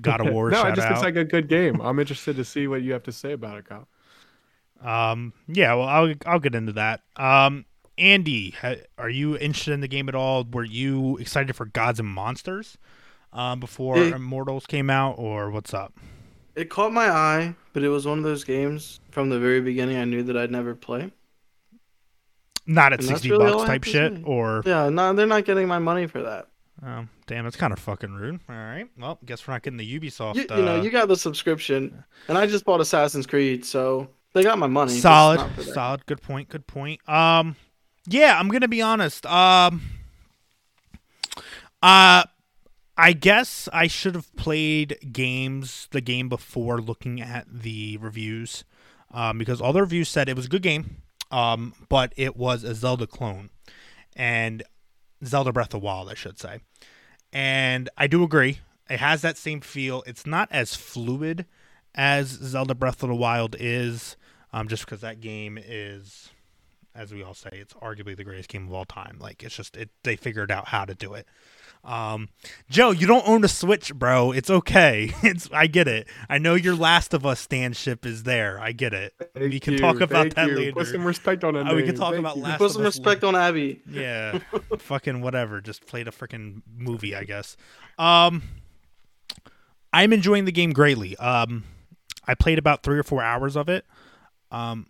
God 0.02 0.22
of 0.22 0.34
War. 0.34 0.50
no, 0.52 0.66
it 0.66 0.76
just 0.76 0.88
out. 0.88 0.94
looks 0.94 1.04
like 1.04 1.16
a 1.16 1.24
good 1.24 1.48
game. 1.48 1.80
I'm 1.80 2.00
interested 2.00 2.36
to 2.36 2.44
see 2.44 2.68
what 2.68 2.82
you 2.82 2.92
have 2.94 3.04
to 3.04 3.12
say 3.12 3.34
about 3.34 3.58
it, 3.58 3.66
Kyle. 3.66 3.88
Um, 4.84 5.34
yeah, 5.48 5.74
well, 5.74 5.88
I'll 5.88 6.14
I'll 6.26 6.40
get 6.40 6.56
into 6.56 6.74
that. 6.74 7.02
Um, 7.16 7.66
Andy, 7.98 8.52
ha- 8.52 8.76
are 8.98 9.10
you 9.10 9.38
interested 9.38 9.74
in 9.74 9.82
the 9.82 9.88
game 9.90 10.08
at 10.08 10.16
all? 10.16 10.46
Were 10.52 10.64
you 10.64 11.18
excited 11.18 11.54
for 11.56 11.66
Gods 11.66 12.00
and 12.00 12.08
Monsters, 12.08 12.78
um, 13.34 13.60
before 13.60 13.98
Yeah. 13.98 14.16
Immortals 14.16 14.66
came 14.66 14.90
out, 14.90 15.16
or 15.18 15.50
what's 15.52 15.74
up? 15.74 15.94
It 16.56 16.70
caught 16.70 16.94
my 16.94 17.10
eye, 17.10 17.56
but 17.74 17.84
it 17.84 17.90
was 17.90 18.06
one 18.08 18.18
of 18.18 18.24
those 18.24 18.44
games 18.44 19.00
from 19.12 19.30
the 19.30 19.40
very 19.40 19.60
beginning 19.62 19.98
I 19.98 20.06
knew 20.06 20.24
that 20.24 20.38
I'd 20.38 20.52
never 20.52 20.76
play. 20.76 21.12
Not 22.66 22.94
at 22.94 23.00
And 23.00 23.08
sixty 23.08 23.32
really 23.32 23.52
bucks 23.52 23.64
type 23.66 23.84
shit, 23.84 24.18
say. 24.18 24.24
or 24.24 24.62
Yeah, 24.66 24.90
no, 24.90 25.14
they're 25.14 25.26
not 25.26 25.46
getting 25.46 25.68
my 25.68 25.80
money 25.80 26.06
for 26.08 26.22
that. 26.22 26.48
oh, 26.86 27.06
damn, 27.28 27.44
that's 27.46 27.56
kind 27.56 27.74
of 27.74 27.80
fucking 27.80 28.14
rude. 28.14 28.40
All 28.48 28.56
right, 28.56 28.88
well, 28.98 29.20
guess 29.26 29.48
we're 29.48 29.54
not 29.56 29.64
getting 29.64 29.78
the 29.78 30.00
Ubisoft. 30.00 30.36
You, 30.36 30.42
you 30.56 30.64
know, 30.64 30.80
uh, 30.80 30.82
you 30.82 30.90
got 30.90 31.08
the 31.08 31.16
subscription, 31.18 32.04
and 32.28 32.38
I 32.38 32.46
just 32.46 32.66
bought 32.66 32.80
Assassin's 32.80 33.26
Creed, 33.26 33.66
so 33.66 34.10
they 34.34 34.44
got 34.44 34.58
my 34.58 34.68
money. 34.68 34.94
solid, 34.94 35.40
not 35.40 35.52
for 35.52 35.64
that. 35.64 35.74
solid. 35.74 36.06
Good 36.06 36.22
point. 36.22 36.50
Good 36.50 36.68
point. 36.68 37.08
Um, 37.10 37.56
yeah, 38.08 38.40
I'm 38.40 38.50
gonna 38.50 38.68
be 38.68 38.82
honest. 38.82 39.26
Um, 39.26 39.82
uh, 41.82 42.24
I 42.98 43.14
guess 43.14 43.70
I 43.72 43.88
should 43.88 44.16
have 44.16 44.36
played 44.36 44.98
games 45.14 45.88
the 45.92 46.02
game 46.02 46.28
before 46.28 46.82
looking 46.82 47.22
at 47.22 47.46
the 47.50 47.98
reviews, 47.98 48.66
um, 49.12 49.38
because 49.38 49.62
all 49.62 49.72
the 49.74 49.82
reviews 49.82 50.10
said 50.10 50.28
it 50.28 50.36
was 50.36 50.48
a 50.48 50.50
good 50.50 50.62
game, 50.64 50.98
um, 51.32 51.74
but 51.88 52.12
it 52.18 52.36
was 52.36 52.64
a 52.64 52.76
Zelda 52.76 53.08
clone, 53.08 53.50
and 54.16 54.64
Zelda 55.24 55.54
Breath 55.54 55.74
of 55.74 55.80
the 55.82 55.86
Wild, 55.86 56.10
I 56.10 56.14
should 56.14 56.40
say. 56.40 56.60
and 57.32 57.90
I 57.98 58.08
do 58.08 58.24
agree. 58.24 58.60
It 58.90 59.00
has 59.00 59.22
that 59.22 59.38
same 59.38 59.62
feel. 59.62 60.04
It's 60.08 60.26
not 60.26 60.50
as 60.52 60.76
fluid 60.76 61.46
as 61.94 62.28
Zelda 62.28 62.74
Breath 62.74 63.04
of 63.04 63.10
the 63.10 63.16
Wild 63.16 63.56
is, 63.60 64.18
um, 64.54 64.68
just 64.68 64.86
because 64.86 65.02
that 65.02 65.22
game 65.22 65.58
is, 65.62 66.30
as 66.96 67.14
we 67.14 67.24
all 67.24 67.34
say, 67.34 67.50
it's 67.54 67.74
arguably 67.76 68.16
the 68.16 68.24
greatest 68.24 68.50
game 68.50 68.68
of 68.68 68.74
all 68.74 68.86
time. 68.86 69.18
Like 69.20 69.44
it's 69.44 69.56
just 69.56 69.78
it, 69.78 69.90
they 70.04 70.16
figured 70.16 70.52
out 70.52 70.68
how 70.70 70.86
to 70.86 70.96
do 70.96 71.14
it. 71.14 71.28
Um, 71.84 72.28
Joe, 72.70 72.92
you 72.92 73.08
don't 73.08 73.26
own 73.28 73.44
a 73.46 73.48
Switch, 73.48 73.96
bro. 73.96 74.32
It's 74.34 74.50
okay. 74.50 75.14
It's 75.24 75.50
I 75.54 75.68
get 75.68 75.88
it. 75.88 76.08
I 76.28 76.38
know 76.38 76.56
your 76.56 76.76
Last 76.76 77.14
of 77.14 77.26
Us 77.26 77.46
standship 77.46 78.06
is 78.06 78.24
there. 78.24 78.60
I 78.60 78.72
get 78.74 78.94
it. 78.94 79.14
Thank 79.34 79.52
we 79.52 79.60
can 79.60 79.74
you, 79.74 79.80
talk 79.80 80.02
about 80.02 80.24
thank 80.24 80.36
that 80.36 80.50
you. 80.50 80.56
later. 80.56 80.72
Put 80.74 80.88
some 80.88 81.06
respect 81.06 81.44
on 81.44 81.54
that. 81.54 81.70
Oh, 81.70 81.76
we 81.76 81.84
can 81.84 81.96
talk 81.96 82.12
Thank 82.14 82.20
about 82.20 82.36
you. 82.38 82.44
Last 82.44 82.58
Put 82.58 82.66
of 82.66 82.72
some 82.74 82.82
Us 82.82 82.98
respect 82.98 83.24
on 83.24 83.36
Abby. 83.36 83.82
yeah, 83.90 84.40
fucking 84.80 85.22
whatever. 85.22 85.62
Just 85.62 85.86
played 85.86 86.08
a 86.08 86.12
freaking 86.12 86.64
movie, 86.76 87.16
I 87.16 87.24
guess. 87.24 87.56
Um, 87.98 88.44
I'm 89.94 90.12
enjoying 90.14 90.46
the 90.46 90.52
game 90.52 90.74
greatly. 90.74 91.16
Um, 91.18 91.64
I 92.28 92.36
played 92.36 92.60
about 92.60 92.84
three 92.84 93.00
or 93.00 93.04
four 93.04 93.24
hours 93.24 93.56
of 93.56 93.70
it. 93.70 93.86
Um, 94.52 94.88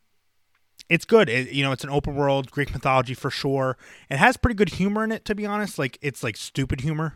it's 0.89 1.05
good. 1.05 1.30
It, 1.30 1.51
you 1.51 1.64
know, 1.64 1.72
it's 1.72 1.84
an 1.84 1.89
open 1.89 2.16
world, 2.16 2.51
Greek 2.51 2.74
mythology 2.74 3.14
for 3.14 3.30
sure. 3.30 3.78
It 4.10 4.18
has 4.18 4.38
pretty 4.38 4.55
good 4.55 4.70
humor 4.70 5.03
in 5.03 5.12
it, 5.12 5.24
to 5.26 5.36
be 5.36 5.45
honest. 5.45 5.78
Like 5.78 5.97
it's 6.01 6.24
like 6.24 6.36
stupid 6.36 6.82
humor. 6.82 7.16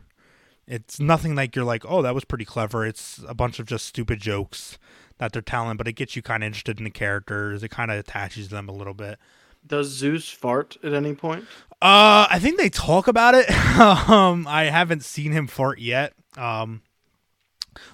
It's 0.66 1.00
nothing 1.00 1.36
like 1.36 1.56
you're 1.56 1.66
like, 1.66 1.84
oh, 1.86 2.02
that 2.04 2.16
was 2.16 2.24
pretty 2.24 2.46
clever. 2.46 2.86
It's 2.86 3.22
a 3.28 3.34
bunch 3.34 3.60
of 3.60 3.66
just 3.66 3.86
stupid 3.86 4.22
jokes 4.22 4.78
that 5.18 5.34
they're 5.34 5.42
telling, 5.42 5.76
but 5.76 5.88
it 5.88 5.94
gets 5.94 6.16
you 6.16 6.22
kind 6.22 6.44
of 6.44 6.48
interested 6.48 6.78
in 6.78 6.86
the 6.86 6.90
characters. 6.90 7.64
It 7.64 7.70
kind 7.70 7.92
of 7.92 7.98
attaches 7.98 8.50
them 8.50 8.70
a 8.70 8.72
little 8.72 8.94
bit. 8.94 9.20
Does 9.66 9.88
Zeus 9.90 10.30
fart 10.30 10.78
at 10.84 10.94
any 10.94 11.16
point? 11.16 11.46
Uh, 11.82 12.28
I 12.30 12.40
think 12.40 12.58
they 12.58 12.70
talk 12.70 13.08
about 13.08 13.36
it. 13.36 13.50
um, 13.80 14.48
I 14.48 14.66
haven't 14.66 15.04
seen 15.04 15.32
him 15.32 15.48
fart 15.48 15.80
yet. 15.80 16.14
Um, 16.38 16.82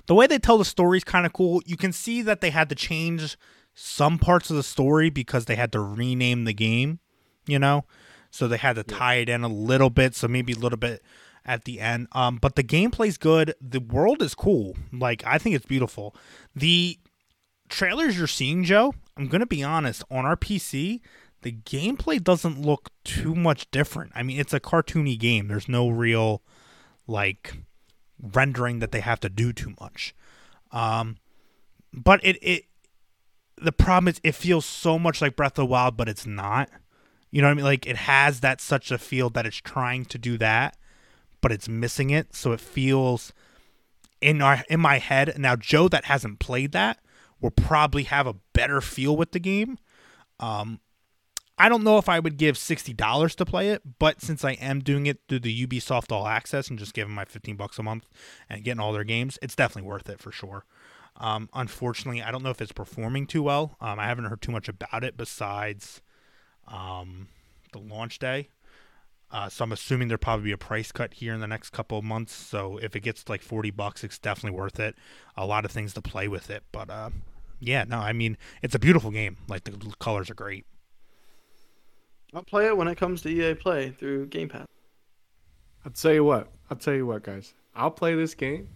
the 0.07 0.15
way 0.15 0.27
they 0.27 0.39
tell 0.39 0.57
the 0.57 0.65
story 0.65 0.97
is 0.97 1.03
kind 1.03 1.25
of 1.25 1.33
cool. 1.33 1.61
You 1.65 1.77
can 1.77 1.91
see 1.91 2.21
that 2.23 2.41
they 2.41 2.49
had 2.49 2.69
to 2.69 2.75
change 2.75 3.37
some 3.81 4.19
parts 4.19 4.49
of 4.49 4.57
the 4.57 4.63
story 4.63 5.09
because 5.09 5.45
they 5.45 5.55
had 5.55 5.71
to 5.71 5.79
rename 5.79 6.43
the 6.43 6.53
game. 6.53 6.99
You 7.47 7.59
know, 7.59 7.85
so 8.29 8.47
they 8.47 8.57
had 8.57 8.75
to 8.75 8.83
tie 8.83 9.15
it 9.15 9.29
in 9.29 9.43
a 9.43 9.47
little 9.47 9.89
bit. 9.89 10.15
So 10.15 10.27
maybe 10.27 10.53
a 10.53 10.59
little 10.59 10.77
bit 10.77 11.01
at 11.45 11.63
the 11.63 11.79
end. 11.79 12.07
Um, 12.11 12.37
but 12.37 12.55
the 12.55 12.63
gameplay's 12.63 13.17
good. 13.17 13.55
The 13.59 13.79
world 13.79 14.21
is 14.21 14.35
cool. 14.35 14.75
Like 14.91 15.23
I 15.25 15.37
think 15.37 15.55
it's 15.55 15.65
beautiful. 15.65 16.15
The 16.55 16.99
trailers 17.69 18.17
you're 18.17 18.27
seeing, 18.27 18.63
Joe. 18.63 18.93
I'm 19.17 19.27
gonna 19.27 19.45
be 19.45 19.63
honest. 19.63 20.03
On 20.11 20.25
our 20.25 20.35
PC, 20.35 21.01
the 21.41 21.51
gameplay 21.51 22.23
doesn't 22.23 22.61
look 22.61 22.91
too 23.03 23.33
much 23.33 23.69
different. 23.71 24.11
I 24.13 24.23
mean, 24.23 24.39
it's 24.39 24.53
a 24.53 24.59
cartoony 24.59 25.17
game. 25.17 25.47
There's 25.47 25.69
no 25.69 25.89
real 25.89 26.41
like 27.07 27.53
rendering 28.21 28.79
that 28.79 28.91
they 28.91 28.99
have 28.99 29.19
to 29.21 29.29
do 29.29 29.53
too 29.53 29.73
much. 29.79 30.13
Um, 30.71 31.17
but 31.93 32.19
it 32.23 32.37
it 32.41 32.65
the 33.61 33.71
problem 33.71 34.07
is 34.07 34.21
it 34.23 34.35
feels 34.35 34.65
so 34.65 34.99
much 34.99 35.21
like 35.21 35.35
Breath 35.35 35.53
of 35.53 35.63
the 35.63 35.65
Wild, 35.65 35.97
but 35.97 36.09
it's 36.09 36.25
not. 36.25 36.69
You 37.31 37.41
know 37.41 37.47
what 37.47 37.51
I 37.51 37.55
mean? 37.55 37.65
Like 37.65 37.87
it 37.87 37.95
has 37.95 38.39
that 38.39 38.61
such 38.61 38.91
a 38.91 38.97
feel 38.97 39.29
that 39.31 39.45
it's 39.45 39.57
trying 39.57 40.05
to 40.05 40.17
do 40.17 40.37
that, 40.39 40.77
but 41.41 41.51
it's 41.51 41.69
missing 41.69 42.09
it. 42.09 42.35
So 42.35 42.51
it 42.51 42.59
feels 42.61 43.33
in 44.21 44.41
our 44.41 44.63
in 44.69 44.79
my 44.79 44.97
head 44.97 45.33
now. 45.37 45.55
Joe 45.55 45.87
that 45.89 46.05
hasn't 46.05 46.39
played 46.39 46.71
that 46.71 46.99
will 47.41 47.51
probably 47.51 48.03
have 48.03 48.27
a 48.27 48.35
better 48.53 48.81
feel 48.81 49.15
with 49.15 49.31
the 49.31 49.39
game. 49.39 49.77
Um, 50.39 50.79
I 51.57 51.67
don't 51.67 51.83
know 51.83 51.97
if 51.97 52.07
I 52.07 52.19
would 52.19 52.37
give 52.37 52.57
sixty 52.57 52.93
dollars 52.93 53.35
to 53.35 53.45
play 53.45 53.69
it, 53.69 53.81
but 53.99 54.21
since 54.21 54.43
I 54.45 54.53
am 54.53 54.79
doing 54.79 55.05
it 55.05 55.19
through 55.27 55.41
the 55.41 55.67
Ubisoft 55.67 56.11
All 56.11 56.25
Access 56.25 56.69
and 56.69 56.79
just 56.79 56.93
giving 56.93 57.13
my 57.13 57.25
fifteen 57.25 57.57
bucks 57.57 57.77
a 57.77 57.83
month 57.83 58.07
and 58.49 58.63
getting 58.63 58.79
all 58.79 58.93
their 58.93 59.03
games, 59.03 59.37
it's 59.41 59.55
definitely 59.55 59.87
worth 59.87 60.09
it 60.09 60.19
for 60.19 60.31
sure. 60.31 60.65
Um, 61.19 61.49
unfortunately, 61.53 62.21
I 62.23 62.31
don't 62.31 62.43
know 62.43 62.49
if 62.49 62.61
it's 62.61 62.71
performing 62.71 63.27
too 63.27 63.43
well. 63.43 63.75
Um, 63.81 63.99
I 63.99 64.07
haven't 64.07 64.25
heard 64.25 64.41
too 64.41 64.51
much 64.51 64.69
about 64.69 65.03
it 65.03 65.17
besides 65.17 66.01
um, 66.67 67.27
the 67.73 67.79
launch 67.79 68.19
day. 68.19 68.49
Uh, 69.31 69.47
so 69.47 69.63
I'm 69.63 69.71
assuming 69.71 70.07
there'll 70.07 70.17
probably 70.17 70.45
be 70.45 70.51
a 70.51 70.57
price 70.57 70.91
cut 70.91 71.13
here 71.15 71.33
in 71.33 71.39
the 71.39 71.47
next 71.47 71.69
couple 71.69 71.97
of 71.97 72.03
months. 72.03 72.33
So 72.33 72.77
if 72.77 72.95
it 72.95 73.01
gets 73.01 73.23
to 73.25 73.31
like 73.31 73.41
40 73.41 73.69
bucks, 73.71 74.03
it's 74.03 74.17
definitely 74.17 74.57
worth 74.57 74.79
it. 74.79 74.95
A 75.37 75.45
lot 75.45 75.65
of 75.65 75.71
things 75.71 75.93
to 75.93 76.01
play 76.01 76.27
with 76.27 76.49
it, 76.49 76.63
but 76.71 76.89
uh, 76.89 77.11
yeah, 77.59 77.83
no, 77.87 77.99
I 77.99 78.13
mean 78.13 78.37
it's 78.63 78.73
a 78.73 78.79
beautiful 78.79 79.11
game. 79.11 79.37
Like 79.47 79.65
the 79.65 79.93
colors 79.99 80.29
are 80.29 80.35
great. 80.35 80.65
I'll 82.33 82.43
play 82.43 82.67
it 82.67 82.77
when 82.77 82.87
it 82.87 82.95
comes 82.95 83.21
to 83.23 83.29
EA 83.29 83.55
Play 83.55 83.89
through 83.89 84.27
Game 84.27 84.49
Pass. 84.49 84.67
I'll 85.83 85.91
tell 85.91 86.13
you 86.13 86.23
what. 86.23 86.47
I'll 86.69 86.77
tell 86.77 86.93
you 86.93 87.05
what, 87.05 87.23
guys. 87.23 87.53
I'll 87.75 87.91
play 87.91 88.13
this 88.15 88.35
game, 88.35 88.69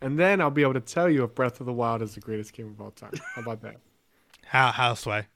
and 0.00 0.18
then 0.18 0.40
I'll 0.40 0.50
be 0.50 0.62
able 0.62 0.74
to 0.74 0.80
tell 0.80 1.08
you 1.08 1.24
if 1.24 1.34
Breath 1.34 1.60
of 1.60 1.66
the 1.66 1.72
Wild 1.72 2.02
is 2.02 2.14
the 2.14 2.20
greatest 2.20 2.52
game 2.52 2.68
of 2.68 2.80
all 2.80 2.90
time. 2.90 3.12
How 3.34 3.42
about 3.42 3.62
that? 3.62 3.76
How 4.46 4.72
Houseway? 4.72 5.26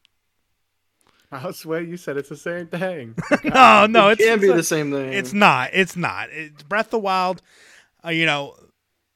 I 1.31 1.51
swear 1.51 1.81
you 1.81 1.97
said 1.97 2.17
it's 2.17 2.29
the 2.29 2.37
same 2.37 2.69
thing. 2.69 3.17
no, 3.45 3.87
no, 3.91 4.09
it 4.09 4.21
it's 4.21 4.25
can 4.25 4.41
be 4.41 4.47
it's, 4.49 4.57
the 4.57 4.62
same 4.62 4.93
thing. 4.93 5.12
it's 5.12 5.33
not. 5.33 5.71
It's 5.73 5.97
not. 5.97 6.29
It's 6.31 6.62
Breath 6.62 6.87
of 6.87 6.91
the 6.93 6.99
Wild. 7.01 7.43
Uh, 8.05 8.11
you 8.11 8.27
know, 8.27 8.55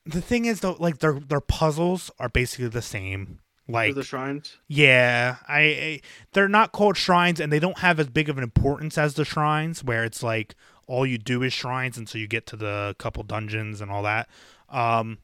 the 0.04 0.20
thing 0.20 0.46
is 0.46 0.60
though, 0.60 0.76
like 0.78 0.98
their 0.98 1.20
their 1.20 1.40
puzzles 1.40 2.10
are 2.18 2.28
basically 2.28 2.68
the 2.68 2.82
same. 2.82 3.40
Like 3.70 3.94
the 3.94 4.02
shrines. 4.02 4.56
Yeah, 4.66 5.36
I, 5.46 5.60
I 5.60 6.00
they're 6.32 6.48
not 6.48 6.72
called 6.72 6.96
shrines, 6.96 7.38
and 7.38 7.52
they 7.52 7.60
don't 7.60 7.78
have 7.78 8.00
as 8.00 8.08
big 8.08 8.28
of 8.28 8.38
an 8.38 8.42
importance 8.42 8.96
as 8.96 9.14
the 9.14 9.26
shrines, 9.26 9.84
where 9.84 10.04
it's 10.04 10.22
like 10.22 10.54
all 10.86 11.06
you 11.06 11.18
do 11.18 11.42
is 11.42 11.52
shrines 11.52 11.98
until 11.98 12.20
you 12.20 12.26
get 12.26 12.46
to 12.46 12.56
the 12.56 12.96
couple 12.98 13.22
dungeons 13.22 13.80
and 13.82 13.90
all 13.90 14.02
that. 14.04 14.28
Um, 14.70 15.18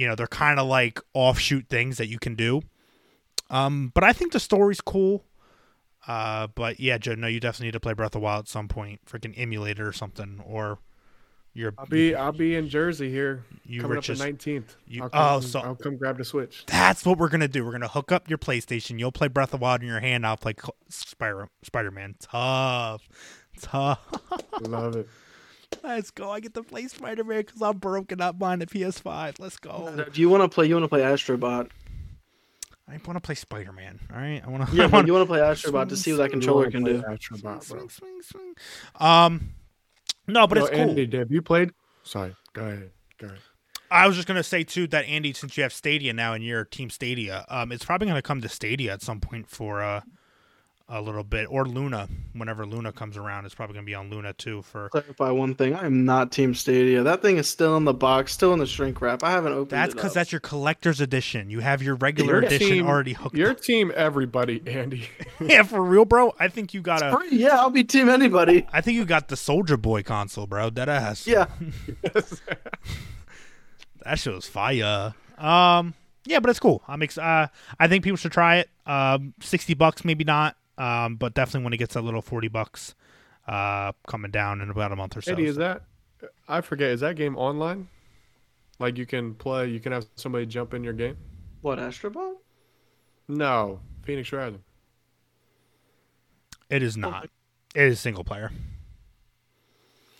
you 0.00 0.08
know, 0.08 0.14
they're 0.14 0.26
kind 0.26 0.58
of 0.58 0.66
like 0.66 0.98
offshoot 1.12 1.68
things 1.68 1.98
that 1.98 2.08
you 2.08 2.18
can 2.18 2.34
do. 2.34 2.62
Um, 3.50 3.92
but 3.94 4.02
I 4.02 4.14
think 4.14 4.32
the 4.32 4.40
story's 4.40 4.80
cool. 4.80 5.24
Uh, 6.08 6.46
but 6.54 6.80
yeah, 6.80 6.96
Joe, 6.96 7.14
no, 7.16 7.26
you 7.26 7.38
definitely 7.38 7.66
need 7.66 7.72
to 7.72 7.80
play 7.80 7.92
Breath 7.92 8.06
of 8.08 8.12
the 8.12 8.20
Wild 8.20 8.44
at 8.44 8.48
some 8.48 8.66
point, 8.66 9.04
freaking 9.04 9.34
emulator 9.36 9.86
or 9.86 9.92
something, 9.92 10.40
or 10.46 10.78
you're 11.52 11.74
I'll 11.76 11.84
be 11.84 12.14
I'll 12.14 12.32
be 12.32 12.54
in 12.56 12.70
Jersey 12.70 13.10
here 13.10 13.44
you 13.66 13.82
coming 13.82 13.96
richest- 13.96 14.22
up 14.22 14.24
the 14.24 14.30
nineteenth. 14.32 14.76
you- 14.86 15.02
I'll 15.02 15.10
come, 15.10 15.36
oh, 15.36 15.40
so- 15.40 15.60
I'll 15.60 15.74
come 15.74 15.98
grab 15.98 16.16
the 16.16 16.24
Switch. 16.24 16.64
That's 16.66 17.04
what 17.04 17.18
we're 17.18 17.28
gonna 17.28 17.46
do. 17.48 17.66
We're 17.66 17.72
gonna 17.72 17.88
hook 17.88 18.10
up 18.10 18.30
your 18.30 18.38
PlayStation. 18.38 18.98
You'll 18.98 19.12
play 19.12 19.28
Breath 19.28 19.52
of 19.52 19.60
the 19.60 19.62
Wild 19.62 19.82
in 19.82 19.88
your 19.88 20.00
hand. 20.00 20.24
I'll 20.26 20.38
play 20.38 20.54
Spider 20.88 21.50
Spider 21.62 21.90
Man. 21.90 22.14
Tough, 22.20 23.06
tough. 23.60 24.00
Love 24.62 24.96
it. 24.96 25.08
Let's 25.82 26.10
go. 26.10 26.30
I 26.30 26.40
get 26.40 26.54
to 26.54 26.62
play 26.62 26.86
Spider 26.88 27.24
Man 27.24 27.40
because 27.40 27.62
I'm 27.62 27.78
broken 27.78 28.20
up 28.20 28.38
mine 28.38 28.62
at 28.62 28.70
PS5. 28.70 29.38
Let's 29.38 29.56
go. 29.58 30.04
Do 30.12 30.20
you 30.20 30.28
want 30.28 30.42
to 30.42 30.48
play? 30.48 30.66
You 30.66 30.74
want 30.74 30.84
to 30.84 30.88
play 30.88 31.00
Astrobot? 31.00 31.70
I 32.88 32.92
want 33.06 33.16
to 33.16 33.20
play 33.20 33.36
Spider 33.36 33.72
Man. 33.72 34.00
All 34.12 34.18
right. 34.18 34.42
I 34.44 34.48
want 34.48 34.68
to. 34.68 34.76
Yeah, 34.76 34.84
I 34.84 34.86
but 34.86 34.92
want 34.92 35.06
you 35.06 35.12
want 35.12 35.22
to 35.22 35.32
play 35.32 35.40
Astrobot 35.40 35.88
to 35.90 35.96
see 35.96 36.12
what 36.12 36.18
that 36.18 36.30
controller 36.30 36.70
can 36.70 36.84
do. 36.84 37.02
Astrobot, 37.02 37.42
bro. 37.42 37.60
swing, 37.60 37.88
swing, 37.88 38.20
swing. 38.22 38.54
Um, 38.98 39.50
no, 40.26 40.46
but 40.46 40.58
Yo, 40.58 40.64
it's 40.64 40.70
cool. 40.70 40.90
Andy, 40.90 41.18
have 41.18 41.30
you 41.30 41.42
played? 41.42 41.70
Sorry, 42.02 42.34
go 42.52 42.62
ahead. 42.64 42.90
Go 43.18 43.26
ahead. 43.28 43.38
I 43.92 44.06
was 44.06 44.14
just 44.16 44.28
gonna 44.28 44.42
say 44.42 44.62
too 44.62 44.86
that 44.88 45.04
Andy, 45.06 45.32
since 45.32 45.56
you 45.56 45.62
have 45.64 45.72
Stadia 45.72 46.12
now 46.12 46.32
and 46.32 46.44
you're 46.44 46.64
Team 46.64 46.90
Stadia, 46.90 47.44
um, 47.48 47.72
it's 47.72 47.84
probably 47.84 48.06
gonna 48.06 48.22
come 48.22 48.40
to 48.40 48.48
Stadia 48.48 48.92
at 48.92 49.02
some 49.02 49.20
point 49.20 49.48
for 49.48 49.82
uh, 49.82 50.00
a 50.92 51.00
little 51.00 51.22
bit, 51.22 51.46
or 51.48 51.64
Luna. 51.64 52.08
Whenever 52.32 52.66
Luna 52.66 52.92
comes 52.92 53.16
around, 53.16 53.44
it's 53.46 53.54
probably 53.54 53.74
gonna 53.74 53.86
be 53.86 53.94
on 53.94 54.10
Luna 54.10 54.32
too. 54.32 54.62
For 54.62 54.88
Clarify 54.88 55.30
one 55.30 55.54
thing: 55.54 55.74
I 55.74 55.86
am 55.86 56.04
not 56.04 56.32
Team 56.32 56.54
Stadia. 56.54 57.02
That 57.04 57.22
thing 57.22 57.36
is 57.36 57.48
still 57.48 57.76
in 57.76 57.84
the 57.84 57.94
box, 57.94 58.32
still 58.32 58.52
in 58.52 58.58
the 58.58 58.66
shrink 58.66 59.00
wrap. 59.00 59.22
I 59.22 59.30
haven't 59.30 59.52
opened 59.52 59.70
that's 59.70 59.94
because 59.94 60.12
that's 60.12 60.32
your 60.32 60.40
collector's 60.40 61.00
edition. 61.00 61.48
You 61.48 61.60
have 61.60 61.80
your 61.82 61.94
regular 61.94 62.34
Your 62.34 62.42
edition 62.42 62.68
team- 62.68 62.86
already 62.86 63.12
hooked. 63.12 63.36
Your 63.36 63.52
up. 63.52 63.60
team, 63.62 63.92
everybody, 63.94 64.62
Andy. 64.66 65.08
yeah, 65.40 65.62
for 65.62 65.82
real, 65.82 66.04
bro. 66.04 66.34
I 66.40 66.48
think 66.48 66.74
you 66.74 66.80
got 66.82 67.02
a. 67.02 67.16
Free, 67.16 67.38
yeah, 67.38 67.56
I'll 67.60 67.70
be 67.70 67.84
Team 67.84 68.08
anybody. 68.08 68.66
I 68.72 68.80
think 68.80 68.96
you 68.96 69.04
got 69.04 69.28
the 69.28 69.36
Soldier 69.36 69.76
Boy 69.76 70.02
console, 70.02 70.46
bro. 70.46 70.70
That 70.70 70.88
ass. 70.88 71.26
Yeah, 71.26 71.46
that 74.04 74.18
shit 74.18 74.34
was 74.34 74.46
fire. 74.46 75.14
Um, 75.38 75.94
yeah, 76.24 76.40
but 76.40 76.50
it's 76.50 76.60
cool. 76.60 76.82
I'm 76.88 77.02
ex- 77.02 77.16
uh, 77.18 77.46
I 77.78 77.88
think 77.88 78.04
people 78.04 78.16
should 78.16 78.32
try 78.32 78.56
it. 78.56 78.70
Um, 78.86 79.34
sixty 79.40 79.74
bucks, 79.74 80.04
maybe 80.04 80.24
not. 80.24 80.56
Um, 80.80 81.16
but 81.16 81.34
definitely 81.34 81.64
when 81.64 81.72
it 81.72 81.76
gets 81.76 81.94
a 81.96 82.00
little 82.00 82.22
forty 82.22 82.48
bucks, 82.48 82.94
uh, 83.46 83.92
coming 84.06 84.30
down 84.30 84.60
in 84.60 84.70
about 84.70 84.92
a 84.92 84.96
month 84.96 85.16
or 85.16 85.20
so. 85.22 85.32
Andy, 85.32 85.44
is 85.44 85.56
that? 85.56 85.82
I 86.48 86.60
forget. 86.60 86.90
Is 86.90 87.00
that 87.00 87.16
game 87.16 87.36
online? 87.36 87.88
Like 88.78 88.96
you 88.96 89.04
can 89.04 89.34
play, 89.34 89.68
you 89.68 89.78
can 89.78 89.92
have 89.92 90.06
somebody 90.16 90.46
jump 90.46 90.72
in 90.72 90.82
your 90.82 90.94
game. 90.94 91.16
what 91.60 91.78
Astrobot? 91.78 92.36
No, 93.28 93.80
Fenyx 94.06 94.32
Rising. 94.36 94.62
it 96.70 96.82
is 96.82 96.96
not. 96.96 97.28
It 97.74 97.82
is 97.84 98.00
single 98.00 98.24
player. 98.24 98.50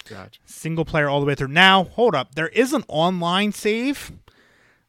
Gotcha. 0.09 0.41
Single 0.45 0.85
player 0.85 1.09
all 1.09 1.21
the 1.21 1.27
way 1.27 1.35
through. 1.35 1.49
Now, 1.49 1.85
hold 1.85 2.15
up. 2.15 2.35
There 2.35 2.49
is 2.49 2.73
an 2.73 2.85
online 2.89 3.53
save. 3.53 4.13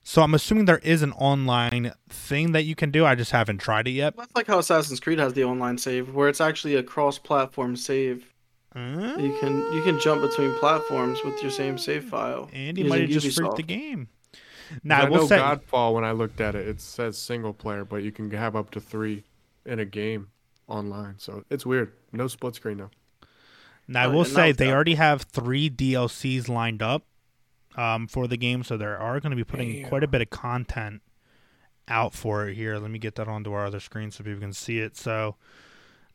So 0.04 0.24
I'm 0.24 0.34
assuming 0.34 0.66
there 0.66 0.80
is 0.80 1.04
an 1.04 1.12
online 1.14 1.94
thing 2.10 2.54
that 2.54 2.64
you 2.64 2.76
can 2.76 2.90
do. 2.92 3.06
I 3.06 3.16
just 3.16 3.32
haven't 3.32 3.60
tried 3.60 3.88
it 3.88 3.92
yet. 3.92 4.16
That's 4.18 4.36
like 4.36 4.48
how 4.48 4.58
Assassin's 4.60 5.00
Creed 5.00 5.20
has 5.20 5.34
the 5.34 5.44
online 5.44 5.78
save, 5.78 6.14
where 6.16 6.28
it's 6.28 6.42
actually 6.42 6.76
a 6.76 6.84
cross-platform 6.84 7.76
save. 7.76 8.26
You 8.74 9.38
can 9.42 9.58
you 9.74 9.82
can 9.84 10.00
jump 10.00 10.22
between 10.22 10.56
platforms 10.56 11.20
with 11.26 11.42
your 11.42 11.52
same 11.52 11.78
save 11.78 12.06
file. 12.06 12.50
Andy 12.54 12.82
using 12.82 12.90
might 12.90 13.02
have 13.02 13.10
just 13.10 13.28
Ubisoft. 13.28 13.36
freaked 13.36 13.56
the 13.58 13.64
game. 13.64 14.08
Now 14.84 15.02
I 15.02 15.06
I 15.06 15.10
will 15.10 15.18
know 15.18 15.28
say, 15.28 15.38
Godfall 15.38 15.94
when 15.94 16.06
I 16.06 16.14
looked 16.14 16.40
at 16.40 16.56
it, 16.56 16.68
it 16.68 16.80
says 16.80 17.18
single 17.18 17.54
player, 17.54 17.84
but 17.84 17.98
you 17.98 18.12
can 18.14 18.32
have 18.32 18.56
up 18.56 18.72
to 18.72 18.80
three 18.80 19.26
in 19.66 19.80
a 19.80 19.86
game 19.86 20.30
online. 20.68 21.16
So 21.18 21.44
it's 21.50 21.66
weird. 21.66 21.92
No 22.14 22.28
split 22.28 22.56
screen 22.56 22.78
though. 22.78 22.92
now 23.90 24.04
I 24.04 24.06
Oh, 24.06 24.12
will 24.12 24.28
yeah, 24.28 24.34
say 24.34 24.52
they 24.54 24.70
out. 24.70 24.74
already 24.74 24.96
have 24.96 25.24
three 25.24 25.70
DLCs 25.70 26.48
lined 26.48 26.82
up 26.82 27.04
um, 27.76 28.08
for 28.08 28.28
the 28.28 28.38
game, 28.38 28.64
so 28.64 28.78
they 28.78 28.86
are 28.86 29.20
going 29.20 29.32
to 29.32 29.36
be 29.36 29.44
putting 29.44 29.86
quite 29.88 30.04
a 30.04 30.08
bit 30.08 30.22
of 30.22 30.30
content 30.30 31.02
out 31.88 32.14
for 32.14 32.48
it 32.48 32.56
here. 32.56 32.78
Let 32.78 32.92
me 32.92 33.00
get 33.00 33.16
that 33.16 33.28
onto 33.28 33.52
our 33.54 33.66
other 33.66 33.80
screen 33.80 34.12
so 34.12 34.24
people 34.24 34.40
can 34.40 34.54
see 34.54 34.80
it. 34.80 34.96
So 34.98 35.36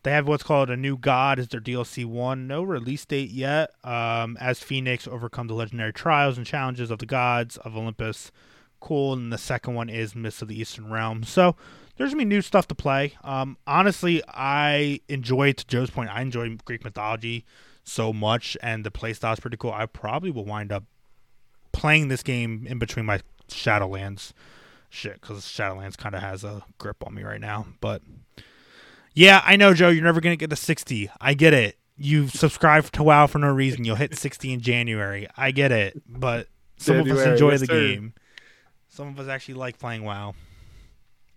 they 0.02 0.12
have 0.12 0.28
what's 0.28 0.42
called 0.42 0.70
a 0.70 0.76
new 0.76 0.96
god 0.96 1.38
as 1.38 1.48
their 1.48 1.60
DLC 1.60 2.04
one. 2.04 2.46
No 2.46 2.62
release 2.62 3.04
date 3.04 3.30
yet. 3.30 3.70
Um, 3.84 4.36
as 4.40 4.60
Fenyx 4.60 5.08
overcome 5.08 5.48
the 5.48 5.54
legendary 5.54 5.92
trials 5.92 6.36
and 6.36 6.46
challenges 6.46 6.90
of 6.90 6.98
the 6.98 7.06
gods 7.06 7.56
of 7.58 7.76
Olympus. 7.76 8.30
Cool. 8.80 9.14
And 9.14 9.32
the 9.32 9.38
second 9.38 9.74
one 9.74 9.88
is 9.88 10.14
Mists 10.14 10.42
of 10.42 10.48
the 10.48 10.58
Eastern 10.58 10.90
Realm. 10.90 11.24
So 11.24 11.56
there's 11.96 12.10
gonna 12.10 12.20
be 12.20 12.24
new 12.24 12.42
stuff 12.42 12.68
to 12.68 12.74
play. 12.74 13.14
Um, 13.24 13.56
honestly, 13.66 14.22
I 14.28 15.00
enjoy 15.08 15.52
to 15.52 15.66
Joe's 15.66 15.90
point. 15.90 16.10
I 16.10 16.22
enjoy 16.22 16.56
Greek 16.64 16.84
mythology 16.84 17.44
so 17.82 18.12
much, 18.12 18.56
and 18.62 18.84
the 18.84 18.90
playstyle 18.90 19.32
is 19.32 19.40
pretty 19.40 19.56
cool. 19.56 19.72
I 19.72 19.86
probably 19.86 20.30
will 20.30 20.44
wind 20.44 20.72
up 20.72 20.84
playing 21.76 22.08
this 22.08 22.22
game 22.22 22.66
in 22.68 22.78
between 22.78 23.04
my 23.04 23.20
Shadowlands 23.48 24.32
shit 24.88 25.20
because 25.20 25.42
Shadowlands 25.44 25.96
kind 25.96 26.14
of 26.14 26.22
has 26.22 26.42
a 26.42 26.64
grip 26.78 27.06
on 27.06 27.14
me 27.14 27.22
right 27.22 27.40
now. 27.40 27.66
But 27.80 28.02
yeah, 29.12 29.42
I 29.44 29.56
know, 29.56 29.74
Joe. 29.74 29.90
You're 29.90 30.02
never 30.04 30.20
gonna 30.20 30.36
get 30.36 30.50
to 30.50 30.56
60. 30.56 31.10
I 31.20 31.34
get 31.34 31.52
it. 31.52 31.76
You 31.98 32.28
subscribe 32.28 32.84
to 32.92 33.02
WoW 33.02 33.26
for 33.26 33.38
no 33.38 33.52
reason. 33.52 33.84
You'll 33.84 33.96
hit 33.96 34.16
60 34.16 34.52
in 34.52 34.60
January. 34.60 35.28
I 35.36 35.50
get 35.50 35.70
it. 35.70 36.02
But 36.08 36.48
some 36.78 36.96
of 36.96 37.06
us 37.08 37.26
enjoy 37.26 37.52
yes, 37.52 37.60
the 37.60 37.66
sir. 37.66 37.80
game. 37.80 38.14
Some 38.88 39.08
of 39.08 39.20
us 39.20 39.28
actually 39.28 39.54
like 39.54 39.78
playing 39.78 40.04
WoW, 40.04 40.34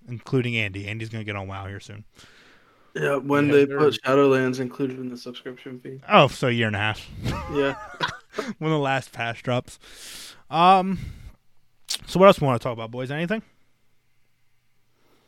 including 0.07 0.55
Andy. 0.55 0.87
Andy's 0.87 1.09
gonna 1.09 1.25
get 1.25 1.35
on 1.35 1.47
WoW 1.47 1.67
here 1.67 1.81
soon. 1.81 2.05
Yeah, 2.95 3.17
when 3.17 3.47
Yeah, 3.47 3.53
they 3.53 3.65
put 3.65 4.01
Shadowlands 4.01 4.59
included 4.59 4.99
in 4.99 5.09
the 5.09 5.17
subscription 5.17 5.79
fee. 5.79 6.01
Oh, 6.09 6.27
so 6.27 6.47
a 6.47 6.51
year 6.51 6.67
and 6.67 6.75
a 6.75 6.79
half. 6.79 7.07
Yeah. 7.53 7.75
when 8.59 8.71
the 8.71 8.77
last 8.80 9.11
patch 9.11 9.43
drops. 9.43 9.80
Um. 10.49 10.99
So 12.05 12.19
what 12.19 12.27
else 12.27 12.39
we 12.39 12.45
want 12.47 12.59
to 12.61 12.63
talk 12.63 12.73
about, 12.73 12.91
boys? 12.91 13.11
Anything? 13.11 13.41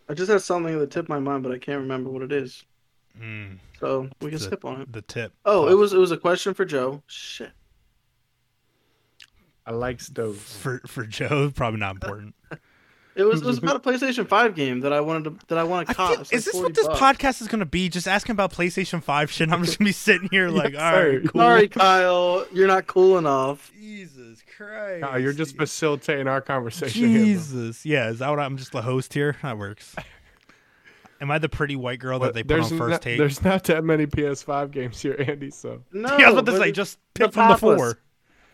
I 0.09 0.13
just 0.13 0.29
had 0.31 0.41
something 0.41 0.77
that 0.77 0.91
tipped 0.91 1.09
my 1.09 1.19
mind, 1.19 1.43
but 1.43 1.51
I 1.51 1.57
can't 1.57 1.81
remember 1.81 2.09
what 2.09 2.21
it 2.21 2.31
is. 2.31 2.63
Mm, 3.19 3.57
So 3.79 4.09
we 4.21 4.29
can 4.29 4.39
The- 4.39 4.45
skip 4.45 4.65
on 4.65 4.81
it. 4.81 4.91
the 4.91 5.01
tip. 5.01 5.33
Oh, 5.45 5.67
it 5.67 5.73
was 5.75 5.93
it 5.93 5.97
was 5.97 6.11
a 6.11 6.17
question 6.17 6.53
for 6.53 6.65
Joe. 6.65 7.01
Shit. 7.07 7.51
I 9.65 9.71
like 9.71 10.01
stoves. 10.01 10.57
for 10.57 10.79
for 10.87 11.05
Joe. 11.05 11.51
Probably 11.55 11.79
not 11.79 11.95
important. 11.95 12.35
It 13.15 13.23
was 13.23 13.41
it 13.41 13.45
was 13.45 13.57
about 13.59 13.75
a 13.75 13.79
PlayStation 13.79 14.25
Five 14.27 14.55
game 14.55 14.79
that 14.81 14.93
I 14.93 15.01
wanted 15.01 15.23
to 15.39 15.45
that 15.47 15.57
I 15.57 15.63
want 15.63 15.87
to 15.89 15.93
cop. 15.93 16.11
feel, 16.11 16.21
It's 16.21 16.31
like 16.31 16.37
is 16.39 16.45
this 16.45 16.55
what 16.55 16.73
this 16.73 16.87
bucks. 16.87 16.99
podcast 16.99 17.41
is 17.41 17.47
going 17.47 17.59
to 17.59 17.65
be? 17.65 17.89
Just 17.89 18.07
asking 18.07 18.33
about 18.33 18.53
PlayStation 18.53 19.03
Five 19.03 19.29
shit. 19.31 19.51
I'm 19.51 19.63
just 19.63 19.77
going 19.79 19.85
to 19.85 19.89
be 19.89 19.93
sitting 19.93 20.29
here 20.31 20.49
like, 20.49 20.73
Yes, 20.73 20.81
all 20.81 20.93
right, 20.93 21.21
sir. 21.23 21.29
cool. 21.29 21.41
Sorry, 21.41 21.67
Kyle, 21.67 22.45
you're 22.53 22.67
not 22.67 22.87
cool 22.87 23.17
enough. 23.17 23.71
Jesus 23.79 24.41
Christ. 24.57 25.01
No, 25.01 25.15
you're 25.17 25.33
just 25.33 25.57
facilitating 25.57 26.27
our 26.27 26.39
conversation. 26.41 27.07
here. 27.09 27.25
Jesus. 27.25 27.85
Yeah, 27.85 28.09
is 28.09 28.19
that 28.19 28.29
what 28.29 28.39
I'm 28.39 28.57
just 28.57 28.71
the 28.71 28.81
host 28.81 29.13
here? 29.13 29.35
That 29.43 29.57
works. 29.57 29.95
Am 31.19 31.29
I 31.29 31.37
the 31.37 31.49
pretty 31.49 31.75
white 31.75 31.99
girl 31.99 32.17
that 32.19 32.33
they 32.33 32.43
put 32.43 32.61
on 32.61 32.69
first 32.77 32.79
not, 32.91 33.01
take? 33.03 33.19
There's 33.19 33.43
not 33.43 33.63
that 33.65 33.83
many 33.83 34.07
PS5 34.07 34.71
games 34.71 34.99
here, 35.01 35.15
Andy. 35.27 35.51
So 35.51 35.83
No, 35.91 36.17
yeah, 36.17 36.27
I 36.27 36.31
was 36.31 36.39
about 36.39 36.51
to 36.53 36.57
say, 36.57 36.69
it- 36.69 36.71
just 36.71 36.97
the 37.13 37.25
pick 37.25 37.33
from 37.33 37.49
the 37.51 37.57
four. 37.57 37.99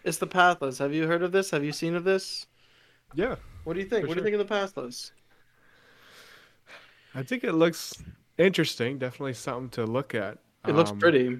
It's 0.03 0.17
the 0.17 0.27
Pathless. 0.27 0.77
Have 0.79 0.93
you 0.93 1.05
heard 1.07 1.21
of 1.21 1.31
this? 1.31 1.51
Have 1.51 1.63
you 1.63 1.71
seen 1.71 1.95
of 1.95 2.03
this? 2.03 2.45
Yeah, 3.17 3.35
What 3.63 3.73
do 3.73 3.79
you 3.79 3.85
think? 3.87 4.03
For 4.03 4.07
what 4.09 4.13
do 4.13 4.19
you 4.21 4.23
think 4.23 4.35
of 4.35 4.47
the 4.47 4.53
Pathless? 4.53 5.11
I 7.15 7.23
think 7.23 7.43
it 7.43 7.53
looks 7.53 7.93
interesting. 8.37 8.97
Definitely 8.99 9.33
something 9.33 9.69
to 9.71 9.85
look 9.85 10.13
at. 10.15 10.37
It 10.67 10.73
looks 10.75 10.91
Um, 10.91 10.99
pretty. 10.99 11.39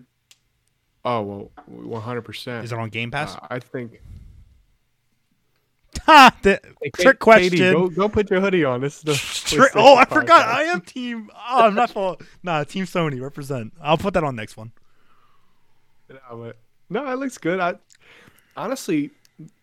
Oh 1.06 1.22
well, 1.22 1.52
100. 1.68 2.22
percent 2.24 2.66
Is 2.66 2.72
it 2.72 2.80
on 2.80 2.90
Game 2.90 3.12
Pass? 3.12 3.38
I 3.50 3.60
think. 3.60 4.02
ha! 6.06 6.36
The 6.42 6.60
Hey, 6.82 6.90
trick 6.90 7.20
Katie, 7.20 7.50
question. 7.50 7.74
go, 7.74 7.88
go 7.90 8.10
put 8.10 8.30
your 8.30 8.42
hoodie 8.42 8.66
on. 8.66 8.82
This 8.82 8.98
is 8.98 9.04
the. 9.04 9.14
Tri- 9.56 9.70
oh, 9.76 9.96
I 9.96 10.06
forgot. 10.06 10.48
I 10.48 10.64
am 10.64 10.82
team. 10.82 11.30
Oh, 11.34 11.68
I'm 11.68 11.76
not 11.76 11.92
full. 11.92 12.20
Nah, 12.44 12.64
Team 12.64 12.86
Sony 12.86 13.22
represent. 13.22 13.74
I'll 13.82 13.98
put 13.98 14.14
that 14.16 14.24
on 14.24 14.36
next 14.36 14.58
one. 14.58 14.72
No, 16.10 16.18
but, 16.32 16.58
no, 16.90 17.08
it 17.12 17.16
looks 17.20 17.38
good. 17.38 17.60
I 17.60 17.76
honestly, 18.56 19.12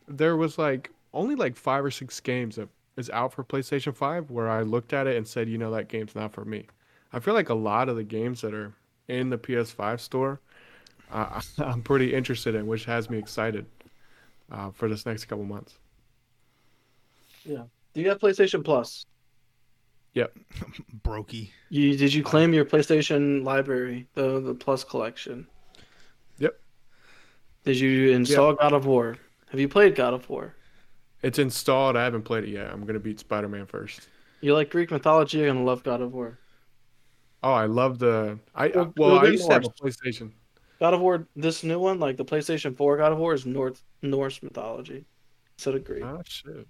there 0.08 0.36
was 0.36 0.58
like 0.58 0.90
only 1.14 1.34
like 1.34 1.56
five 1.56 1.84
or 1.84 1.90
six 1.90 2.20
games 2.20 2.56
that 2.56 2.68
is 2.96 3.08
out 3.10 3.32
for 3.32 3.44
PlayStation 3.44 3.94
Five 3.94 4.30
where 4.30 4.50
I 4.50 4.62
looked 4.62 4.92
at 4.92 5.06
it 5.06 5.16
and 5.16 5.26
said, 5.26 5.48
you 5.48 5.58
know, 5.58 5.70
that 5.70 5.88
game's 5.88 6.14
not 6.14 6.32
for 6.32 6.44
me. 6.44 6.66
I 7.12 7.20
feel 7.20 7.34
like 7.34 7.48
a 7.48 7.54
lot 7.54 7.88
of 7.88 7.96
the 7.96 8.04
games 8.04 8.40
that 8.42 8.52
are 8.52 8.74
in 9.08 9.30
the 9.30 9.38
PS5 9.38 10.00
store, 10.00 10.40
uh, 11.10 11.40
I'm 11.58 11.82
pretty 11.82 12.14
interested 12.14 12.54
in, 12.54 12.66
which 12.66 12.84
has 12.84 13.08
me 13.08 13.18
excited 13.18 13.66
uh, 14.50 14.70
for 14.70 14.88
this 14.88 15.06
next 15.06 15.24
couple 15.26 15.44
months. 15.44 15.78
Yeah. 17.44 17.64
Do 17.94 18.00
you 18.00 18.08
have 18.08 18.18
PlayStation 18.18 18.64
Plus? 18.64 19.06
Yep. 20.14 20.36
Brokey. 21.02 21.50
You 21.70 21.96
did 21.96 22.14
you 22.14 22.22
claim 22.22 22.54
your 22.54 22.64
PlayStation 22.64 23.44
library, 23.44 24.06
the 24.14 24.40
the 24.40 24.54
Plus 24.54 24.84
collection? 24.84 25.46
Yep. 26.38 26.58
Did 27.64 27.78
you 27.78 28.10
install 28.10 28.54
God 28.54 28.72
of 28.72 28.86
War? 28.86 29.16
Have 29.50 29.60
you 29.60 29.68
played 29.68 29.94
God 29.94 30.14
of 30.14 30.28
War? 30.28 30.54
It's 31.24 31.38
installed. 31.38 31.96
I 31.96 32.04
haven't 32.04 32.22
played 32.22 32.44
it 32.44 32.50
yet. 32.50 32.70
I'm 32.70 32.84
gonna 32.84 33.00
beat 33.00 33.18
Spider-Man 33.18 33.66
first. 33.66 34.08
You 34.40 34.54
like 34.54 34.70
Greek 34.70 34.90
mythology? 34.90 35.38
You're 35.38 35.48
gonna 35.48 35.64
love 35.64 35.82
God 35.82 36.02
of 36.02 36.12
War. 36.12 36.38
Oh, 37.42 37.52
I 37.52 37.66
love 37.66 37.98
the. 37.98 38.38
I 38.54 38.68
Well, 38.68 38.92
well, 38.96 39.10
well, 39.10 39.18
I 39.18 39.22
get 39.24 39.32
used 39.32 39.46
to 39.46 39.52
have 39.54 39.64
a 39.64 39.68
PlayStation. 39.70 40.32
God 40.80 40.92
of 40.92 41.00
War, 41.00 41.26
this 41.34 41.62
new 41.64 41.78
one, 41.78 41.98
like 41.98 42.16
the 42.16 42.24
PlayStation 42.24 42.76
4 42.76 42.98
God 42.98 43.12
of 43.12 43.18
War, 43.18 43.32
is 43.32 43.46
North 43.46 43.82
Norse 44.02 44.42
mythology 44.42 45.04
instead 45.56 45.74
of 45.74 45.84
Greek. 45.84 46.04
Oh 46.04 46.20
shit. 46.26 46.66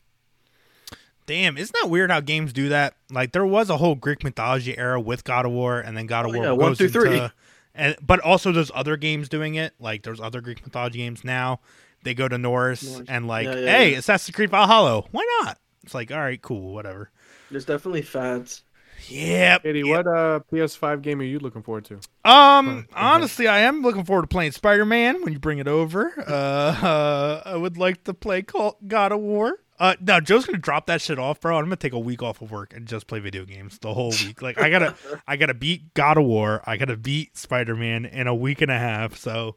Damn, 1.26 1.56
isn't 1.56 1.74
that 1.80 1.90
weird 1.90 2.10
how 2.10 2.20
games 2.20 2.52
do 2.52 2.68
that? 2.68 2.94
Like 3.10 3.32
there 3.32 3.46
was 3.46 3.70
a 3.70 3.78
whole 3.78 3.94
Greek 3.94 4.22
mythology 4.22 4.76
era 4.76 5.00
with 5.00 5.24
God 5.24 5.46
of 5.46 5.52
War, 5.52 5.80
and 5.80 5.96
then 5.96 6.06
God 6.06 6.26
of 6.26 6.32
Oh, 6.32 6.34
War 6.34 6.44
yeah, 6.44 6.50
goes 6.50 6.58
one 6.58 6.74
through 6.76 6.88
three. 6.90 7.12
into, 7.14 7.32
and 7.74 7.96
but 8.00 8.20
also 8.20 8.52
there's 8.52 8.70
other 8.74 8.96
games 8.96 9.28
doing 9.28 9.54
it. 9.54 9.72
Like 9.80 10.02
there's 10.02 10.20
other 10.20 10.40
Greek 10.40 10.62
mythology 10.62 10.98
games 10.98 11.24
now. 11.24 11.60
They 12.04 12.14
go 12.14 12.28
to 12.28 12.38
Norse, 12.38 12.82
Norse. 12.82 13.06
and 13.08 13.26
like, 13.26 13.46
Yeah, 13.46 13.56
yeah, 13.56 13.76
hey, 13.78 13.92
yeah. 13.92 13.98
Assassin's 13.98 14.34
Creed 14.34 14.50
Valhalla, 14.50 15.02
why 15.10 15.26
not? 15.42 15.58
It's 15.82 15.94
like, 15.94 16.12
all 16.12 16.20
right, 16.20 16.40
cool, 16.40 16.72
whatever. 16.72 17.10
There's 17.50 17.64
definitely 17.64 18.02
fads. 18.02 18.62
Yep. 19.08 19.62
Katie, 19.64 19.80
yep. 19.80 19.88
what 19.88 20.06
uh, 20.06 20.40
PS5 20.50 21.02
game 21.02 21.20
are 21.20 21.24
you 21.24 21.38
looking 21.38 21.62
forward 21.62 21.84
to? 21.86 22.00
Um, 22.24 22.86
honestly, 22.94 23.48
I 23.48 23.60
am 23.60 23.82
looking 23.82 24.04
forward 24.04 24.22
to 24.22 24.28
playing 24.28 24.52
Spider 24.52 24.84
Man 24.86 25.22
when 25.22 25.32
you 25.32 25.38
bring 25.38 25.58
it 25.58 25.68
over. 25.68 26.12
Uh, 26.26 26.30
uh, 26.32 27.42
I 27.44 27.56
would 27.56 27.76
like 27.76 28.04
to 28.04 28.14
play 28.14 28.42
Call- 28.42 28.78
God 28.86 29.12
of 29.12 29.20
War. 29.20 29.58
Uh, 29.78 29.96
no, 30.00 30.20
Joe's 30.20 30.46
gonna 30.46 30.58
drop 30.58 30.86
that 30.86 31.00
shit 31.00 31.18
off, 31.18 31.40
bro. 31.40 31.58
I'm 31.58 31.64
gonna 31.64 31.76
take 31.76 31.92
a 31.92 31.98
week 31.98 32.22
off 32.22 32.40
of 32.40 32.50
work 32.52 32.72
and 32.74 32.86
just 32.86 33.08
play 33.08 33.18
video 33.18 33.44
games 33.44 33.78
the 33.80 33.92
whole 33.92 34.10
week. 34.10 34.40
Like, 34.40 34.56
I 34.56 34.70
gotta, 34.70 34.94
I 35.26 35.36
gotta 35.36 35.54
beat 35.54 35.94
God 35.94 36.16
of 36.16 36.24
War. 36.24 36.62
I 36.64 36.76
gotta 36.76 36.96
beat 36.96 37.36
Spider 37.36 37.74
Man 37.74 38.04
in 38.04 38.28
a 38.28 38.34
week 38.34 38.62
and 38.62 38.70
a 38.70 38.78
half. 38.78 39.16
So, 39.16 39.56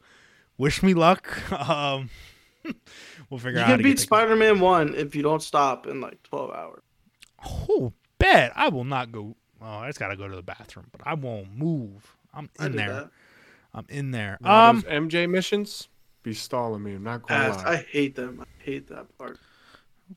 wish 0.57 0.81
me 0.83 0.93
luck. 0.93 1.39
Um, 1.51 2.09
we'll 3.29 3.39
figure 3.39 3.59
You 3.59 3.63
out. 3.63 3.67
how 3.67 3.71
can 3.73 3.77
to 3.79 3.83
beat 3.83 3.99
Spider 3.99 4.35
Man 4.35 4.59
1 4.59 4.95
if 4.95 5.15
you 5.15 5.21
don't 5.23 5.41
stop 5.41 5.87
in 5.87 6.01
like 6.01 6.21
12 6.23 6.51
hours. 6.51 6.81
Oh, 7.45 7.93
bet 8.19 8.51
I 8.55 8.69
will 8.69 8.83
not 8.83 9.11
go. 9.11 9.35
Oh, 9.61 9.65
I 9.65 9.87
just 9.87 9.99
gotta 9.99 10.15
go 10.15 10.27
to 10.27 10.35
the 10.35 10.41
bathroom, 10.43 10.87
but 10.91 11.01
I 11.05 11.13
won't 11.15 11.55
move. 11.55 12.15
I'm 12.33 12.49
in 12.59 12.75
there. 12.75 12.93
that. 12.93 13.09
I'm 13.73 13.85
in 13.89 14.11
there. 14.11 14.37
Now, 14.41 14.69
Um. 14.69 14.81
MJ 14.83 15.29
missions 15.29 15.87
be 16.23 16.33
stalling 16.33 16.83
me. 16.83 16.93
I'm 16.93 17.03
not 17.03 17.27
gonna 17.27 17.49
lie. 17.49 17.63
I 17.65 17.75
hate 17.77 18.15
them. 18.15 18.41
I 18.41 18.63
hate 18.63 18.87
that 18.89 19.17
part. 19.17 19.39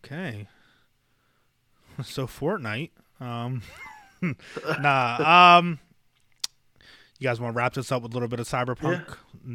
Okay. 0.05 0.47
So 2.05 2.27
Fortnite. 2.27 2.91
Um 3.21 3.63
Nah, 4.81 5.59
um 5.59 5.79
you 7.21 7.29
guys 7.29 7.39
want 7.39 7.55
to 7.55 7.57
wrap 7.59 7.75
this 7.75 7.93
up 7.93 8.03
with 8.03 8.11
a 8.13 8.15
little 8.15 8.29
bit 8.29 8.41
of 8.41 8.49
cyberpunk 8.49 9.07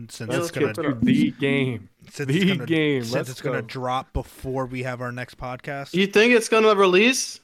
since 0.09 0.19
Yeah, 0.19 0.25
it's 0.27 0.51
let's 0.55 0.75
gonna 0.75 0.91
it 0.91 1.01
the 1.01 1.31
game. 1.31 1.89
since 2.09 2.27
the 2.31 2.37
it's 2.37 2.51
gonna, 2.53 2.65
game. 2.65 3.01
since 3.03 3.13
Let's 3.13 3.29
it's 3.31 3.41
gonna 3.41 3.61
drop 3.61 4.13
before 4.13 4.65
we 4.67 4.83
have 4.83 5.01
our 5.01 5.11
next 5.11 5.37
podcast. 5.37 5.93
You 5.93 6.07
think 6.07 6.33
it's 6.33 6.47
gonna 6.47 6.73
release? 6.75 7.41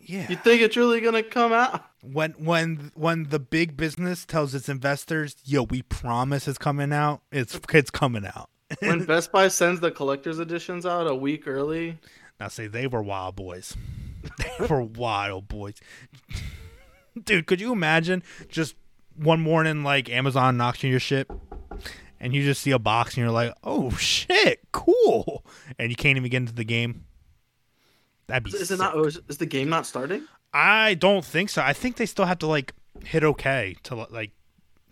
yeah. 0.00 0.26
You 0.28 0.36
think 0.36 0.60
it's 0.62 0.76
really 0.76 1.00
gonna 1.00 1.22
come 1.22 1.52
out? 1.52 1.84
when 2.02 2.32
when 2.32 2.90
when 2.94 3.24
the 3.30 3.38
big 3.38 3.76
business 3.76 4.24
tells 4.26 4.52
its 4.54 4.68
investors, 4.68 5.36
"Yo, 5.44 5.62
we 5.62 5.82
promise 5.82 6.48
it's 6.48 6.58
coming 6.58 6.92
out," 6.92 7.22
it's 7.30 7.58
it's 7.72 7.90
coming 7.90 8.26
out. 8.26 8.50
When 8.80 9.04
Best 9.04 9.30
Buy 9.30 9.46
sends 9.48 9.80
the 9.80 9.90
collector's 9.92 10.38
editions 10.40 10.84
out 10.86 11.06
a 11.06 11.14
week 11.14 11.46
early, 11.46 11.98
Now, 12.40 12.48
say 12.48 12.66
they 12.66 12.86
were 12.88 13.02
wild 13.02 13.36
boys. 13.36 13.76
They 14.38 14.66
were 14.66 14.82
wild 14.82 15.46
boys. 15.48 15.74
Dude, 17.24 17.46
could 17.46 17.60
you 17.60 17.72
imagine 17.72 18.22
just 18.48 18.74
one 19.16 19.40
morning, 19.40 19.82
like 19.84 20.10
Amazon 20.10 20.56
knocks 20.56 20.82
you 20.82 20.90
your 20.90 21.00
shit, 21.00 21.30
and 22.20 22.34
you 22.34 22.42
just 22.42 22.62
see 22.62 22.70
a 22.70 22.78
box 22.78 23.14
and 23.14 23.18
you're 23.18 23.30
like, 23.32 23.52
"Oh 23.64 23.90
shit, 23.96 24.60
cool!" 24.72 25.44
And 25.78 25.90
you 25.90 25.96
can't 25.96 26.16
even 26.16 26.30
get 26.30 26.38
into 26.38 26.54
the 26.54 26.64
game. 26.64 27.04
That'd 28.26 28.44
be. 28.44 28.50
Is, 28.50 28.62
is 28.62 28.70
it 28.70 28.78
not? 28.78 28.96
Is, 29.06 29.20
is 29.28 29.38
the 29.38 29.46
game 29.46 29.68
not 29.68 29.86
starting? 29.86 30.24
I 30.54 30.94
don't 30.94 31.24
think 31.24 31.50
so. 31.50 31.62
I 31.62 31.72
think 31.72 31.96
they 31.96 32.06
still 32.06 32.26
have 32.26 32.38
to 32.40 32.46
like 32.46 32.72
hit 33.04 33.24
OK 33.24 33.76
to 33.84 33.94
like 34.10 34.30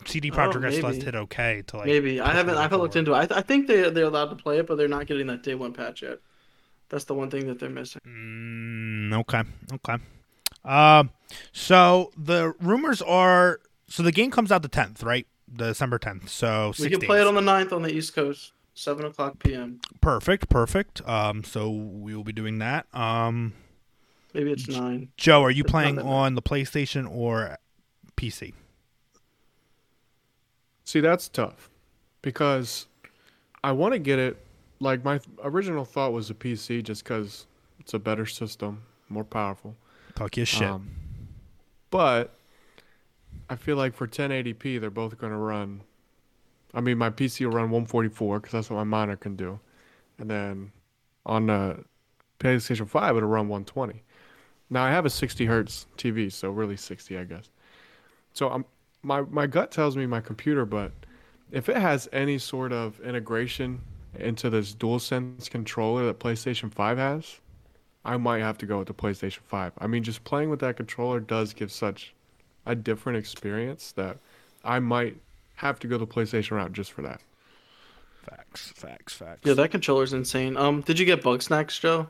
CD 0.06 0.30
Projekt 0.30 0.56
Oh, 0.56 0.60
Red 0.60 0.72
still 0.74 0.86
has 0.88 0.98
to 0.98 1.04
hit 1.04 1.14
OK 1.14 1.62
to 1.66 1.76
like. 1.76 1.86
Maybe 1.86 2.20
I 2.20 2.32
haven't. 2.32 2.56
I 2.56 2.62
haven't 2.62 2.80
looked 2.80 2.96
into 2.96 3.12
it. 3.12 3.16
I, 3.16 3.26
th- 3.26 3.38
I 3.38 3.42
think 3.42 3.66
they 3.66 3.90
they're 3.90 4.04
allowed 4.04 4.30
to 4.30 4.36
play 4.36 4.58
it, 4.58 4.66
but 4.66 4.76
they're 4.76 4.88
not 4.88 5.06
getting 5.06 5.26
that 5.28 5.42
day 5.42 5.54
one 5.54 5.72
patch 5.72 6.02
yet. 6.02 6.18
That's 6.88 7.04
the 7.04 7.14
one 7.14 7.30
thing 7.30 7.46
that 7.46 7.58
they're 7.60 7.70
missing. 7.70 8.00
Mm, 8.06 9.20
okay. 9.20 9.42
Okay. 9.74 10.02
Um. 10.64 11.10
So 11.52 12.10
the 12.16 12.54
rumors 12.60 13.02
are. 13.02 13.60
So 13.90 14.02
the 14.02 14.12
game 14.12 14.30
comes 14.30 14.50
out 14.50 14.62
the 14.62 14.68
tenth, 14.68 15.02
right? 15.02 15.26
December 15.52 15.98
tenth. 15.98 16.28
So 16.28 16.68
We 16.78 16.84
six 16.84 16.96
can 16.96 17.06
play 17.06 17.20
it 17.20 17.26
on 17.26 17.34
the 17.34 17.40
9th 17.40 17.72
on 17.72 17.82
the 17.82 17.92
East 17.92 18.14
Coast, 18.14 18.52
seven 18.74 19.04
o'clock 19.04 19.38
p.m. 19.40 19.80
Perfect. 20.00 20.48
Perfect. 20.48 21.06
Um. 21.08 21.44
So 21.44 21.70
we 21.70 22.14
will 22.14 22.24
be 22.24 22.32
doing 22.32 22.58
that. 22.58 22.86
Um. 22.94 23.52
Maybe 24.32 24.52
it's 24.52 24.68
nine. 24.68 25.08
Joe, 25.16 25.42
are 25.42 25.50
you 25.50 25.64
It's 25.64 25.70
playing 25.72 25.96
that 25.96 26.04
bad. 26.04 26.08
on 26.10 26.34
the 26.36 26.42
PlayStation 26.42 27.10
or 27.10 27.58
PC? 28.16 28.54
See, 30.84 31.00
that's 31.00 31.28
tough 31.28 31.68
because 32.22 32.86
I 33.64 33.72
want 33.72 33.92
to 33.94 33.98
get 33.98 34.18
it. 34.20 34.44
Like 34.78 35.04
my 35.04 35.20
original 35.42 35.84
thought 35.84 36.12
was 36.12 36.30
a 36.30 36.34
PC, 36.34 36.82
just 36.82 37.04
because 37.04 37.46
it's 37.80 37.92
a 37.92 37.98
better 37.98 38.24
system, 38.24 38.82
more 39.08 39.24
powerful. 39.24 39.76
Talk 40.14 40.36
your 40.36 40.46
shit. 40.46 40.68
Um, 40.68 40.90
but 41.90 42.34
I 43.50 43.56
feel 43.56 43.76
like 43.76 43.94
for 43.94 44.06
1080p, 44.06 44.80
they're 44.80 44.90
both 44.90 45.18
going 45.18 45.32
to 45.32 45.38
run. 45.38 45.82
I 46.72 46.80
mean, 46.80 46.96
my 46.98 47.10
PC 47.10 47.44
will 47.44 47.52
run 47.52 47.70
144 47.70 48.38
because 48.38 48.52
that's 48.52 48.70
what 48.70 48.76
my 48.76 48.84
monitor 48.84 49.16
can 49.16 49.34
do, 49.34 49.58
and 50.18 50.30
then 50.30 50.72
on 51.26 51.46
the 51.46 51.84
PlayStation 52.38 52.88
5, 52.88 53.16
it'll 53.16 53.28
run 53.28 53.48
120. 53.48 54.02
Now 54.70 54.84
I 54.84 54.90
have 54.90 55.04
a 55.04 55.10
60 55.10 55.44
hertz 55.46 55.86
TV, 55.98 56.32
so 56.32 56.50
really 56.50 56.76
60, 56.76 57.18
I 57.18 57.24
guess. 57.24 57.50
So 58.32 58.48
I'm 58.48 58.64
my 59.02 59.22
my 59.22 59.46
gut 59.46 59.72
tells 59.72 59.96
me 59.96 60.06
my 60.06 60.20
computer, 60.20 60.64
but 60.64 60.92
if 61.50 61.68
it 61.68 61.76
has 61.76 62.08
any 62.12 62.38
sort 62.38 62.72
of 62.72 63.00
integration 63.00 63.80
into 64.14 64.50
this 64.50 64.74
DualSense 64.74 65.50
controller 65.50 66.06
that 66.06 66.20
PlayStation 66.20 66.72
5 66.72 66.98
has, 66.98 67.40
I 68.04 68.16
might 68.16 68.40
have 68.40 68.58
to 68.58 68.66
go 68.66 68.78
with 68.78 68.88
the 68.88 68.94
PlayStation 68.94 69.40
5. 69.48 69.72
I 69.78 69.86
mean, 69.86 70.02
just 70.02 70.22
playing 70.24 70.50
with 70.50 70.60
that 70.60 70.76
controller 70.76 71.18
does 71.18 71.52
give 71.52 71.72
such 71.72 72.14
a 72.66 72.74
different 72.74 73.18
experience 73.18 73.92
that 73.92 74.18
I 74.64 74.78
might 74.78 75.16
have 75.56 75.78
to 75.80 75.88
go 75.88 75.98
the 75.98 76.06
PlayStation 76.06 76.52
route 76.52 76.72
just 76.72 76.92
for 76.92 77.02
that. 77.02 77.20
facts. 78.22 78.72
Facts. 78.76 79.14
Facts. 79.14 79.40
Yeah, 79.44 79.54
that 79.54 79.70
controller's 79.70 80.12
insane. 80.12 80.56
Um, 80.56 80.80
did 80.82 80.98
you 80.98 81.06
get 81.06 81.22
Bugsnax, 81.22 81.80
Joe? 81.80 82.08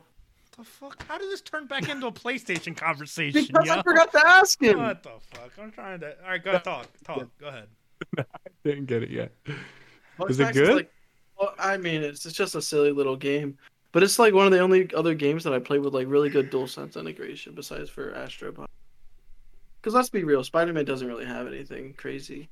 the 0.61 0.69
fuck? 0.69 1.03
How 1.07 1.17
did 1.17 1.29
this 1.29 1.41
turn 1.41 1.65
back 1.65 1.89
into 1.89 2.07
a 2.07 2.11
PlayStation 2.11 2.75
conversation? 2.75 3.45
Because 3.45 3.65
yo? 3.65 3.73
I 3.73 3.83
forgot 3.83 4.11
to 4.11 4.27
ask 4.27 4.61
him. 4.61 4.79
What 4.79 5.03
the 5.03 5.11
fuck? 5.33 5.51
I'm 5.59 5.71
trying 5.71 5.99
to. 6.01 6.15
All 6.23 6.29
right, 6.29 6.43
go 6.43 6.57
talk. 6.59 6.87
Talk. 7.03 7.27
Go 7.39 7.47
ahead. 7.47 7.67
I 8.17 8.23
didn't 8.63 8.85
get 8.85 9.03
it 9.03 9.09
yet. 9.09 9.31
Bug 10.17 10.29
Is 10.29 10.39
it 10.39 10.43
Snacks 10.43 10.57
good? 10.57 10.75
like, 10.75 10.91
well, 11.39 11.53
I 11.59 11.77
mean, 11.77 12.03
it's 12.03 12.25
it's 12.25 12.35
just 12.35 12.55
a 12.55 12.61
silly 12.61 12.91
little 12.91 13.15
game, 13.15 13.57
but 13.91 14.03
it's 14.03 14.19
like 14.19 14.33
one 14.33 14.45
of 14.45 14.51
the 14.51 14.59
only 14.59 14.93
other 14.93 15.13
games 15.13 15.43
that 15.43 15.53
I 15.53 15.59
play 15.59 15.79
with 15.79 15.93
like 15.93 16.07
really 16.07 16.29
good 16.29 16.51
DualSense 16.51 16.97
integration 16.97 17.53
besides 17.55 17.89
for 17.89 18.13
Astro 18.15 18.51
Bot. 18.51 18.69
Because 19.81 19.95
let's 19.95 20.09
be 20.09 20.23
real, 20.23 20.43
Spider-Man 20.43 20.85
doesn't 20.85 21.07
really 21.07 21.25
have 21.25 21.47
anything 21.47 21.93
crazy. 21.97 22.49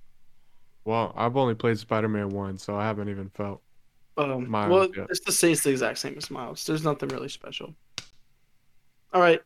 Well, 0.84 1.14
I've 1.16 1.38
only 1.38 1.54
played 1.54 1.78
Spider-Man 1.78 2.30
1, 2.30 2.58
so 2.58 2.76
I 2.76 2.86
haven't 2.86 3.10
even 3.10 3.30
felt. 3.30 3.62
Um, 4.18 4.50
Miles, 4.50 4.72
well, 4.72 4.90
yeah. 4.96 5.06
it's 5.10 5.22
the 5.22 5.32
same, 5.32 5.52
it's 5.52 5.64
the 5.64 5.70
exact 5.70 6.00
same 6.00 6.16
as 6.18 6.32
Miles. 6.32 6.66
There's 6.66 6.84
nothing 6.84 7.10
really 7.10 7.30
special. 7.30 7.76
All 9.14 9.22
right, 9.22 9.42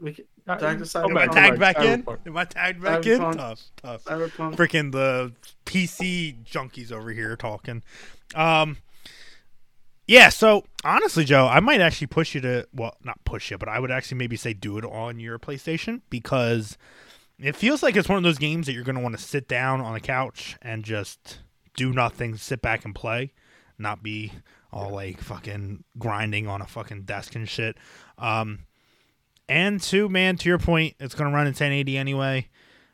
we 0.00 0.14
can, 0.14 0.24
Tag 0.46 0.78
the 0.78 0.86
Come 0.86 1.10
Am 1.10 1.16
I 1.18 1.26
Cyberpunk. 1.26 1.32
tagged 1.32 1.60
back 1.60 1.78
in? 1.78 2.06
Am 2.26 2.36
I 2.36 2.44
tagged 2.44 2.82
back 2.82 3.06
in? 3.06 3.20
Tough. 3.20 3.62
Tough. 3.82 4.04
Cyberpunk. 4.04 4.56
Freaking 4.56 4.92
the 4.92 5.32
PC 5.66 6.44
junkies 6.44 6.92
over 6.92 7.10
here 7.10 7.36
talking. 7.36 7.82
Um. 8.34 8.78
Yeah, 10.06 10.28
so 10.28 10.64
honestly, 10.82 11.24
Joe, 11.24 11.46
I 11.46 11.60
might 11.60 11.80
actually 11.80 12.08
push 12.08 12.34
you 12.34 12.40
to 12.40 12.66
well, 12.74 12.96
not 13.04 13.24
push 13.24 13.50
you, 13.50 13.58
but 13.58 13.68
I 13.68 13.78
would 13.78 13.92
actually 13.92 14.18
maybe 14.18 14.36
say 14.36 14.52
do 14.52 14.76
it 14.76 14.84
on 14.84 15.20
your 15.20 15.38
PlayStation 15.38 16.00
because 16.10 16.76
it 17.42 17.56
feels 17.56 17.82
like 17.82 17.96
it's 17.96 18.08
one 18.08 18.18
of 18.18 18.24
those 18.24 18.38
games 18.38 18.66
that 18.66 18.72
you're 18.72 18.84
going 18.84 18.96
to 18.96 19.02
want 19.02 19.16
to 19.16 19.22
sit 19.22 19.48
down 19.48 19.80
on 19.80 19.94
a 19.94 20.00
couch 20.00 20.56
and 20.60 20.84
just 20.84 21.40
do 21.76 21.92
nothing, 21.92 22.36
sit 22.36 22.60
back 22.60 22.84
and 22.84 22.94
play, 22.94 23.32
not 23.78 24.02
be 24.02 24.32
all 24.72 24.90
like 24.90 25.20
fucking 25.20 25.84
grinding 25.98 26.46
on 26.46 26.60
a 26.60 26.66
fucking 26.66 27.02
desk 27.02 27.34
and 27.34 27.48
shit. 27.48 27.76
Um, 28.18 28.60
and 29.48 29.80
two, 29.80 30.08
man, 30.08 30.36
to 30.36 30.48
your 30.48 30.58
point, 30.58 30.94
it's 31.00 31.14
going 31.14 31.30
to 31.30 31.34
run 31.34 31.46
in 31.46 31.52
1080 31.52 31.96
anyway. 31.96 32.48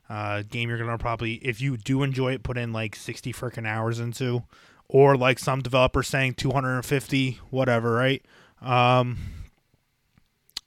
Uh, 0.09 0.42
game 0.49 0.68
you're 0.68 0.78
going 0.78 0.90
to 0.90 0.99
probably, 0.99 1.34
if 1.34 1.61
you 1.61 1.76
do 1.76 2.03
enjoy 2.03 2.32
it, 2.32 2.42
put 2.42 2.57
in 2.57 2.72
like 2.72 2.94
60 2.94 3.32
freaking 3.32 3.66
hours 3.66 3.99
into, 3.99 4.44
or 4.88 5.16
like 5.16 5.38
some 5.38 5.61
developers 5.61 6.07
saying 6.07 6.34
250, 6.34 7.40
whatever, 7.51 7.92
right? 7.92 8.24
Um, 8.62 9.18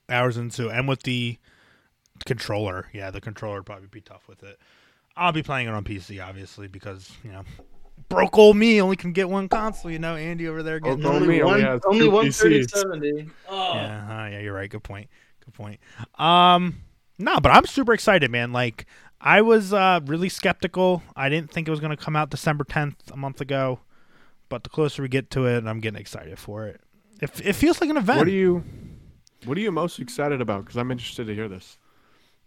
hours 0.09 0.37
into, 0.37 0.69
and 0.69 0.87
with 0.87 1.03
the 1.03 1.37
controller, 2.25 2.87
yeah, 2.93 3.11
the 3.11 3.21
controller 3.21 3.57
would 3.57 3.65
probably 3.65 3.87
be 3.87 4.01
tough 4.01 4.27
with 4.27 4.43
it. 4.43 4.59
I'll 5.15 5.31
be 5.31 5.43
playing 5.43 5.67
it 5.67 5.73
on 5.73 5.83
PC, 5.83 6.25
obviously, 6.25 6.67
because 6.67 7.11
you 7.23 7.31
know, 7.31 7.43
broke 8.07 8.37
old 8.37 8.55
me 8.55 8.81
only 8.81 8.95
can 8.95 9.11
get 9.11 9.29
one 9.29 9.49
console. 9.49 9.91
You 9.91 9.99
know, 9.99 10.15
Andy 10.15 10.47
over 10.47 10.63
there 10.63 10.79
getting 10.79 11.01
Broke 11.01 11.15
only 11.15 11.27
me 11.27 11.41
only 11.41 11.63
one, 11.63 11.71
has 11.71 11.81
only 11.85 11.99
two 11.99 12.11
one 12.11 12.31
thirty 12.31 12.61
PCs. 12.61 12.69
seventy. 12.71 13.29
Oh, 13.49 13.73
Yeah, 13.73 14.23
uh, 14.23 14.27
yeah, 14.29 14.39
you're 14.39 14.53
right. 14.53 14.69
Good 14.69 14.83
point. 14.83 15.09
Good 15.43 15.53
point. 15.53 15.79
Um, 16.17 16.81
no, 17.17 17.39
but 17.39 17.49
I'm 17.49 17.65
super 17.65 17.93
excited, 17.93 18.31
man. 18.31 18.53
Like, 18.53 18.85
I 19.19 19.41
was 19.41 19.73
uh, 19.73 19.99
really 20.05 20.29
skeptical. 20.29 21.03
I 21.15 21.27
didn't 21.27 21.51
think 21.51 21.67
it 21.67 21.71
was 21.71 21.81
going 21.81 21.95
to 21.95 22.01
come 22.01 22.15
out 22.15 22.29
December 22.29 22.63
10th 22.63 23.11
a 23.11 23.17
month 23.17 23.41
ago, 23.41 23.81
but 24.47 24.63
the 24.63 24.69
closer 24.69 25.01
we 25.01 25.09
get 25.09 25.29
to 25.31 25.45
it, 25.45 25.65
I'm 25.65 25.81
getting 25.81 25.99
excited 25.99 26.39
for 26.39 26.67
it. 26.67 26.79
It, 27.21 27.41
it 27.43 27.53
feels 27.53 27.81
like 27.81 27.89
an 27.89 27.97
event. 27.97 28.19
What 28.19 28.27
are 28.27 28.31
you 28.31 28.63
What 29.43 29.57
are 29.57 29.61
you 29.61 29.71
most 29.71 29.99
excited 29.99 30.39
about? 30.39 30.63
Because 30.63 30.77
I'm 30.77 30.91
interested 30.91 31.27
to 31.27 31.35
hear 31.35 31.49
this. 31.49 31.77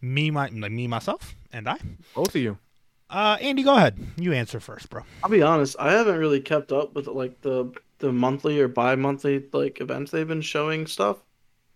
Me, 0.03 0.31
my, 0.31 0.49
like, 0.49 0.73
me, 0.73 0.87
myself, 0.87 1.35
and 1.53 1.69
I. 1.69 1.79
Both 2.15 2.35
of 2.35 2.43
you. 2.43 2.59
Uh, 3.09 3.37
Andy, 3.41 3.63
go 3.63 3.77
ahead. 3.77 3.99
You 4.17 4.33
answer 4.33 4.59
first, 4.59 4.89
bro. 4.89 5.03
I'll 5.23 5.31
be 5.31 5.43
honest. 5.43 5.77
I 5.79 5.93
haven't 5.93 6.19
really 6.19 6.41
kept 6.41 6.73
up 6.73 6.95
with 6.95 7.07
like 7.07 7.41
the 7.43 7.71
the 7.99 8.11
monthly 8.11 8.59
or 8.59 8.69
bi-monthly 8.69 9.45
like 9.53 9.81
events 9.81 10.11
they've 10.11 10.27
been 10.27 10.41
showing 10.41 10.87
stuff. 10.87 11.19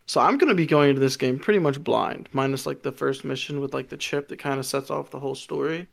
So 0.06 0.20
I'm 0.20 0.38
gonna 0.38 0.54
be 0.54 0.66
going 0.66 0.90
into 0.90 1.00
this 1.00 1.16
game 1.16 1.38
pretty 1.38 1.58
much 1.58 1.82
blind, 1.84 2.30
minus 2.32 2.64
like 2.64 2.82
the 2.82 2.90
first 2.92 3.24
mission 3.24 3.60
with 3.60 3.74
like 3.74 3.88
the 3.88 3.98
chip 3.98 4.28
that 4.28 4.38
kind 4.38 4.58
of 4.58 4.64
sets 4.64 4.90
off 4.90 5.10
the 5.10 5.20
whole 5.20 5.34
story. 5.34 5.88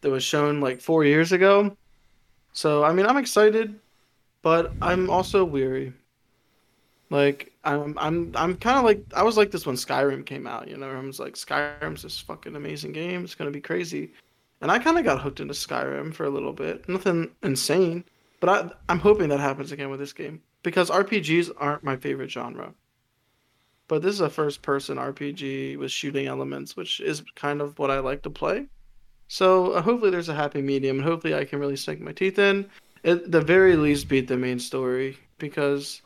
That 0.00 0.10
was 0.10 0.24
shown 0.24 0.60
like 0.60 0.80
four 0.80 1.04
years 1.04 1.32
ago. 1.32 1.76
So 2.54 2.84
I 2.84 2.92
mean, 2.94 3.06
I'm 3.06 3.18
excited, 3.18 3.78
but 4.40 4.72
I'm 4.80 5.10
also 5.10 5.44
weary. 5.44 5.92
Like 7.10 7.52
I'm, 7.64 7.98
I'm, 7.98 8.32
I'm 8.34 8.56
kind 8.56 8.78
of 8.78 8.84
like 8.84 9.04
I 9.14 9.22
was 9.22 9.36
like 9.36 9.50
this 9.50 9.66
when 9.66 9.76
Skyrim 9.76 10.26
came 10.26 10.46
out. 10.46 10.68
You 10.68 10.76
know, 10.76 10.90
I 10.90 11.00
was 11.00 11.18
like, 11.18 11.34
Skyrim's 11.34 12.02
this 12.02 12.20
fucking 12.20 12.56
amazing 12.56 12.92
game. 12.92 13.24
It's 13.24 13.34
gonna 13.34 13.50
be 13.50 13.60
crazy. 13.60 14.12
And 14.60 14.70
I 14.70 14.78
kind 14.78 14.98
of 14.98 15.04
got 15.04 15.20
hooked 15.20 15.40
into 15.40 15.54
Skyrim 15.54 16.14
for 16.14 16.24
a 16.24 16.30
little 16.30 16.52
bit. 16.52 16.88
Nothing 16.88 17.30
insane, 17.42 18.04
but 18.40 18.48
I, 18.48 18.70
I'm 18.88 18.98
hoping 18.98 19.28
that 19.28 19.40
happens 19.40 19.72
again 19.72 19.90
with 19.90 20.00
this 20.00 20.12
game 20.12 20.40
because 20.62 20.90
RPGs 20.90 21.50
aren't 21.58 21.84
my 21.84 21.96
favorite 21.96 22.30
genre. 22.30 22.74
But 23.86 24.00
this 24.00 24.14
is 24.14 24.22
a 24.22 24.30
first-person 24.30 24.96
RPG 24.96 25.76
with 25.78 25.90
shooting 25.90 26.26
elements, 26.26 26.74
which 26.74 27.00
is 27.00 27.22
kind 27.34 27.60
of 27.60 27.78
what 27.78 27.90
I 27.90 27.98
like 27.98 28.22
to 28.22 28.30
play. 28.30 28.66
So 29.28 29.72
uh, 29.72 29.82
hopefully 29.82 30.10
there's 30.10 30.30
a 30.30 30.34
happy 30.34 30.62
medium, 30.62 30.98
and 30.98 31.06
hopefully 31.06 31.34
I 31.34 31.44
can 31.44 31.58
really 31.58 31.76
sink 31.76 32.00
my 32.00 32.12
teeth 32.12 32.38
in. 32.38 32.66
At 33.04 33.30
the 33.30 33.42
very 33.42 33.76
least, 33.76 34.08
beat 34.08 34.28
the 34.28 34.36
main 34.36 34.58
story 34.58 35.18
because 35.38 36.00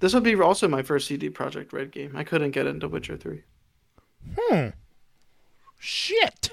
this 0.00 0.14
would 0.14 0.22
be 0.22 0.34
also 0.40 0.68
my 0.68 0.82
first 0.82 1.06
CD 1.06 1.30
Projekt 1.30 1.72
Red 1.72 1.90
game. 1.90 2.12
I 2.16 2.24
couldn't 2.24 2.52
get 2.52 2.66
into 2.66 2.88
Witcher 2.88 3.16
Three. 3.16 3.42
Hmm. 4.36 4.68
Shit. 5.78 6.50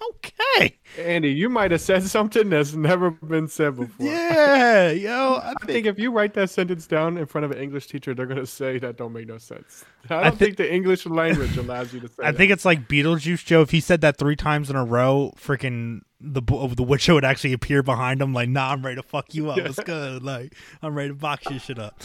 Okay. 0.00 0.76
Andy, 0.96 1.30
you 1.32 1.48
might 1.48 1.72
have 1.72 1.80
said 1.80 2.04
something 2.04 2.48
that's 2.50 2.72
never 2.72 3.10
been 3.10 3.48
said 3.48 3.74
before. 3.76 4.06
Yeah, 4.06 4.90
yo. 4.90 5.34
I 5.42 5.54
I 5.60 5.66
think 5.66 5.86
if 5.86 5.98
you 5.98 6.12
write 6.12 6.34
that 6.34 6.50
sentence 6.50 6.86
down 6.86 7.18
in 7.18 7.26
front 7.26 7.44
of 7.44 7.50
an 7.50 7.58
English 7.58 7.88
teacher, 7.88 8.14
they're 8.14 8.26
gonna 8.26 8.46
say 8.46 8.78
that 8.78 8.96
don't 8.96 9.12
make 9.12 9.26
no 9.26 9.38
sense. 9.38 9.84
I 10.08 10.24
don't 10.24 10.38
thi- 10.38 10.44
think 10.46 10.56
the 10.56 10.72
English 10.72 11.04
language 11.06 11.56
allows 11.56 11.92
you 11.92 12.00
to 12.00 12.08
say. 12.08 12.22
I 12.22 12.30
think 12.32 12.52
it's 12.52 12.64
like 12.64 12.88
Beetlejuice 12.88 13.44
Joe. 13.44 13.60
If 13.62 13.70
he 13.70 13.80
said 13.80 14.00
that 14.02 14.18
three 14.18 14.36
times 14.36 14.70
in 14.70 14.76
a 14.76 14.84
row, 14.84 15.34
freaking 15.36 16.02
the 16.20 16.42
bo- 16.42 16.68
the 16.68 16.84
Witcher 16.84 17.14
would 17.14 17.24
actually 17.24 17.52
appear 17.52 17.82
behind 17.82 18.22
him. 18.22 18.32
Like, 18.32 18.48
nah, 18.48 18.70
I'm 18.72 18.84
ready 18.84 18.96
to 18.96 19.02
fuck 19.02 19.34
you 19.34 19.50
up. 19.50 19.56
Let's. 19.56 19.78
Like, 19.88 20.54
I'm 20.80 20.94
ready 20.94 21.08
to 21.08 21.14
box 21.14 21.50
your 21.50 21.58
shit 21.58 21.78
up. 21.78 22.00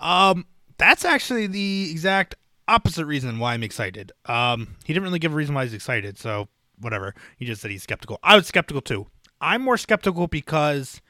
Um, 0.00 0.46
that's 0.78 1.04
actually 1.04 1.46
the 1.46 1.90
exact 1.90 2.34
opposite 2.66 3.06
reason 3.06 3.38
why 3.38 3.54
I'm 3.54 3.62
excited. 3.62 4.12
Um, 4.26 4.76
he 4.84 4.92
didn't 4.92 5.04
really 5.04 5.18
give 5.18 5.32
a 5.32 5.36
reason 5.36 5.54
why 5.54 5.64
he's 5.64 5.74
excited, 5.74 6.18
so 6.18 6.48
whatever. 6.80 7.14
He 7.36 7.44
just 7.44 7.60
said 7.60 7.70
he's 7.70 7.82
skeptical. 7.82 8.18
I 8.22 8.36
was 8.36 8.46
skeptical 8.46 8.80
too. 8.80 9.06
I'm 9.40 9.62
more 9.62 9.76
skeptical 9.76 10.26
because 10.26 11.00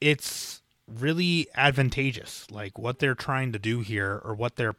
it's 0.00 0.62
really 0.88 1.46
advantageous. 1.54 2.46
Like 2.50 2.78
what 2.78 2.98
they're 2.98 3.14
trying 3.14 3.52
to 3.52 3.58
do 3.58 3.80
here 3.80 4.20
or 4.24 4.34
what 4.34 4.56
they're 4.56 4.76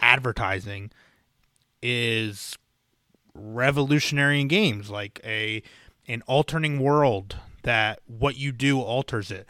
advertising 0.00 0.90
is 1.82 2.56
revolutionary 3.34 4.40
in 4.40 4.48
games, 4.48 4.90
like 4.90 5.20
a 5.24 5.62
an 6.08 6.22
alternating 6.26 6.80
world 6.80 7.36
that 7.62 8.00
what 8.06 8.36
you 8.36 8.52
do 8.52 8.80
alters 8.80 9.30
it. 9.30 9.46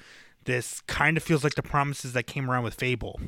This 0.47 0.81
kind 0.87 1.17
of 1.17 1.23
feels 1.23 1.43
like 1.45 1.57
the 1.57 1.63
promises 1.63 2.13
that 2.13 2.29
came 2.29 2.49
around 2.49 2.63
with 2.63 2.75
Fable. 2.75 3.21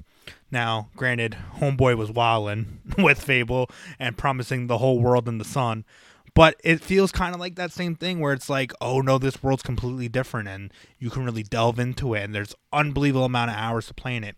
Now, 0.53 0.89
granted, 0.97 1.37
Homeboy 1.57 1.97
was 1.97 2.11
wildin' 2.11 2.79
with 2.99 3.21
Fable 3.21 3.69
and 3.99 4.17
promising 4.17 4.67
the 4.67 4.79
whole 4.79 5.01
world 5.01 5.29
and 5.29 5.41
the 5.41 5.45
sun, 5.45 5.85
but 6.35 6.55
it 6.63 6.81
feels 6.81 7.11
kind 7.11 7.35
of 7.35 7.41
like 7.41 7.57
that 7.57 7.73
same 7.73 7.97
thing 7.97 8.21
where 8.21 8.33
it's 8.33 8.49
like, 8.49 8.73
oh 8.81 9.01
no, 9.01 9.19
this 9.19 9.43
world's 9.43 9.65
completely 9.65 10.09
different 10.09 10.49
and 10.49 10.73
you 11.01 11.11
can 11.11 11.25
really 11.25 11.43
delve 11.43 11.81
into 11.81 12.15
it 12.15 12.23
and 12.23 12.33
there's 12.33 12.55
unbelievable 12.73 13.25
amount 13.25 13.51
of 13.51 13.57
hours 13.57 13.89
to 13.89 13.95
play 13.95 14.15
in 14.15 14.23
it. 14.23 14.37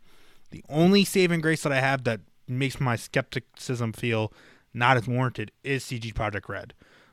The 0.50 0.64
only 0.70 1.04
saving 1.04 1.42
grace 1.42 1.62
that 1.62 1.72
I 1.72 1.80
have 1.80 2.04
that 2.04 2.20
makes 2.48 2.80
my 2.80 2.96
skepticism 2.96 3.92
feel 3.92 4.32
not 4.72 4.96
as 4.96 5.06
warranted 5.06 5.52
is 5.62 5.84
CD 5.84 6.12
Projekt 6.12 6.48
Red. 6.48 6.72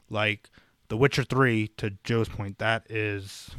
Like 0.09 0.49
The 0.87 0.95
Witcher 0.95 1.25
3 1.25 1.67
to 1.77 1.91
Joe's 2.05 2.29
point, 2.29 2.57
that 2.59 2.89
is 2.89 3.51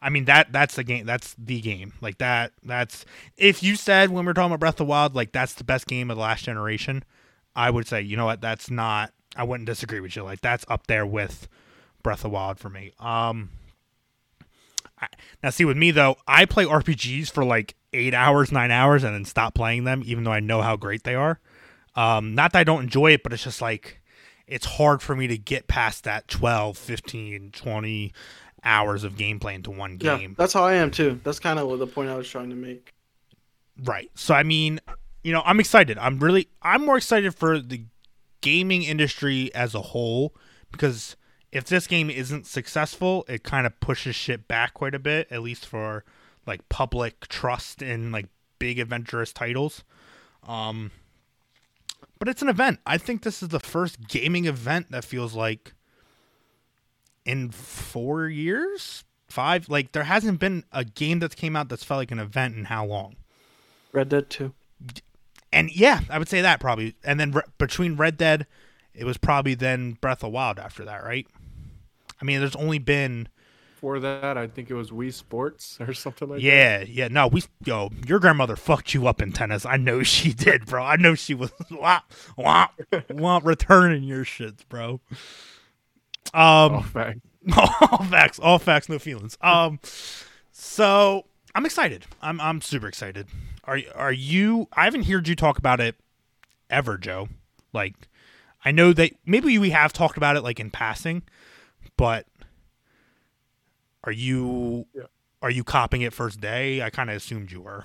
I 0.00 0.10
mean 0.10 0.26
that 0.26 0.52
that's 0.52 0.76
the 0.76 0.84
game 0.84 1.06
that's 1.06 1.34
the 1.38 1.60
game. 1.60 1.92
Like 2.00 2.18
that 2.18 2.52
that's 2.62 3.04
if 3.36 3.62
you 3.62 3.76
said 3.76 4.10
when 4.10 4.24
we 4.24 4.30
are 4.30 4.34
talking 4.34 4.52
about 4.52 4.60
Breath 4.60 4.74
of 4.74 4.78
the 4.78 4.84
Wild 4.84 5.14
like 5.14 5.32
that's 5.32 5.54
the 5.54 5.64
best 5.64 5.86
game 5.86 6.10
of 6.10 6.16
the 6.16 6.22
last 6.22 6.44
generation, 6.44 7.04
I 7.56 7.70
would 7.70 7.86
say, 7.86 8.00
you 8.02 8.16
know 8.16 8.26
what, 8.26 8.40
that's 8.40 8.70
not 8.70 9.12
I 9.36 9.44
wouldn't 9.44 9.66
disagree 9.66 10.00
with 10.00 10.14
you. 10.16 10.22
Like 10.22 10.40
that's 10.40 10.64
up 10.68 10.86
there 10.86 11.06
with 11.06 11.48
Breath 12.02 12.18
of 12.18 12.22
the 12.22 12.28
Wild 12.30 12.58
for 12.58 12.68
me. 12.68 12.92
Um 12.98 13.50
I, 15.00 15.08
now 15.42 15.50
see 15.50 15.64
with 15.64 15.76
me 15.76 15.90
though, 15.90 16.16
I 16.26 16.44
play 16.44 16.64
RPGs 16.64 17.30
for 17.30 17.44
like 17.44 17.74
8 17.92 18.14
hours, 18.14 18.52
9 18.52 18.70
hours 18.70 19.04
and 19.04 19.14
then 19.14 19.24
stop 19.24 19.54
playing 19.54 19.84
them 19.84 20.02
even 20.04 20.24
though 20.24 20.32
I 20.32 20.40
know 20.40 20.62
how 20.62 20.76
great 20.76 21.02
they 21.02 21.14
are. 21.14 21.40
Um 21.96 22.34
not 22.34 22.52
that 22.52 22.60
I 22.60 22.64
don't 22.64 22.84
enjoy 22.84 23.12
it, 23.12 23.22
but 23.24 23.32
it's 23.32 23.44
just 23.44 23.60
like 23.60 24.00
it's 24.48 24.66
hard 24.66 25.02
for 25.02 25.14
me 25.14 25.26
to 25.26 25.36
get 25.36 25.68
past 25.68 26.04
that 26.04 26.26
12, 26.28 26.76
15, 26.78 27.50
20 27.52 28.12
hours 28.68 29.02
of 29.02 29.16
gameplay 29.16 29.54
into 29.54 29.70
one 29.70 29.96
game. 29.96 30.30
Yeah, 30.30 30.34
that's 30.36 30.52
how 30.52 30.62
I 30.62 30.74
am 30.74 30.90
too. 30.90 31.18
That's 31.24 31.40
kind 31.40 31.58
of 31.58 31.78
the 31.78 31.86
point 31.86 32.10
I 32.10 32.16
was 32.16 32.28
trying 32.28 32.50
to 32.50 32.56
make. 32.56 32.92
Right. 33.82 34.10
So 34.14 34.34
I 34.34 34.42
mean, 34.42 34.80
you 35.24 35.32
know, 35.32 35.42
I'm 35.44 35.58
excited. 35.58 35.98
I'm 35.98 36.18
really 36.18 36.48
I'm 36.62 36.84
more 36.84 36.98
excited 36.98 37.34
for 37.34 37.58
the 37.58 37.84
gaming 38.42 38.82
industry 38.82 39.52
as 39.54 39.74
a 39.74 39.80
whole 39.80 40.34
because 40.70 41.16
if 41.50 41.64
this 41.64 41.86
game 41.86 42.10
isn't 42.10 42.46
successful, 42.46 43.24
it 43.26 43.42
kind 43.42 43.66
of 43.66 43.80
pushes 43.80 44.14
shit 44.14 44.46
back 44.46 44.74
quite 44.74 44.94
a 44.94 44.98
bit, 44.98 45.26
at 45.30 45.42
least 45.42 45.66
for 45.66 46.04
like 46.46 46.68
public 46.68 47.26
trust 47.28 47.82
in 47.82 48.12
like 48.12 48.26
big 48.58 48.78
adventurous 48.78 49.32
titles. 49.32 49.82
Um 50.46 50.90
but 52.18 52.28
it's 52.28 52.42
an 52.42 52.48
event. 52.48 52.80
I 52.84 52.98
think 52.98 53.22
this 53.22 53.42
is 53.42 53.48
the 53.48 53.60
first 53.60 54.08
gaming 54.08 54.46
event 54.46 54.90
that 54.90 55.04
feels 55.04 55.34
like 55.34 55.72
in 57.28 57.50
four 57.50 58.26
years, 58.26 59.04
five. 59.28 59.68
Like 59.68 59.92
there 59.92 60.04
hasn't 60.04 60.40
been 60.40 60.64
a 60.72 60.82
game 60.84 61.18
that's 61.18 61.34
came 61.34 61.54
out 61.54 61.68
that's 61.68 61.84
felt 61.84 61.98
like 61.98 62.10
an 62.10 62.18
event 62.18 62.56
in 62.56 62.64
how 62.64 62.86
long? 62.86 63.16
Red 63.92 64.08
Dead 64.08 64.30
Two. 64.30 64.54
And 65.52 65.70
yeah, 65.74 66.00
I 66.10 66.18
would 66.18 66.28
say 66.28 66.40
that 66.40 66.58
probably. 66.58 66.94
And 67.04 67.20
then 67.20 67.32
re- 67.32 67.42
between 67.58 67.96
Red 67.96 68.16
Dead, 68.16 68.46
it 68.94 69.04
was 69.04 69.18
probably 69.18 69.54
then 69.54 69.92
Breath 70.00 70.24
of 70.24 70.32
Wild 70.32 70.58
after 70.58 70.84
that, 70.86 71.04
right? 71.04 71.26
I 72.20 72.24
mean, 72.24 72.40
there's 72.40 72.56
only 72.56 72.78
been. 72.78 73.28
For 73.76 74.00
that, 74.00 74.36
I 74.36 74.48
think 74.48 74.70
it 74.70 74.74
was 74.74 74.90
Wii 74.90 75.12
Sports 75.12 75.78
or 75.80 75.94
something 75.94 76.28
like 76.28 76.42
yeah, 76.42 76.78
that. 76.78 76.88
Yeah, 76.88 77.04
yeah. 77.04 77.08
No, 77.08 77.28
we 77.28 77.42
yo, 77.64 77.90
your 78.06 78.18
grandmother 78.18 78.56
fucked 78.56 78.92
you 78.94 79.06
up 79.06 79.20
in 79.20 79.32
tennis. 79.32 79.66
I 79.66 79.76
know 79.76 80.02
she 80.02 80.32
did, 80.32 80.64
bro. 80.64 80.82
I 80.82 80.96
know 80.96 81.14
she 81.14 81.34
was 81.34 81.52
wah, 81.70 82.00
wah, 82.36 82.68
wah, 83.10 83.40
returning 83.44 84.02
your 84.02 84.24
shits, 84.24 84.66
bro. 84.68 85.00
Um, 86.34 86.74
all 86.74 86.82
facts. 86.82 87.20
all 87.56 88.04
facts, 88.04 88.38
all 88.38 88.58
facts, 88.58 88.88
no 88.88 88.98
feelings. 88.98 89.38
Um, 89.40 89.80
so 90.52 91.24
I'm 91.54 91.64
excited. 91.66 92.06
I'm 92.22 92.40
I'm 92.40 92.60
super 92.60 92.88
excited. 92.88 93.26
Are 93.64 93.80
are 93.94 94.12
you? 94.12 94.68
I 94.72 94.84
haven't 94.84 95.06
heard 95.06 95.28
you 95.28 95.34
talk 95.34 95.58
about 95.58 95.80
it 95.80 95.96
ever, 96.70 96.98
Joe. 96.98 97.28
Like, 97.72 98.08
I 98.64 98.70
know 98.70 98.92
that 98.92 99.12
maybe 99.24 99.58
we 99.58 99.70
have 99.70 99.92
talked 99.92 100.16
about 100.16 100.36
it 100.36 100.42
like 100.42 100.60
in 100.60 100.70
passing, 100.70 101.22
but 101.96 102.26
are 104.04 104.12
you 104.12 104.86
yeah. 104.94 105.04
are 105.42 105.50
you 105.50 105.64
copying 105.64 106.02
it 106.02 106.12
first 106.12 106.40
day? 106.40 106.82
I 106.82 106.90
kind 106.90 107.10
of 107.10 107.16
assumed 107.16 107.50
you 107.50 107.60
were. 107.62 107.84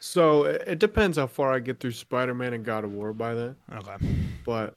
So 0.00 0.44
it 0.44 0.78
depends 0.78 1.16
how 1.16 1.26
far 1.26 1.54
I 1.54 1.60
get 1.60 1.80
through 1.80 1.92
Spider 1.92 2.34
Man 2.34 2.52
and 2.52 2.64
God 2.64 2.84
of 2.84 2.92
War 2.92 3.12
by 3.14 3.34
then. 3.34 3.56
Okay. 3.72 3.96
But 4.44 4.76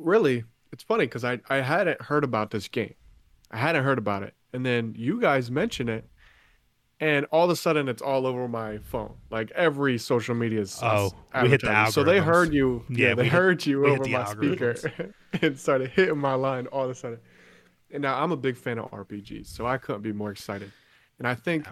really, 0.00 0.44
it's 0.72 0.82
funny 0.82 1.04
because 1.04 1.24
I, 1.24 1.40
I 1.48 1.56
hadn't 1.56 2.00
heard 2.02 2.24
about 2.24 2.50
this 2.50 2.68
game. 2.68 2.94
I 3.50 3.58
hadn't 3.58 3.84
heard 3.84 3.98
about 3.98 4.22
it. 4.22 4.34
And 4.52 4.64
then 4.64 4.94
you 4.96 5.20
guys 5.20 5.50
mention 5.50 5.88
it, 5.88 6.08
and 6.98 7.26
all 7.26 7.44
of 7.44 7.50
a 7.50 7.56
sudden 7.56 7.88
it's 7.88 8.00
all 8.00 8.26
over 8.26 8.48
my 8.48 8.78
phone. 8.78 9.14
Like 9.30 9.50
every 9.50 9.98
social 9.98 10.34
media 10.34 10.60
is 10.60 10.78
oh, 10.82 11.12
we 11.42 11.48
hit 11.48 11.60
the. 11.60 11.90
So 11.90 12.04
they 12.04 12.20
heard 12.20 12.54
you. 12.54 12.84
Yeah, 12.88 13.08
yeah 13.08 13.14
they 13.14 13.28
heard 13.28 13.64
you 13.66 13.86
over 13.86 14.08
my 14.08 14.24
speaker 14.24 14.76
and 15.42 15.58
started 15.58 15.90
hitting 15.90 16.18
my 16.18 16.34
line 16.34 16.66
all 16.68 16.84
of 16.84 16.90
a 16.90 16.94
sudden. 16.94 17.18
And 17.90 18.02
now 18.02 18.20
I'm 18.20 18.32
a 18.32 18.36
big 18.36 18.56
fan 18.56 18.78
of 18.78 18.90
RPGs, 18.90 19.46
so 19.46 19.66
I 19.66 19.78
couldn't 19.78 20.02
be 20.02 20.12
more 20.12 20.30
excited. 20.30 20.72
And 21.18 21.28
I 21.28 21.34
think, 21.34 21.66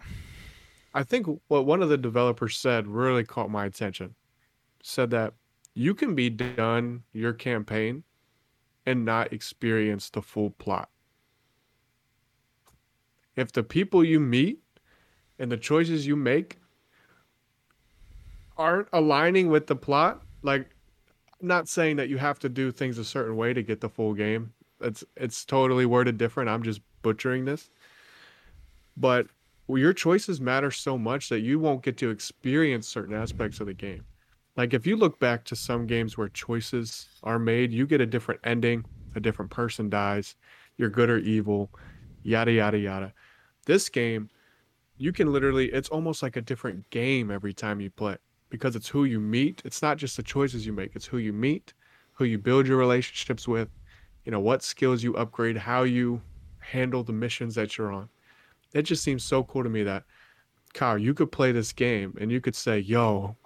I 0.93 1.03
think 1.03 1.27
what 1.49 1.66
one 1.66 1.83
of 1.83 1.89
the 1.89 1.99
developers 1.99 2.57
said 2.57 2.87
really 2.87 3.25
caught 3.25 3.51
my 3.51 3.64
attention. 3.64 4.14
Said 4.83 5.11
that 5.11 5.35
you 5.75 5.95
can 5.95 6.14
be 6.14 6.31
done 6.31 7.03
your 7.12 7.33
campaign 7.33 8.05
and 8.87 9.05
not 9.05 9.32
experience 9.32 10.11
the 10.11 10.22
full 10.22 10.51
plot. 10.51 10.89
If 13.37 13.53
the 13.53 13.62
people 13.62 14.05
you 14.05 14.20
meet 14.20 14.61
and 15.39 15.51
the 15.51 15.57
choices 15.57 16.07
you 16.07 16.16
make 16.16 16.59
aren't 18.57 18.89
aligning 18.93 19.49
with 19.49 19.66
the 19.66 19.76
plot, 19.76 20.22
like 20.43 20.68
I'm 21.41 21.49
not 21.49 21.68
saying 21.68 21.97
that 21.97 22.09
you 22.09 22.18
have 22.18 22.39
to 22.41 22.49
do 22.49 22.70
things 22.70 22.99
a 22.99 23.05
certain 23.05 23.37
way 23.37 23.53
to 23.53 23.62
get 23.62 23.80
the 23.80 23.89
full 23.89 24.14
game. 24.14 24.53
It's 24.80 25.03
it's 25.16 25.45
totally 25.45 25.87
worded 25.87 26.18
different. 26.18 26.51
I'm 26.51 26.62
just 26.62 26.80
butchering 27.03 27.45
this. 27.45 27.70
But 28.97 29.26
your 29.68 29.93
choices 29.93 30.41
matter 30.41 30.70
so 30.70 30.97
much 30.99 31.28
that 31.30 31.41
you 31.41 31.59
won't 31.59 31.82
get 31.82 31.97
to 31.99 32.11
experience 32.11 32.87
certain 32.87 33.14
aspects 33.14 33.61
of 33.61 33.66
the 33.66 33.74
game. 33.74 34.05
Like 34.57 34.72
if 34.72 34.86
you 34.86 34.96
look 34.96 35.18
back 35.18 35.44
to 35.46 35.57
some 35.57 35.86
games 35.86 36.16
where 36.16 36.28
choices 36.28 37.09
are 37.22 37.38
made, 37.38 37.72
you 37.72 37.86
get 37.86 38.00
a 38.00 38.07
different 38.07 38.40
ending, 38.44 38.84
a 39.14 39.20
different 39.20 39.50
person 39.50 39.90
dies, 39.90 40.36
you're 40.76 40.90
good 40.90 41.11
or 41.11 41.18
evil, 41.18 41.70
yada 42.22 42.52
yada 42.52 42.78
yada. 42.78 43.12
This 43.66 43.88
game, 43.88 44.30
you 44.96 45.12
can 45.12 45.32
literally 45.32 45.72
it's 45.72 45.88
almost 45.88 46.22
like 46.22 46.36
a 46.36 46.40
different 46.40 46.88
game 46.90 47.30
every 47.30 47.52
time 47.52 47.80
you 47.80 47.90
play 47.90 48.16
because 48.48 48.76
it's 48.76 48.88
who 48.88 49.05
you 49.05 49.18
meet. 49.18 49.61
It's 49.64 49.82
not 49.82 49.96
just 49.96 50.16
the 50.16 50.22
choices 50.22 50.66
you 50.66 50.72
make, 50.72 50.94
it's 50.94 51.07
who 51.07 51.18
you 51.18 51.32
meet, 51.32 51.74
who 52.12 52.24
you 52.24 52.38
build 52.38 52.66
your 52.68 52.78
relationships 52.78 53.48
with, 53.48 53.68
you 54.24 54.30
know, 54.30 54.40
what 54.40 54.62
skills 54.62 55.02
you 55.02 55.16
upgrade, 55.16 55.57
how 55.57 55.82
you 55.82 56.22
handle 56.61 57.02
the 57.02 57.12
missions 57.12 57.57
that 57.57 57.76
you're 57.76 57.92
on. 57.92 58.09
It 58.72 58.82
just 58.82 59.02
seems 59.02 59.24
so 59.24 59.42
cool 59.42 59.64
to 59.64 59.70
me 59.70 59.82
that 59.82 60.05
Kyle, 60.74 60.98
you 60.98 61.14
could 61.14 61.30
play 61.32 61.52
this 61.52 61.72
game 61.72 62.16
and 62.20 62.30
you 62.30 62.40
could 62.40 62.57
say, 62.57 62.78
"Yo, 62.78 63.36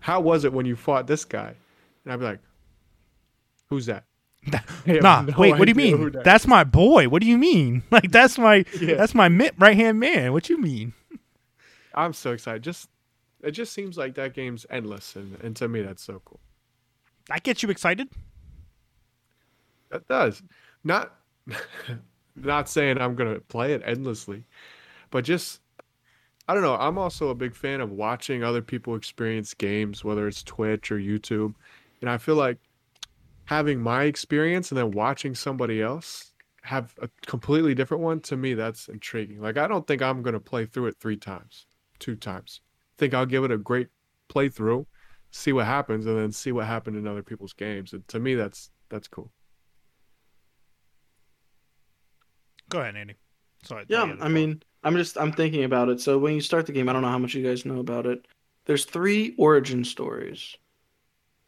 how 0.00 0.20
was 0.20 0.44
it 0.44 0.52
when 0.52 0.66
you 0.66 0.76
fought 0.76 1.06
this 1.06 1.24
guy? 1.24 1.54
And 2.04 2.12
I'd 2.12 2.18
be 2.18 2.24
like, 2.24 2.40
who's 3.68 3.86
that? 3.86 4.04
nah, 4.86 5.20
no 5.22 5.34
wait, 5.36 5.58
what 5.58 5.66
do 5.66 5.70
you 5.70 5.74
mean? 5.74 6.12
That 6.12 6.24
that's 6.24 6.46
my 6.46 6.64
boy. 6.64 7.08
What 7.08 7.22
do 7.22 7.28
you 7.28 7.38
mean? 7.38 7.82
Like 7.90 8.10
that's 8.10 8.38
my 8.38 8.64
yeah. 8.80 8.96
that's 8.96 9.14
my 9.14 9.28
right 9.58 9.76
hand 9.76 10.00
man. 10.00 10.32
What 10.32 10.48
you 10.48 10.58
mean? 10.58 10.94
I'm 11.94 12.12
so 12.12 12.32
excited. 12.32 12.62
Just 12.62 12.88
it 13.42 13.50
just 13.52 13.72
seems 13.72 13.98
like 13.98 14.14
that 14.14 14.34
game's 14.34 14.64
endless 14.70 15.16
and, 15.16 15.38
and 15.42 15.54
to 15.56 15.68
me 15.68 15.82
that's 15.82 16.02
so 16.02 16.22
cool. 16.24 16.40
That 17.28 17.42
gets 17.42 17.62
you 17.62 17.70
excited? 17.70 18.08
That 19.90 20.08
does. 20.08 20.42
Not 20.84 21.14
not 22.36 22.68
saying 22.68 22.98
I'm 22.98 23.14
gonna 23.14 23.40
play 23.40 23.74
it 23.74 23.82
endlessly, 23.84 24.44
but 25.10 25.24
just 25.24 25.60
I 26.50 26.54
don't 26.54 26.64
know. 26.64 26.74
I'm 26.74 26.98
also 26.98 27.28
a 27.28 27.34
big 27.36 27.54
fan 27.54 27.80
of 27.80 27.92
watching 27.92 28.42
other 28.42 28.60
people 28.60 28.96
experience 28.96 29.54
games, 29.54 30.02
whether 30.02 30.26
it's 30.26 30.42
Twitch 30.42 30.90
or 30.90 30.98
YouTube. 30.98 31.54
And 32.00 32.10
I 32.10 32.18
feel 32.18 32.34
like 32.34 32.58
having 33.44 33.80
my 33.80 34.02
experience 34.02 34.72
and 34.72 34.78
then 34.78 34.90
watching 34.90 35.36
somebody 35.36 35.80
else 35.80 36.32
have 36.62 36.92
a 37.00 37.08
completely 37.24 37.72
different 37.72 38.02
one, 38.02 38.18
to 38.22 38.36
me, 38.36 38.54
that's 38.54 38.88
intriguing. 38.88 39.40
Like, 39.40 39.58
I 39.58 39.68
don't 39.68 39.86
think 39.86 40.02
I'm 40.02 40.22
going 40.22 40.34
to 40.34 40.40
play 40.40 40.66
through 40.66 40.86
it 40.86 40.96
three 40.98 41.16
times, 41.16 41.66
two 42.00 42.16
times. 42.16 42.62
I 42.64 42.98
think 42.98 43.14
I'll 43.14 43.26
give 43.26 43.44
it 43.44 43.52
a 43.52 43.56
great 43.56 43.86
playthrough, 44.28 44.86
see 45.30 45.52
what 45.52 45.66
happens, 45.66 46.06
and 46.06 46.18
then 46.18 46.32
see 46.32 46.50
what 46.50 46.66
happened 46.66 46.96
in 46.96 47.06
other 47.06 47.22
people's 47.22 47.52
games. 47.52 47.92
And 47.92 48.08
to 48.08 48.18
me, 48.18 48.34
that's 48.34 48.72
that's 48.88 49.06
cool. 49.06 49.30
Go 52.70 52.80
ahead, 52.80 52.96
Andy. 52.96 53.14
Sorry. 53.62 53.84
Yeah, 53.86 54.16
I 54.20 54.28
mean, 54.28 54.64
I'm 54.82 54.96
just 54.96 55.18
I'm 55.18 55.32
thinking 55.32 55.64
about 55.64 55.88
it. 55.88 56.00
So 56.00 56.18
when 56.18 56.34
you 56.34 56.40
start 56.40 56.66
the 56.66 56.72
game, 56.72 56.88
I 56.88 56.92
don't 56.92 57.02
know 57.02 57.08
how 57.08 57.18
much 57.18 57.34
you 57.34 57.46
guys 57.46 57.66
know 57.66 57.80
about 57.80 58.06
it. 58.06 58.26
There's 58.66 58.84
three 58.84 59.34
origin 59.36 59.84
stories. 59.84 60.56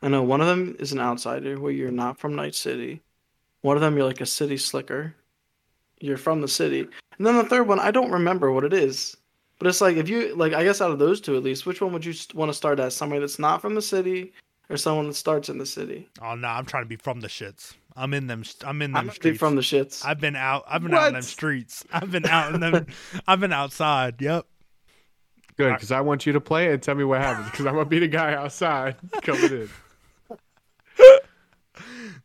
I 0.03 0.09
know 0.09 0.23
one 0.23 0.41
of 0.41 0.49
them 0.49 0.77
is 0.81 0.93
an 0.93 1.01
outsider 1.01 1.61
where 1.61 1.73
you're 1.73 1.91
not 1.91 2.19
from 2.19 2.35
Night 2.35 2.55
City. 2.55 3.01
One 3.61 3.77
of 3.77 3.81
them 3.81 3.97
you're 3.97 4.07
like 4.07 4.21
a 4.21 4.27
city 4.27 4.57
slicker. 4.57 5.15
You're 6.01 6.17
from 6.17 6.41
the 6.41 6.49
city. 6.49 6.81
And 7.17 7.27
then 7.27 7.37
the 7.37 7.45
third 7.45 7.69
one, 7.69 7.79
I 7.79 7.93
don't 7.93 8.11
remember 8.11 8.51
what 8.51 8.65
it 8.65 8.73
is. 8.73 9.17
But 9.59 9.69
it's 9.69 9.81
like 9.81 9.97
if 9.97 10.09
you 10.09 10.35
like 10.35 10.53
I 10.53 10.65
guess 10.65 10.81
out 10.81 10.91
of 10.91 10.99
those 10.99 11.21
two 11.21 11.37
at 11.37 11.45
least, 11.45 11.67
which 11.67 11.81
one 11.81 11.93
would 11.93 12.05
you 12.05 12.15
want 12.35 12.51
to 12.51 12.57
start 12.57 12.81
as? 12.81 12.97
Somebody 12.97 13.21
that's 13.21 13.39
not 13.39 13.63
from 13.63 13.75
the 13.77 13.83
city 13.83 14.33
or 14.69 14.77
someone 14.77 15.07
that 15.07 15.15
starts 15.15 15.49
in 15.49 15.59
the 15.59 15.67
city? 15.67 16.09
Oh 16.21 16.35
no, 16.35 16.49
I'm 16.49 16.67
trying 16.67 16.83
to 16.83 16.89
be 16.89 16.97
from 16.97 17.21
the 17.21 17.29
shits. 17.29 17.75
I'm 17.97 18.15
in 18.15 18.27
them. 18.27 18.45
I'm 18.65 18.81
in 18.83 18.93
them 18.93 19.09
I'm 19.09 19.11
streets. 19.15 19.39
from 19.39 19.55
the 19.57 19.63
shits. 19.63 20.05
I've 20.05 20.21
been 20.21 20.37
out. 20.37 20.65
I've 20.67 20.83
been 20.83 20.95
out 20.95 21.09
in 21.09 21.15
them 21.15 21.23
streets. 21.23 21.85
I've 21.93 22.11
been 22.11 22.27
out 22.27 22.55
in 22.55 22.61
them. 22.61 22.87
I've 23.27 23.41
been 23.41 23.53
outside. 23.53 24.21
Yep. 24.21 24.47
Good, 25.57 25.75
because 25.75 25.93
I 25.93 26.01
want 26.01 26.25
you 26.25 26.33
to 26.33 26.41
play 26.41 26.69
it 26.69 26.73
and 26.75 26.83
tell 26.83 26.95
me 26.95 27.05
what 27.05 27.21
happens. 27.21 27.51
Because 27.51 27.67
I'm 27.67 27.75
gonna 27.75 27.85
be 27.85 27.99
the 27.99 28.09
guy 28.09 28.35
outside 28.35 28.97
coming 29.23 29.45
in. 29.53 29.69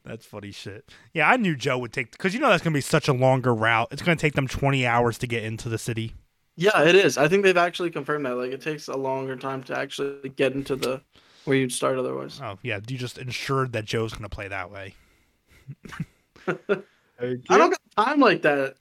That's 0.06 0.26
funny 0.26 0.52
shit. 0.52 0.90
Yeah, 1.14 1.30
I 1.30 1.36
knew 1.36 1.56
Joe 1.56 1.78
would 1.80 1.92
take 1.92 2.12
because 2.12 2.34
you 2.34 2.40
know 2.40 2.48
that's 2.50 2.64
gonna 2.64 2.74
be 2.74 2.80
such 2.82 3.10
a 3.10 3.14
longer 3.14 3.54
route. 3.54 3.90
It's 3.92 4.02
gonna 4.02 4.16
take 4.16 4.34
them 4.34 4.48
20 4.48 4.86
hours 4.86 5.18
to 5.18 5.28
get 5.28 5.44
into 5.44 5.68
the 5.68 5.78
city. 5.78 6.14
Yeah, 6.56 6.82
it 6.84 6.96
is. 6.96 7.18
I 7.18 7.28
think 7.28 7.44
they've 7.44 7.58
actually 7.58 7.92
confirmed 7.92 8.26
that. 8.26 8.36
Like, 8.36 8.52
it 8.52 8.62
takes 8.62 8.88
a 8.88 8.96
longer 8.96 9.36
time 9.36 9.64
to 9.64 9.78
actually 9.78 10.30
get 10.30 10.54
into 10.54 10.76
the 10.78 11.02
where 11.44 11.58
you'd 11.58 11.74
start 11.74 11.98
otherwise. 11.98 12.40
Oh 12.42 12.58
yeah, 12.64 12.80
you 12.88 12.98
just 12.98 13.18
ensured 13.18 13.74
that 13.74 13.84
Joe's 13.84 14.14
gonna 14.14 14.30
play 14.30 14.48
that 14.48 14.72
way. 14.72 14.94
Hey, 17.20 17.40
I 17.50 17.58
don't 17.58 17.72
got 17.72 18.06
time 18.06 18.20
like 18.20 18.44
that. 18.44 18.76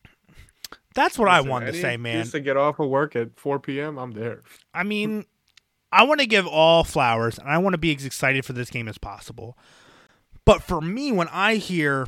That's 0.95 1.19
what 1.19 1.29
I 1.29 1.41
wanted 1.41 1.73
to 1.73 1.81
say, 1.81 1.97
man. 1.97 2.21
excuse 2.21 2.33
to 2.33 2.41
get 2.41 2.57
off 2.57 2.79
of 2.79 2.89
work 2.89 3.17
at 3.17 3.39
4 3.39 3.61
p.m. 3.61 3.99
I'm 3.99 4.13
there. 4.13 4.43
I 4.75 4.83
mean, 4.83 5.25
I 5.93 6.05
want 6.05 6.21
to 6.21 6.27
give 6.27 6.47
all 6.47 6.85
flowers 6.85 7.39
and 7.39 7.49
I 7.49 7.59
want 7.59 7.75
to 7.75 7.79
be 7.79 7.95
as 7.95 8.05
excited 8.05 8.45
for 8.45 8.53
this 8.53 8.71
game 8.71 8.89
as 8.89 8.99
possible. 8.99 9.57
But 10.45 10.63
for 10.63 10.81
me, 10.81 11.13
when 11.13 11.29
I 11.29 11.57
hear 11.57 12.07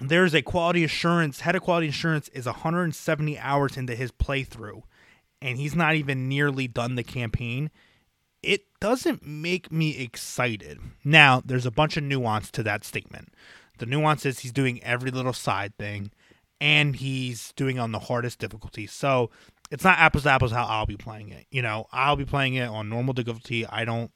there's 0.00 0.34
a 0.34 0.42
quality 0.42 0.82
assurance, 0.84 1.40
head 1.40 1.54
of 1.54 1.62
quality 1.62 1.88
assurance 1.88 2.28
is 2.28 2.46
170 2.46 3.38
hours 3.38 3.76
into 3.76 3.94
his 3.94 4.10
playthrough 4.10 4.82
and 5.40 5.58
he's 5.58 5.74
not 5.74 5.94
even 5.94 6.28
nearly 6.28 6.68
done 6.68 6.94
the 6.94 7.02
campaign, 7.02 7.70
it 8.42 8.62
doesn't 8.80 9.24
make 9.24 9.70
me 9.70 9.98
excited. 9.98 10.78
Now, 11.04 11.42
there's 11.44 11.66
a 11.66 11.70
bunch 11.70 11.96
of 11.96 12.02
nuance 12.02 12.50
to 12.52 12.62
that 12.64 12.84
statement. 12.84 13.32
The 13.78 13.86
nuance 13.86 14.26
is 14.26 14.40
he's 14.40 14.52
doing 14.52 14.82
every 14.82 15.10
little 15.10 15.32
side 15.32 15.76
thing 15.78 16.10
and 16.60 16.96
he's 16.96 17.52
doing 17.52 17.78
on 17.78 17.92
the 17.92 17.98
hardest 17.98 18.38
difficulty. 18.38 18.86
So 18.86 19.30
it's 19.70 19.84
not 19.84 19.98
apples 19.98 20.24
to 20.24 20.30
apples 20.30 20.52
how 20.52 20.64
I'll 20.64 20.86
be 20.86 20.96
playing 20.96 21.30
it. 21.30 21.46
You 21.50 21.62
know, 21.62 21.86
I'll 21.92 22.16
be 22.16 22.24
playing 22.24 22.54
it 22.54 22.68
on 22.68 22.88
normal 22.88 23.14
difficulty. 23.14 23.66
I 23.66 23.84
don't 23.84 24.10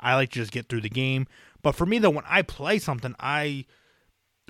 I 0.00 0.14
like 0.14 0.30
to 0.30 0.40
just 0.40 0.52
get 0.52 0.68
through 0.68 0.80
the 0.80 0.88
game. 0.88 1.26
But 1.62 1.76
for 1.76 1.86
me 1.86 1.98
though, 1.98 2.10
when 2.10 2.24
I 2.28 2.42
play 2.42 2.78
something, 2.78 3.14
I 3.20 3.66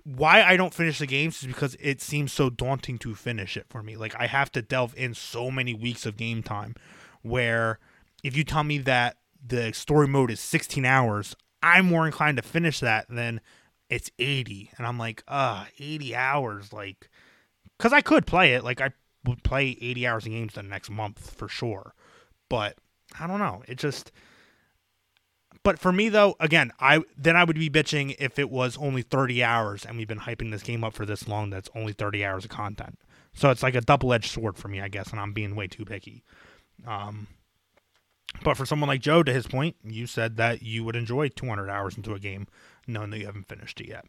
why 0.04 0.42
I 0.42 0.56
don't 0.56 0.74
finish 0.74 0.98
the 0.98 1.06
games 1.06 1.42
is 1.42 1.46
because 1.48 1.76
it 1.78 2.00
seems 2.00 2.32
so 2.32 2.48
daunting 2.50 2.98
to 2.98 3.14
finish 3.14 3.56
it 3.56 3.66
for 3.68 3.82
me. 3.82 3.96
Like 3.96 4.14
I 4.18 4.26
have 4.26 4.50
to 4.52 4.62
delve 4.62 4.94
in 4.96 5.14
so 5.14 5.50
many 5.50 5.74
weeks 5.74 6.06
of 6.06 6.16
game 6.16 6.42
time 6.42 6.74
where 7.22 7.78
if 8.24 8.36
you 8.36 8.44
tell 8.44 8.64
me 8.64 8.78
that 8.78 9.16
the 9.44 9.72
story 9.72 10.08
mode 10.08 10.30
is 10.30 10.40
16 10.40 10.84
hours, 10.84 11.34
I'm 11.62 11.86
more 11.86 12.06
inclined 12.06 12.36
to 12.38 12.42
finish 12.42 12.80
that 12.80 13.06
than 13.08 13.40
it's 13.88 14.10
80 14.18 14.70
and 14.78 14.86
I'm 14.86 14.98
like, 14.98 15.22
"Uh, 15.28 15.66
80 15.78 16.14
hours 16.14 16.72
like 16.72 17.10
cuz 17.78 17.92
I 17.92 18.00
could 18.00 18.26
play 18.26 18.54
it. 18.54 18.64
Like 18.64 18.80
I 18.80 18.92
would 19.24 19.42
play 19.42 19.76
80 19.80 20.06
hours 20.06 20.26
of 20.26 20.32
games 20.32 20.54
the 20.54 20.62
next 20.62 20.90
month 20.90 21.34
for 21.34 21.48
sure. 21.48 21.94
But 22.48 22.78
I 23.18 23.26
don't 23.26 23.38
know. 23.38 23.62
It 23.68 23.78
just 23.78 24.12
but 25.62 25.78
for 25.78 25.92
me 25.92 26.08
though, 26.08 26.34
again, 26.40 26.72
I 26.80 27.02
then 27.16 27.36
I 27.36 27.44
would 27.44 27.56
be 27.56 27.70
bitching 27.70 28.16
if 28.18 28.38
it 28.38 28.50
was 28.50 28.76
only 28.78 29.02
30 29.02 29.44
hours 29.44 29.84
and 29.84 29.96
we've 29.96 30.08
been 30.08 30.20
hyping 30.20 30.50
this 30.50 30.62
game 30.62 30.82
up 30.82 30.94
for 30.94 31.06
this 31.06 31.28
long 31.28 31.50
that's 31.50 31.70
only 31.74 31.92
30 31.92 32.24
hours 32.24 32.44
of 32.44 32.50
content. 32.50 32.98
So 33.34 33.50
it's 33.50 33.62
like 33.62 33.74
a 33.74 33.80
double-edged 33.80 34.30
sword 34.30 34.56
for 34.56 34.68
me, 34.68 34.80
I 34.80 34.88
guess, 34.88 35.10
and 35.10 35.20
I'm 35.20 35.32
being 35.32 35.54
way 35.54 35.68
too 35.68 35.84
picky. 35.84 36.24
Um 36.86 37.28
but 38.44 38.56
for 38.56 38.66
someone 38.66 38.88
like 38.88 39.00
Joe 39.00 39.22
to 39.22 39.32
his 39.32 39.46
point, 39.46 39.76
you 39.84 40.06
said 40.06 40.36
that 40.36 40.62
you 40.62 40.84
would 40.84 40.96
enjoy 40.96 41.28
200 41.28 41.70
hours 41.70 41.96
into 41.96 42.14
a 42.14 42.18
game 42.18 42.46
knowing 42.86 43.10
that 43.10 43.18
you 43.18 43.26
haven't 43.26 43.48
finished 43.48 43.80
it 43.80 43.88
yet. 43.88 44.06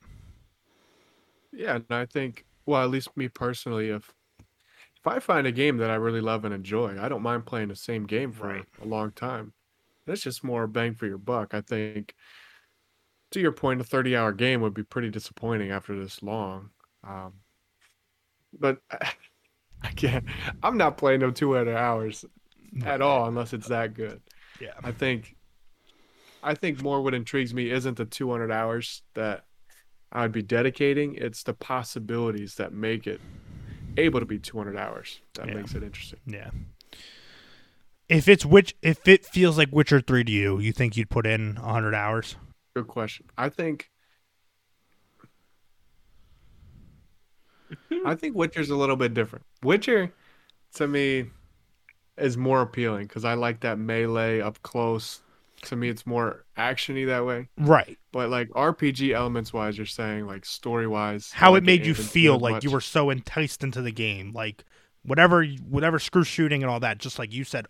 Yeah, 1.52 1.76
and 1.76 1.86
I 1.90 2.06
think, 2.06 2.46
well, 2.66 2.84
at 2.84 2.90
least 2.90 3.16
me 3.16 3.30
personally, 3.30 3.90
if 3.90 4.14
if 4.98 5.08
I 5.08 5.20
find 5.20 5.48
a 5.48 5.52
game 5.54 5.78
that 5.78 5.92
I 5.92 5.96
really 5.96 6.22
love 6.22 6.46
and 6.46 6.54
enjoy, 6.54 7.00
I 7.02 7.10
don't 7.10 7.24
mind 7.24 7.46
playing 7.46 7.70
the 7.70 7.76
same 7.76 8.06
game 8.08 8.32
for 8.34 8.48
Right. 8.48 8.66
a 8.82 8.86
long 8.86 9.12
time. 9.14 9.54
That's 10.08 10.22
just 10.24 10.44
more 10.44 10.68
bang 10.68 10.96
for 10.96 11.08
your 11.08 11.20
buck. 11.20 11.54
I 11.54 11.62
think, 11.62 12.16
to 13.32 13.40
your 13.40 13.52
point, 13.52 13.82
a 13.82 13.84
30 13.84 14.16
hour 14.16 14.32
game 14.32 14.62
would 14.62 14.74
be 14.74 14.84
pretty 14.84 15.10
disappointing 15.10 15.72
after 15.72 16.00
this 16.00 16.22
long. 16.24 16.72
Um, 17.04 17.42
but 18.60 18.80
I 19.82 19.90
can't, 19.96 20.26
I'm 20.62 20.78
not 20.78 20.98
playing 20.98 21.20
them 21.20 21.34
200 21.34 21.76
hours 21.76 22.26
at 22.86 23.02
all 23.02 23.28
unless 23.28 23.54
it's 23.54 23.68
that 23.68 23.94
good. 23.94 24.22
Yeah. 24.60 24.74
I 24.84 24.92
think 24.92 25.36
I 26.42 26.56
think 26.56 26.82
more 26.82 27.02
what 27.02 27.14
intrigues 27.14 27.54
me 27.54 27.72
isn't 27.72 27.96
the 27.98 28.06
200 28.06 28.52
hours 28.52 29.02
that 29.14 29.46
I'd 30.12 30.32
be 30.32 30.42
dedicating, 30.42 31.16
it's 31.16 31.44
the 31.44 31.54
possibilities 31.54 32.56
that 32.56 32.74
make 32.74 33.08
it 33.08 33.22
able 33.98 34.20
to 34.20 34.26
be 34.26 34.40
200 34.40 34.78
hours. 34.78 35.22
That 35.36 35.48
Yeah. 35.48 35.54
makes 35.56 35.74
it 35.74 35.84
interesting. 35.84 36.20
Yeah. 36.26 36.52
If 38.10 38.28
it's 38.28 38.46
which 38.46 38.76
if 38.82 39.08
it 39.08 39.26
feels 39.26 39.58
like 39.58 39.70
Witcher 39.72 40.02
3 40.02 40.24
to 40.26 40.32
you, 40.32 40.60
you 40.60 40.74
think 40.74 40.98
you'd 40.98 41.10
put 41.10 41.26
in 41.26 41.56
100 41.56 41.96
hours? 41.96 42.36
Good 42.76 42.88
question. 42.88 43.28
I 43.38 43.50
think 43.50 43.90
I 48.06 48.16
think 48.16 48.36
Witcher's 48.36 48.70
a 48.70 48.76
little 48.76 48.96
bit 48.98 49.14
different. 49.14 49.46
Witcher 49.64 50.14
to 50.76 50.88
me 50.88 51.32
is 52.18 52.38
more 52.38 52.62
appealing 52.62 53.08
cuz 53.08 53.26
I 53.26 53.34
like 53.34 53.62
that 53.62 53.78
melee 53.78 54.42
up 54.42 54.62
close. 54.62 55.22
To 55.64 55.76
me 55.78 55.90
it's 55.90 56.06
more 56.06 56.44
actiony 56.58 57.06
that 57.08 57.26
way. 57.26 57.48
Right. 57.58 57.98
But 58.12 58.30
like 58.30 58.50
RPG 58.50 59.14
elements 59.14 59.54
wise, 59.54 59.78
you're 59.78 59.86
saying 59.86 60.28
like 60.28 60.46
story 60.46 60.88
wise, 60.88 61.32
How 61.32 61.56
it 61.56 61.64
made 61.64 61.86
you 61.86 61.94
feel 61.94 62.38
like 62.38 62.64
you 62.64 62.72
were 62.72 62.82
so 62.82 63.10
enticed 63.10 63.64
into 63.64 63.82
the 63.82 63.92
game, 63.92 64.34
like 64.34 64.66
whatever 65.04 65.46
whatever 65.46 66.00
screw 66.00 66.24
shooting 66.24 66.64
and 66.64 66.70
all 66.70 66.80
that, 66.82 66.98
just 66.98 67.18
like 67.18 67.34
you 67.34 67.44
said 67.44 67.68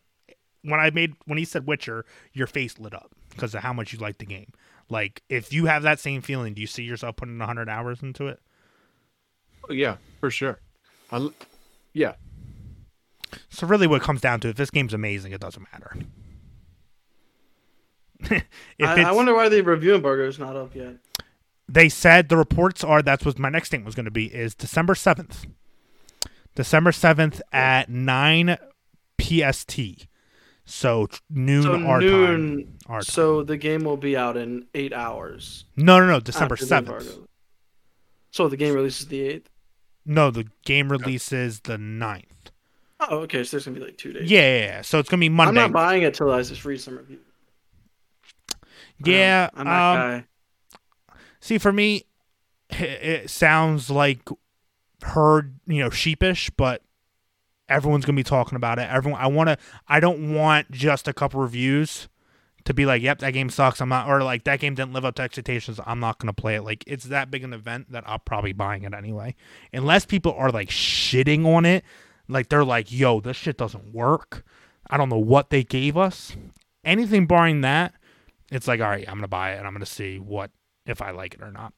when 0.63 0.79
I 0.79 0.89
made 0.89 1.13
when 1.25 1.37
he 1.37 1.45
said 1.45 1.67
Witcher, 1.67 2.05
your 2.31 2.47
face 2.47 2.79
lit 2.79 2.93
up 2.93 3.11
because 3.29 3.53
of 3.53 3.61
how 3.61 3.73
much 3.73 3.93
you 3.93 3.99
liked 3.99 4.19
the 4.19 4.25
game. 4.25 4.51
Like 4.89 5.21
if 5.29 5.53
you 5.53 5.65
have 5.65 5.83
that 5.83 5.99
same 5.99 6.21
feeling, 6.21 6.53
do 6.53 6.61
you 6.61 6.67
see 6.67 6.83
yourself 6.83 7.17
putting 7.17 7.37
100 7.37 7.69
hours 7.69 8.01
into 8.01 8.27
it? 8.27 8.39
Oh, 9.69 9.73
yeah, 9.73 9.97
for 10.19 10.29
sure. 10.29 10.59
I 11.11 11.29
yeah, 11.93 12.13
So 13.49 13.67
really 13.67 13.87
what 13.87 14.01
it 14.01 14.05
comes 14.05 14.21
down 14.21 14.39
to 14.41 14.49
if 14.49 14.55
this 14.55 14.69
game's 14.71 14.93
amazing, 14.93 15.31
it 15.33 15.41
doesn't 15.41 15.65
matter. 15.71 15.95
I, 18.81 19.03
I 19.03 19.11
wonder 19.11 19.33
why 19.35 19.49
the 19.49 19.61
review 19.61 19.95
embargo 19.95 20.27
is 20.27 20.39
not 20.39 20.55
up 20.55 20.75
yet. 20.75 20.95
they 21.67 21.89
said 21.89 22.29
the 22.29 22.37
reports 22.37 22.83
are 22.83 23.01
that's 23.01 23.25
what 23.25 23.37
my 23.37 23.49
next 23.49 23.69
thing 23.69 23.83
was 23.83 23.95
going 23.95 24.05
to 24.05 24.11
be 24.11 24.25
is 24.33 24.55
December 24.55 24.93
7th. 24.93 25.45
December 26.55 26.91
7th 26.91 27.41
at 27.51 27.89
9 27.89 28.57
PST. 29.19 29.79
So 30.65 31.07
noon 31.29 31.63
So 31.63 31.73
our 31.85 31.99
time. 31.99 32.09
noon. 32.09 32.77
Our 32.87 32.99
time. 32.99 33.03
So 33.03 33.43
the 33.43 33.57
game 33.57 33.83
will 33.83 33.97
be 33.97 34.15
out 34.15 34.37
in 34.37 34.67
eight 34.73 34.93
hours. 34.93 35.65
No, 35.75 35.99
no, 35.99 36.05
no, 36.07 36.19
December 36.21 36.55
7th. 36.55 37.27
So 38.31 38.47
the 38.47 38.57
game 38.57 38.73
releases 38.73 39.07
the 39.07 39.21
eighth. 39.21 39.49
No, 40.05 40.31
the 40.31 40.47
game 40.65 40.89
releases 40.91 41.59
the 41.61 41.75
9th. 41.77 42.25
Oh, 43.09 43.17
okay. 43.19 43.43
So 43.43 43.57
there's 43.57 43.65
gonna 43.65 43.79
be 43.79 43.85
like 43.85 43.97
two 43.97 44.13
days. 44.13 44.29
Yeah, 44.29 44.41
yeah, 44.41 44.65
yeah. 44.65 44.81
So 44.81 44.99
it's 44.99 45.09
to 45.09 45.17
be 45.17 45.29
Monday. 45.29 45.49
I'm 45.49 45.71
not 45.71 45.73
buying 45.73 46.03
it 46.03 46.13
till 46.13 46.31
I 46.31 46.41
just 46.41 46.63
read 46.65 46.79
some 46.81 46.97
review. 46.97 47.19
yeah. 49.03 49.49
I'm 49.53 49.65
that 49.65 49.91
um, 49.91 49.97
guy. 49.97 50.25
See, 51.39 51.57
for 51.57 51.71
me, 51.71 52.05
it 52.69 53.29
sounds 53.29 53.89
like 53.89 54.27
herd, 55.01 55.59
you 55.65 55.79
know, 55.79 55.89
sheepish, 55.89 56.49
but 56.51 56.81
everyone's 57.69 58.05
gonna 58.05 58.15
be 58.15 58.23
talking 58.23 58.55
about 58.55 58.79
it. 58.79 58.89
Everyone, 58.89 59.19
I 59.19 59.27
want 59.27 59.49
to. 59.49 59.57
I 59.87 59.99
don't 59.99 60.33
want 60.33 60.71
just 60.71 61.07
a 61.07 61.13
couple 61.13 61.41
reviews 61.41 62.07
to 62.65 62.73
be 62.73 62.85
like, 62.85 63.01
"Yep, 63.01 63.19
that 63.19 63.31
game 63.31 63.49
sucks." 63.49 63.81
I'm 63.81 63.89
not, 63.89 64.07
or 64.07 64.23
like 64.23 64.43
that 64.45 64.59
game 64.59 64.75
didn't 64.75 64.93
live 64.93 65.05
up 65.05 65.15
to 65.15 65.21
expectations. 65.21 65.79
I'm 65.85 65.99
not 65.99 66.19
gonna 66.19 66.33
play 66.33 66.55
it. 66.55 66.63
Like 66.63 66.83
it's 66.87 67.05
that 67.05 67.29
big 67.31 67.43
an 67.43 67.53
event 67.53 67.91
that 67.91 68.03
I'll 68.07 68.19
probably 68.19 68.53
buying 68.53 68.83
it 68.83 68.93
anyway, 68.93 69.35
unless 69.71 70.05
people 70.05 70.33
are 70.33 70.51
like 70.51 70.69
shitting 70.69 71.45
on 71.45 71.65
it. 71.65 71.83
Like 72.27 72.49
they're 72.49 72.63
like, 72.63 72.91
"Yo, 72.91 73.19
this 73.19 73.37
shit 73.37 73.57
doesn't 73.57 73.93
work." 73.93 74.43
I 74.89 74.97
don't 74.97 75.09
know 75.09 75.17
what 75.17 75.49
they 75.49 75.63
gave 75.63 75.97
us. 75.97 76.35
Anything 76.83 77.25
barring 77.27 77.61
that, 77.61 77.93
it's 78.51 78.67
like, 78.67 78.81
all 78.81 78.89
right, 78.89 79.07
I'm 79.07 79.15
gonna 79.15 79.27
buy 79.27 79.53
it 79.53 79.57
and 79.57 79.67
I'm 79.67 79.73
gonna 79.73 79.85
see 79.85 80.19
what 80.19 80.51
if 80.85 81.01
I 81.01 81.11
like 81.11 81.33
it 81.35 81.41
or 81.41 81.51
not. 81.51 81.73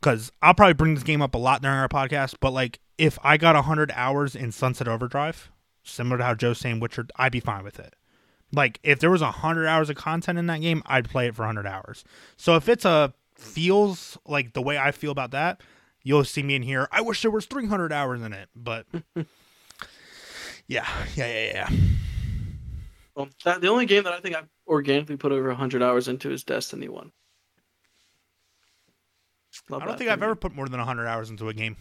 because 0.00 0.32
I'll 0.42 0.54
probably 0.54 0.74
bring 0.74 0.94
this 0.94 1.02
game 1.02 1.22
up 1.22 1.34
a 1.34 1.38
lot 1.38 1.62
during 1.62 1.76
our 1.76 1.88
podcast. 1.88 2.36
But 2.40 2.52
like, 2.52 2.78
if 2.96 3.18
I 3.22 3.36
got 3.36 3.62
hundred 3.64 3.92
hours 3.94 4.34
in 4.36 4.52
Sunset 4.52 4.88
Overdrive, 4.88 5.50
similar 5.82 6.18
to 6.18 6.24
how 6.24 6.34
Joe's 6.34 6.58
saying 6.58 6.80
Witcher, 6.80 7.06
I'd 7.16 7.32
be 7.32 7.40
fine 7.40 7.64
with 7.64 7.78
it. 7.78 7.94
Like, 8.52 8.80
if 8.82 8.98
there 9.00 9.10
was 9.10 9.20
hundred 9.20 9.66
hours 9.66 9.90
of 9.90 9.96
content 9.96 10.38
in 10.38 10.46
that 10.46 10.60
game, 10.60 10.82
I'd 10.86 11.08
play 11.08 11.26
it 11.26 11.34
for 11.34 11.44
hundred 11.44 11.66
hours. 11.66 12.04
So 12.36 12.56
if 12.56 12.68
it's 12.68 12.84
a 12.84 13.12
feels 13.34 14.18
like 14.26 14.52
the 14.54 14.62
way 14.62 14.78
I 14.78 14.90
feel 14.90 15.12
about 15.12 15.30
that, 15.32 15.60
you'll 16.08 16.24
see 16.24 16.42
me 16.42 16.54
in 16.54 16.62
here. 16.62 16.88
I 16.90 17.02
wish 17.02 17.20
there 17.20 17.30
was 17.30 17.44
three 17.44 17.66
hundred 17.66 17.92
hours 17.92 18.22
in 18.22 18.32
it, 18.32 18.48
but 18.56 18.86
yeah, 20.66 20.86
yeah, 21.14 21.26
yeah, 21.26 21.50
yeah. 21.52 21.70
Well, 23.14 23.28
that, 23.44 23.60
the 23.60 23.68
only 23.68 23.84
game 23.84 24.04
that 24.04 24.14
I 24.14 24.20
think 24.20 24.34
I've 24.34 24.48
organically 24.66 25.16
put 25.16 25.32
over 25.32 25.48
100 25.48 25.82
hours 25.82 26.06
into 26.06 26.30
is 26.30 26.44
Destiny 26.44 26.88
1. 26.88 27.10
Love 29.70 29.82
I 29.82 29.86
don't 29.86 29.98
think 29.98 30.08
I've 30.08 30.22
ever 30.22 30.36
put 30.36 30.54
more 30.54 30.68
than 30.68 30.78
hundred 30.78 31.08
hours 31.08 31.28
into 31.28 31.48
a 31.48 31.54
game. 31.54 31.76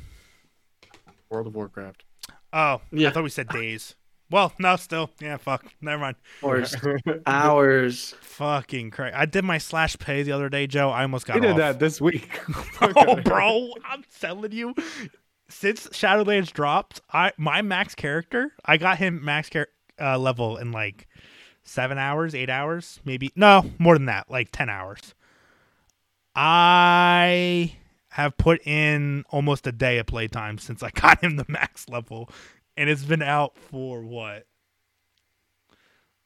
World 1.29 1.45
of 1.47 1.55
Warcraft. 1.55 2.03
Oh, 2.51 2.81
Yeah. 2.91 3.09
I 3.09 3.11
thought 3.11 3.23
we 3.23 3.29
said 3.29 3.47
days. 3.53 3.95
Well, 4.29 4.51
no, 4.59 4.75
still, 4.75 5.09
yeah, 5.21 5.37
fuck, 5.37 5.65
never 5.79 6.01
mind. 6.01 6.17
Hours. 6.43 6.75
hours. 7.25 8.13
Fucking 8.21 8.91
crazy. 8.91 9.13
I 9.13 9.25
did 9.25 9.45
my 9.45 9.57
slash 9.57 9.97
pay 9.97 10.23
the 10.23 10.33
other 10.33 10.49
day, 10.49 10.67
Joe. 10.67 10.89
I 10.89 11.03
almost 11.03 11.25
got 11.25 11.35
He 11.35 11.41
did 11.41 11.51
off. 11.51 11.57
that 11.57 11.79
this 11.79 12.01
week. 12.01 12.39
oh, 12.81 13.15
bro, 13.21 13.69
I'm 13.85 14.03
telling 14.19 14.51
you. 14.51 14.75
Since 15.49 15.87
Shadowlands 15.87 16.51
dropped, 16.51 16.99
I 17.13 17.31
my 17.37 17.61
max 17.61 17.95
character, 17.95 18.51
I 18.65 18.75
got 18.75 18.97
him 18.97 19.23
max 19.23 19.49
char- 19.49 19.69
uh, 19.99 20.17
level 20.17 20.57
in 20.57 20.73
like 20.73 21.07
seven 21.63 21.97
hours, 21.97 22.35
eight 22.35 22.49
hours, 22.49 22.99
maybe. 23.05 23.31
No, 23.33 23.63
more 23.79 23.95
than 23.95 24.07
that, 24.07 24.29
like 24.29 24.51
ten 24.51 24.69
hours. 24.69 25.13
I 26.35 27.75
have 28.09 28.37
put 28.37 28.65
in 28.67 29.23
almost 29.29 29.65
a 29.67 29.71
day 29.71 29.97
of 29.99 30.05
playtime 30.05 30.57
since 30.57 30.83
I 30.83 30.89
got 30.91 31.23
him 31.23 31.37
the 31.37 31.45
max 31.47 31.87
level, 31.87 32.29
and 32.77 32.89
it's 32.89 33.03
been 33.03 33.21
out 33.21 33.57
for 33.57 34.01
what 34.01 34.45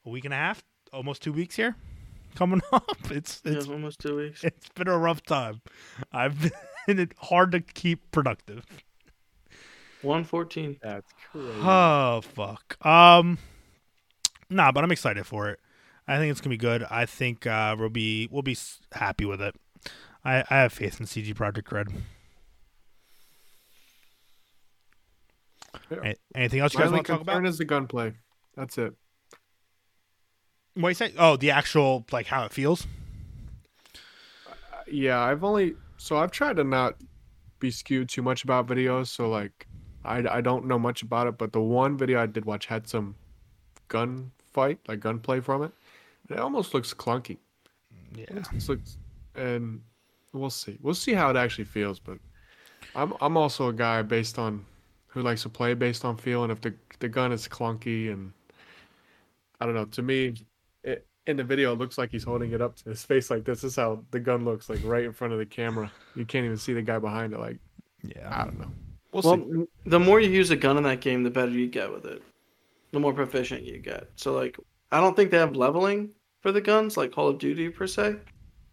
a 0.06 0.10
week 0.10 0.26
and 0.26 0.34
a 0.34 0.38
half, 0.38 0.64
almost 0.93 1.22
two 1.24 1.34
weeks 1.34 1.56
here, 1.56 1.76
coming 2.36 2.62
up. 2.72 2.86
It's 3.10 3.41
Yeah, 3.43 3.54
it's 3.54 3.68
almost 3.68 3.99
two 3.99 4.18
weeks. 4.18 4.43
it's 4.43 4.70
been 4.70 4.88
a 4.88 4.97
rough 4.97 5.24
time. 5.24 5.62
I've 6.12 6.39
been 6.41 6.52
it 6.99 7.14
hard 7.20 7.52
to 7.54 7.62
keep 7.62 8.12
productive. 8.12 8.66
114. 10.02 10.78
That's 10.82 11.12
crazy. 11.32 11.47
Oh 11.62 12.22
fuck. 12.22 12.84
Um, 12.86 13.38
nah, 14.49 14.72
but 14.72 14.84
I'm 14.84 14.91
excited 14.91 15.26
for 15.26 15.49
it. 15.49 15.60
I 16.08 16.18
think 16.18 16.32
it's 16.32 16.41
gonna 16.41 16.54
be 16.54 16.58
good. 16.58 16.84
I 16.89 17.06
think 17.06 17.45
uh, 17.45 17.76
we'll 17.78 17.89
be 17.89 18.28
we'll 18.32 18.41
be 18.41 18.58
happy 18.93 19.26
with 19.26 19.41
it. 19.41 19.56
I, 20.26 20.43
I 20.49 20.58
have 20.58 20.74
faith 20.74 20.99
in 20.99 21.06
CD 21.06 21.34
Projekt 21.34 21.72
Red. 21.72 21.88
Yeah. 25.90 26.14
Anything 26.36 26.60
else 26.60 26.74
you 26.74 26.80
guys 26.80 26.92
want 26.92 27.06
to 27.06 27.12
talk 27.12 27.22
about? 27.22 27.46
is 27.46 27.58
the 27.58 27.66
gunplay. 27.66 28.14
That's 28.56 28.78
it. 28.78 28.94
What 30.74 30.90
you 30.90 30.96
say? 30.96 31.14
Oh, 31.18 31.38
the 31.38 31.52
actual 31.52 32.06
like 32.12 32.28
how 32.28 32.46
it 32.46 32.54
feels. 32.54 32.88
Uh, 34.48 34.54
yeah, 34.88 35.20
I've 35.20 35.44
only 35.44 35.76
so 35.98 36.18
I've 36.18 36.32
tried 36.32 36.58
to 36.58 36.64
not 36.64 36.96
be 37.60 37.72
skewed 37.72 38.10
too 38.10 38.22
much 38.22 38.44
about 38.44 38.68
videos. 38.68 39.08
So 39.08 39.30
like, 39.30 39.68
I 40.06 40.24
I 40.30 40.42
don't 40.42 40.66
know 40.66 40.80
much 40.80 41.02
about 41.02 41.28
it, 41.28 41.38
but 41.38 41.52
the 41.52 41.62
one 41.62 41.98
video 41.98 42.22
I 42.22 42.26
did 42.26 42.46
watch 42.46 42.66
had 42.68 42.88
some 42.88 43.16
gun 43.88 44.32
fight, 44.52 44.80
like 44.88 45.00
gunplay 45.00 45.42
from 45.42 45.64
it. 45.64 45.72
It 46.30 46.40
almost 46.40 46.74
looks 46.74 46.94
clunky. 46.94 47.38
Yeah. 48.16 48.26
It 48.30 48.70
looks, 48.70 48.98
and 49.36 49.82
we'll 50.32 50.50
see. 50.50 50.78
We'll 50.82 50.94
see 50.94 51.14
how 51.14 51.30
it 51.30 51.36
actually 51.36 51.66
feels. 51.66 52.00
But 52.00 52.18
I'm 52.96 53.14
I'm 53.20 53.36
also 53.36 53.68
a 53.68 53.74
guy 53.74 54.02
based 54.02 54.40
on 54.40 54.66
who 55.12 55.22
likes 55.22 55.43
to 55.43 55.49
play 55.49 55.74
based 55.74 56.03
on 56.05 56.18
feel, 56.18 56.43
and 56.43 56.51
if 56.51 56.62
the 56.62 56.74
the 56.99 57.07
gun 57.09 57.32
is 57.32 57.47
clunky 57.47 58.12
and 58.12 58.32
I 59.59 59.66
don't 59.66 59.76
know, 59.76 59.86
to 59.86 60.01
me, 60.01 60.34
it, 60.84 61.05
in 61.28 61.38
the 61.38 61.43
video 61.43 61.74
it 61.74 61.80
looks 61.80 61.97
like 61.97 62.09
he's 62.12 62.24
holding 62.24 62.51
it 62.51 62.62
up 62.62 62.76
to 62.78 62.89
his 62.89 63.03
face 63.03 63.30
like 63.30 63.43
this. 63.43 63.62
This 63.62 63.72
is 63.72 63.76
how 63.76 64.03
the 64.12 64.20
gun 64.20 64.43
looks 64.45 64.70
like 64.70 64.80
right 64.84 65.03
in 65.05 65.14
front 65.14 65.34
of 65.34 65.39
the 65.39 65.45
camera. 65.45 65.91
You 66.16 66.26
can't 66.26 66.45
even 66.45 66.57
see 66.57 66.74
the 66.74 66.82
guy 66.82 66.97
behind 66.99 67.34
it. 67.34 67.39
Like 67.39 67.57
Yeah. 68.03 68.28
I 68.32 68.45
don't 68.45 68.59
know. 68.59 68.72
We'll, 69.12 69.24
Well, 69.24 69.38
see. 69.38 69.66
the 69.86 69.99
more 69.99 70.20
you 70.20 70.30
use 70.30 70.49
a 70.51 70.55
gun 70.55 70.78
in 70.78 70.84
that 70.84 71.01
game, 71.01 71.24
the 71.24 71.30
better 71.30 71.51
you 71.51 71.68
get 71.68 71.91
with 71.91 72.05
it. 72.05 72.24
The 72.91 72.99
more 72.99 73.14
proficient 73.14 73.64
you 73.64 73.78
get. 73.80 74.09
So, 74.16 74.34
like, 74.34 74.57
I 74.91 74.99
don't 74.99 75.16
think 75.16 75.32
they 75.32 75.38
have 75.38 75.55
leveling 75.55 76.09
for 76.41 76.51
the 76.51 76.62
guns, 76.62 76.97
like 76.97 77.12
Call 77.12 77.28
of 77.30 77.38
Duty 77.38 77.70
per 77.70 77.88
se. 77.88 78.16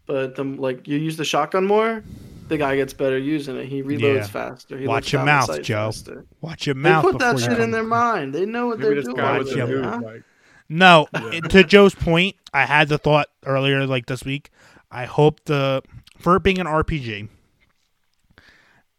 But 0.07 0.35
the 0.37 0.45
like 0.45 0.89
you 0.89 0.97
use 0.97 1.17
the 1.17 1.25
shotgun 1.25 1.67
more, 1.67 2.03
the 2.49 2.59
guy 2.59 2.77
gets 2.77 2.93
better 2.93 3.19
using 3.19 3.57
it. 3.57 3.67
He 3.67 3.83
reloads 3.83 4.17
Yeah. 4.17 4.27
faster. 4.27 4.79
He 4.79 4.87
Watch 4.87 5.05
looks 5.05 5.13
your 5.13 5.19
down 5.21 5.27
the 5.27 5.33
mouth, 5.55 5.63
Joe. 5.63 5.87
faster. 5.87 6.25
Watch 6.41 6.67
your 6.67 6.75
mouth. 6.75 7.05
They 7.05 7.11
put 7.13 7.19
that 7.21 7.39
shit 7.39 7.59
in 7.61 7.71
their 7.71 7.83
mind. 7.85 8.35
They 8.35 8.47
know 8.47 8.67
what 8.69 8.79
Maybe 8.79 8.95
they're 8.95 9.03
doing. 9.03 9.17
Watch 9.17 9.47
your 9.55 9.67
noob. 9.67 9.85
huh? 9.85 10.01
Like, 10.03 10.23
No, 10.69 11.09
Yeah. 11.33 11.41
to 11.41 11.65
Joe's 11.65 11.95
point, 11.95 12.37
I 12.53 12.65
had 12.67 12.89
the 12.89 12.99
thought 12.99 13.29
earlier, 13.47 13.87
like 13.87 14.07
this 14.07 14.25
week. 14.25 14.51
I 14.91 15.05
hope 15.05 15.45
the 15.45 15.83
for 16.19 16.37
it 16.37 16.43
being 16.43 16.59
an 16.59 16.67
RPG, 16.67 17.29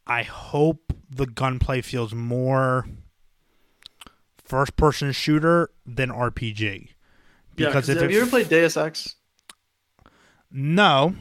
I 0.08 0.24
hope 0.24 0.94
the 1.10 1.26
gunplay 1.26 1.82
feels 1.82 2.14
more 2.14 2.88
first 4.44 4.76
person 4.76 5.12
shooter 5.12 5.70
than 5.86 6.10
RPG. 6.10 6.90
Yeah, 7.58 7.68
if 7.68 7.74
have 7.74 7.90
it 7.90 8.12
you 8.12 8.22
ever 8.22 8.30
played 8.30 8.48
Deus 8.50 8.78
Ex? 8.78 9.16
no, 10.52 11.14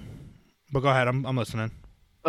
but 0.73 0.81
go 0.81 0.89
ahead, 0.89 1.09
I'm 1.09 1.27
I'm 1.27 1.37
listening. 1.37 1.73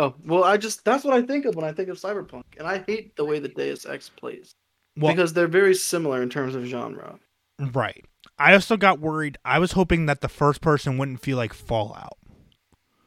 Oh 0.00 0.14
well, 0.24 0.44
I 0.44 0.56
just 0.56 0.84
that's 0.84 1.04
what 1.04 1.12
I 1.14 1.22
think 1.22 1.44
of 1.44 1.54
when 1.54 1.64
I 1.64 1.72
think 1.72 1.88
of 1.90 1.98
Cyberpunk, 1.98 2.44
and 2.58 2.66
I 2.66 2.82
hate 2.86 3.16
the 3.16 3.24
way 3.24 3.38
that 3.38 3.54
Deus 3.54 3.84
Ex 3.84 4.08
plays 4.08 4.54
Well, 4.96 5.12
because 5.12 5.32
they're 5.34 5.46
very 5.46 5.74
similar 5.74 6.22
in 6.22 6.30
terms 6.30 6.54
of 6.54 6.64
genre. 6.64 7.18
right. 7.58 8.04
I 8.38 8.54
also 8.54 8.76
got 8.78 9.00
worried. 9.00 9.36
I 9.44 9.58
was 9.58 9.72
hoping 9.72 10.06
that 10.06 10.22
the 10.22 10.28
first 10.28 10.62
person 10.62 10.96
wouldn't 10.96 11.20
feel 11.20 11.36
like 11.36 11.52
Fallout. 11.52 12.16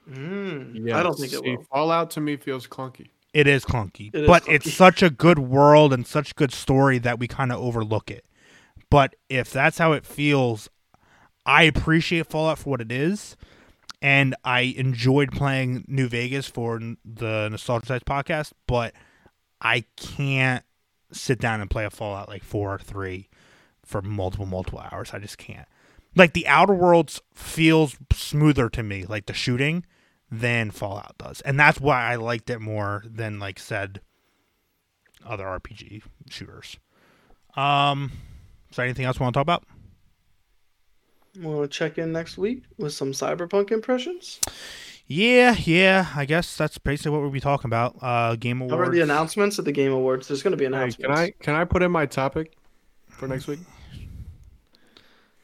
Mm, 0.10 0.88
yeah, 0.88 1.00
I 1.00 1.04
don't 1.04 1.18
think 1.18 1.34
it 1.34 1.42
will. 1.44 1.64
Fallout 1.72 2.12
to 2.12 2.22
me 2.22 2.36
feels 2.38 2.68
clunky. 2.68 3.08
It 3.34 3.48
is 3.48 3.66
clunky, 3.66 4.14
It 4.14 4.22
is 4.22 4.28
but 4.28 4.44
clunky. 4.44 4.54
it's 4.56 4.74
such 4.74 5.02
a 5.02 5.10
good 5.10 5.40
world 5.40 5.94
and 5.94 6.06
such 6.06 6.36
good 6.36 6.52
story 6.54 7.00
that 7.00 7.18
we 7.20 7.28
kind 7.28 7.52
of 7.52 7.60
overlook 7.60 8.12
it. 8.12 8.26
But 8.92 9.16
if 9.30 9.50
that's 9.50 9.80
how 9.80 9.94
it 9.94 10.06
feels, 10.06 10.70
I 11.46 11.64
appreciate 11.64 12.28
Fallout 12.28 12.60
for 12.60 12.70
what 12.70 12.82
it 12.82 12.92
is, 12.92 13.36
and 14.04 14.36
I 14.44 14.74
enjoyed 14.78 15.32
playing 15.32 15.86
New 15.88 16.10
Vegas 16.10 16.46
for 16.46 16.78
the 17.06 17.48
Nostalgia 17.50 17.86
Sites 17.88 18.04
podcast. 18.04 18.52
But 18.68 18.94
I 19.62 19.86
can't 19.96 20.66
sit 21.14 21.40
down 21.40 21.62
and 21.62 21.70
play 21.70 21.86
a 21.86 21.90
Fallout 21.90 22.28
like 22.28 22.44
four 22.44 22.76
or 22.76 22.80
three 22.80 23.30
for 23.86 24.02
multiple 24.02 24.46
multiple 24.46 24.84
hours. 24.92 25.12
I 25.14 25.20
just 25.20 25.38
can't. 25.38 25.68
Like 26.16 26.34
the 26.34 26.46
Outer 26.48 26.74
Worlds 26.74 27.22
feels 27.34 27.98
smoother 28.12 28.70
to 28.70 28.84
me, 28.84 29.06
like 29.06 29.26
the 29.26 29.34
shooting, 29.34 29.86
than 30.30 30.70
Fallout 30.70 31.18
does, 31.18 31.42
and 31.42 31.60
that's 31.60 31.80
why 31.80 32.12
I 32.12 32.16
liked 32.18 32.50
it 32.50 32.60
more 32.60 33.04
than 33.06 33.40
like 33.40 33.58
said 33.58 34.02
other 35.26 35.46
RPG 35.46 36.04
shooters. 36.30 36.78
Um, 37.56 38.12
is 38.70 38.76
there 38.76 38.86
anything 38.86 39.06
else 39.06 39.20
we 39.20 39.24
want 39.24 39.34
to 39.34 39.38
talk 39.38 39.46
about? 39.46 39.64
We'll 41.40 41.68
check 41.68 41.98
in 41.98 42.12
next 42.12 42.38
week 42.38 42.64
with 42.78 42.94
some 42.94 43.12
Cyberpunk 43.12 43.72
impressions. 43.72 44.40
Yeah, 45.08 45.56
yeah. 45.60 46.08
I 46.16 46.26
guess 46.26 46.56
that's 46.56 46.78
basically 46.78 47.12
what 47.12 47.22
we'll 47.22 47.30
be 47.32 47.40
talking 47.40 47.68
about. 47.70 47.98
Uh, 48.02 48.36
Game 48.36 48.60
Cover 48.60 48.74
Awards. 48.84 48.92
the 48.96 49.02
announcements 49.02 49.58
at 49.60 49.66
the 49.66 49.72
Game 49.72 49.92
Awards. 49.92 50.28
There's 50.28 50.44
going 50.44 50.52
to 50.52 50.58
be 50.58 50.64
Hey, 50.66 50.68
announcements. 50.68 51.06
can 51.06 51.12
I 51.12 51.32
can 51.32 51.56
I 51.56 51.66
put 51.66 51.82
in 51.84 51.92
my 51.92 52.06
topic 52.06 52.56
for 53.10 53.28
next 53.28 53.48
week? 53.48 53.60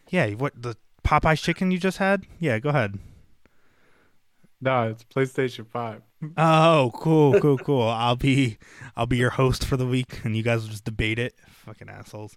Yeah, 0.10 0.30
what 0.32 0.54
the 0.62 0.76
Popeyes 1.04 1.42
chicken 1.42 1.72
you 1.72 1.78
just 1.78 1.98
had? 1.98 2.26
Yeah, 2.40 2.60
go 2.60 2.70
ahead. 2.70 3.00
No, 4.62 4.90
it's 4.90 5.04
PlayStation 5.04 5.66
Five. 5.68 6.02
Oh, 6.38 6.92
cool, 6.96 7.40
cool, 7.42 7.58
cool. 7.58 7.88
I'll 7.88 8.16
be 8.16 8.58
I'll 8.96 9.06
be 9.06 9.18
your 9.18 9.30
host 9.32 9.66
for 9.66 9.78
the 9.78 9.86
week, 9.88 10.22
and 10.24 10.36
you 10.36 10.44
guys 10.44 10.62
will 10.64 10.70
just 10.70 10.84
debate 10.86 11.18
it. 11.20 11.36
Fucking 11.66 11.90
assholes. 11.90 12.36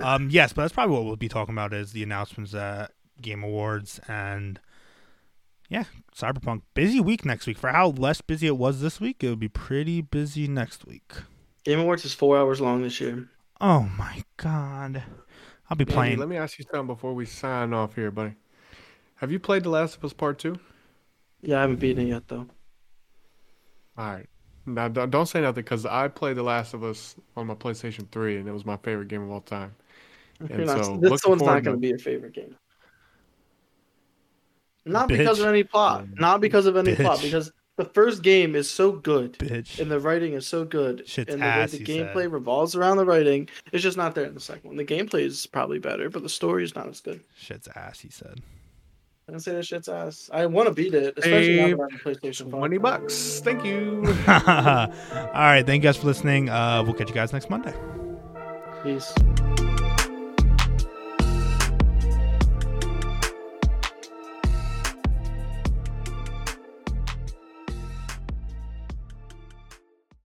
Um, 0.00 0.28
yes, 0.30 0.52
but 0.52 0.62
that's 0.62 0.72
probably 0.72 0.94
what 0.96 1.04
we'll 1.04 1.16
be 1.16 1.28
talking 1.28 1.54
about 1.54 1.72
is 1.72 1.92
the 1.92 2.02
announcements 2.02 2.54
at 2.54 2.92
Game 3.20 3.42
Awards 3.42 4.00
and 4.08 4.60
yeah, 5.68 5.84
Cyberpunk. 6.16 6.62
Busy 6.74 7.00
week 7.00 7.24
next 7.24 7.46
week. 7.46 7.58
For 7.58 7.70
how 7.70 7.88
less 7.88 8.20
busy 8.20 8.46
it 8.46 8.56
was 8.56 8.80
this 8.80 9.00
week, 9.00 9.22
it 9.22 9.28
would 9.28 9.40
be 9.40 9.48
pretty 9.48 10.00
busy 10.00 10.48
next 10.48 10.86
week. 10.86 11.12
Game 11.64 11.80
Awards 11.80 12.04
is 12.04 12.14
four 12.14 12.38
hours 12.38 12.60
long 12.60 12.82
this 12.82 13.00
year. 13.00 13.28
Oh 13.60 13.90
my 13.98 14.22
god, 14.36 15.02
I'll 15.68 15.76
be 15.76 15.82
Andy, 15.82 15.92
playing. 15.92 16.18
let 16.18 16.28
me 16.28 16.36
ask 16.36 16.58
you 16.58 16.64
something 16.70 16.86
before 16.86 17.12
we 17.12 17.26
sign 17.26 17.72
off 17.72 17.94
here, 17.94 18.10
buddy. 18.10 18.34
Have 19.16 19.32
you 19.32 19.40
played 19.40 19.64
The 19.64 19.70
Last 19.70 19.96
of 19.96 20.04
Us 20.04 20.12
Part 20.12 20.38
Two? 20.38 20.58
Yeah, 21.42 21.58
I 21.58 21.62
haven't 21.62 21.80
beaten 21.80 22.06
it 22.06 22.10
yet 22.10 22.28
though. 22.28 22.46
All 23.96 24.12
right. 24.12 24.28
Now 24.64 24.88
don't 24.88 25.10
don't 25.10 25.26
say 25.26 25.40
nothing 25.40 25.64
because 25.64 25.84
I 25.84 26.08
played 26.08 26.36
The 26.36 26.42
Last 26.42 26.72
of 26.72 26.84
Us 26.84 27.16
on 27.36 27.46
my 27.48 27.54
PlayStation 27.54 28.08
Three, 28.10 28.36
and 28.38 28.48
it 28.48 28.52
was 28.52 28.64
my 28.64 28.76
favorite 28.76 29.08
game 29.08 29.22
of 29.22 29.30
all 29.30 29.40
time. 29.40 29.74
You're 30.48 30.58
not- 30.66 30.84
so, 30.84 30.96
this 30.98 31.24
one's 31.24 31.42
not 31.42 31.62
going 31.64 31.76
to- 31.76 31.80
be 31.80 31.88
your 31.88 31.98
favorite 31.98 32.34
game. 32.34 32.54
Not 34.84 35.08
because 35.08 35.40
of 35.40 35.46
any 35.46 35.64
plot. 35.64 36.06
Not 36.18 36.40
because 36.40 36.66
of 36.66 36.76
any 36.76 36.94
plot. 36.94 37.20
Because 37.20 37.52
the 37.76 37.84
first 37.84 38.22
game 38.22 38.54
is 38.56 38.70
so 38.70 38.92
good, 38.92 39.38
Bitch. 39.38 39.78
and 39.80 39.90
the 39.90 40.00
writing 40.00 40.32
is 40.32 40.46
so 40.46 40.64
good, 40.64 41.06
Shit's 41.06 41.32
and 41.32 41.42
the 41.42 41.46
ass, 41.46 41.72
way 41.72 41.78
the 41.78 41.84
gameplay 41.84 42.22
said. 42.22 42.32
revolves 42.32 42.74
around 42.74 42.96
the 42.96 43.04
writing. 43.04 43.48
It's 43.72 43.82
just 43.82 43.96
not 43.98 44.14
there 44.14 44.24
in 44.24 44.34
the 44.34 44.40
second 44.40 44.66
one. 44.68 44.76
The 44.76 44.84
gameplay 44.84 45.22
is 45.22 45.46
probably 45.46 45.78
better, 45.78 46.08
but 46.08 46.22
the 46.22 46.28
story 46.28 46.64
is 46.64 46.74
not 46.74 46.88
as 46.88 47.00
good. 47.00 47.20
Shit's 47.36 47.68
ass, 47.76 48.00
he 48.00 48.08
said. 48.08 48.40
I 49.28 49.32
didn't 49.32 49.42
say 49.42 49.52
that 49.52 49.66
shit's 49.66 49.88
ass. 49.90 50.30
I 50.32 50.46
want 50.46 50.68
to 50.68 50.74
beat 50.74 50.94
it, 50.94 51.18
especially 51.18 51.56
Hey, 51.58 51.72
on 51.74 51.90
PlayStation 52.02 52.44
5. 52.44 52.50
Twenty 52.50 52.78
bucks. 52.78 53.40
Thank 53.44 53.62
you. 53.62 54.02
All 54.26 54.34
right. 55.34 55.62
Thank 55.66 55.82
you 55.82 55.88
guys 55.88 55.98
for 55.98 56.06
listening. 56.06 56.48
Uh, 56.48 56.82
we'll 56.82 56.94
catch 56.94 57.10
you 57.10 57.14
guys 57.14 57.34
next 57.34 57.50
Monday. 57.50 57.74
Peace. 58.82 59.12